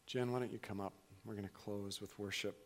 Jen, 0.06 0.32
why 0.32 0.38
don't 0.38 0.52
you 0.52 0.58
come 0.58 0.80
up? 0.80 0.92
We're 1.24 1.34
going 1.34 1.46
to 1.46 1.52
close 1.52 2.00
with 2.00 2.18
worship. 2.18 2.56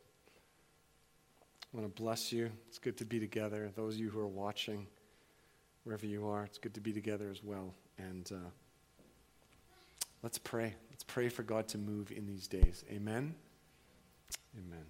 I 1.72 1.76
want 1.76 1.94
to 1.94 2.02
bless 2.02 2.32
you. 2.32 2.50
It's 2.68 2.78
good 2.78 2.96
to 2.98 3.04
be 3.04 3.20
together. 3.20 3.70
Those 3.76 3.94
of 3.94 4.00
you 4.00 4.10
who 4.10 4.20
are 4.20 4.28
watching, 4.28 4.86
wherever 5.84 6.06
you 6.06 6.26
are, 6.26 6.44
it's 6.44 6.58
good 6.58 6.74
to 6.74 6.80
be 6.80 6.92
together 6.92 7.30
as 7.30 7.42
well. 7.42 7.74
And 7.98 8.30
uh, 8.32 8.50
let's 10.22 10.38
pray. 10.38 10.74
Let's 10.98 11.04
pray 11.04 11.28
for 11.28 11.44
God 11.44 11.68
to 11.68 11.78
move 11.78 12.10
in 12.10 12.26
these 12.26 12.48
days. 12.48 12.84
Amen. 12.90 13.36
Amen. 14.56 14.84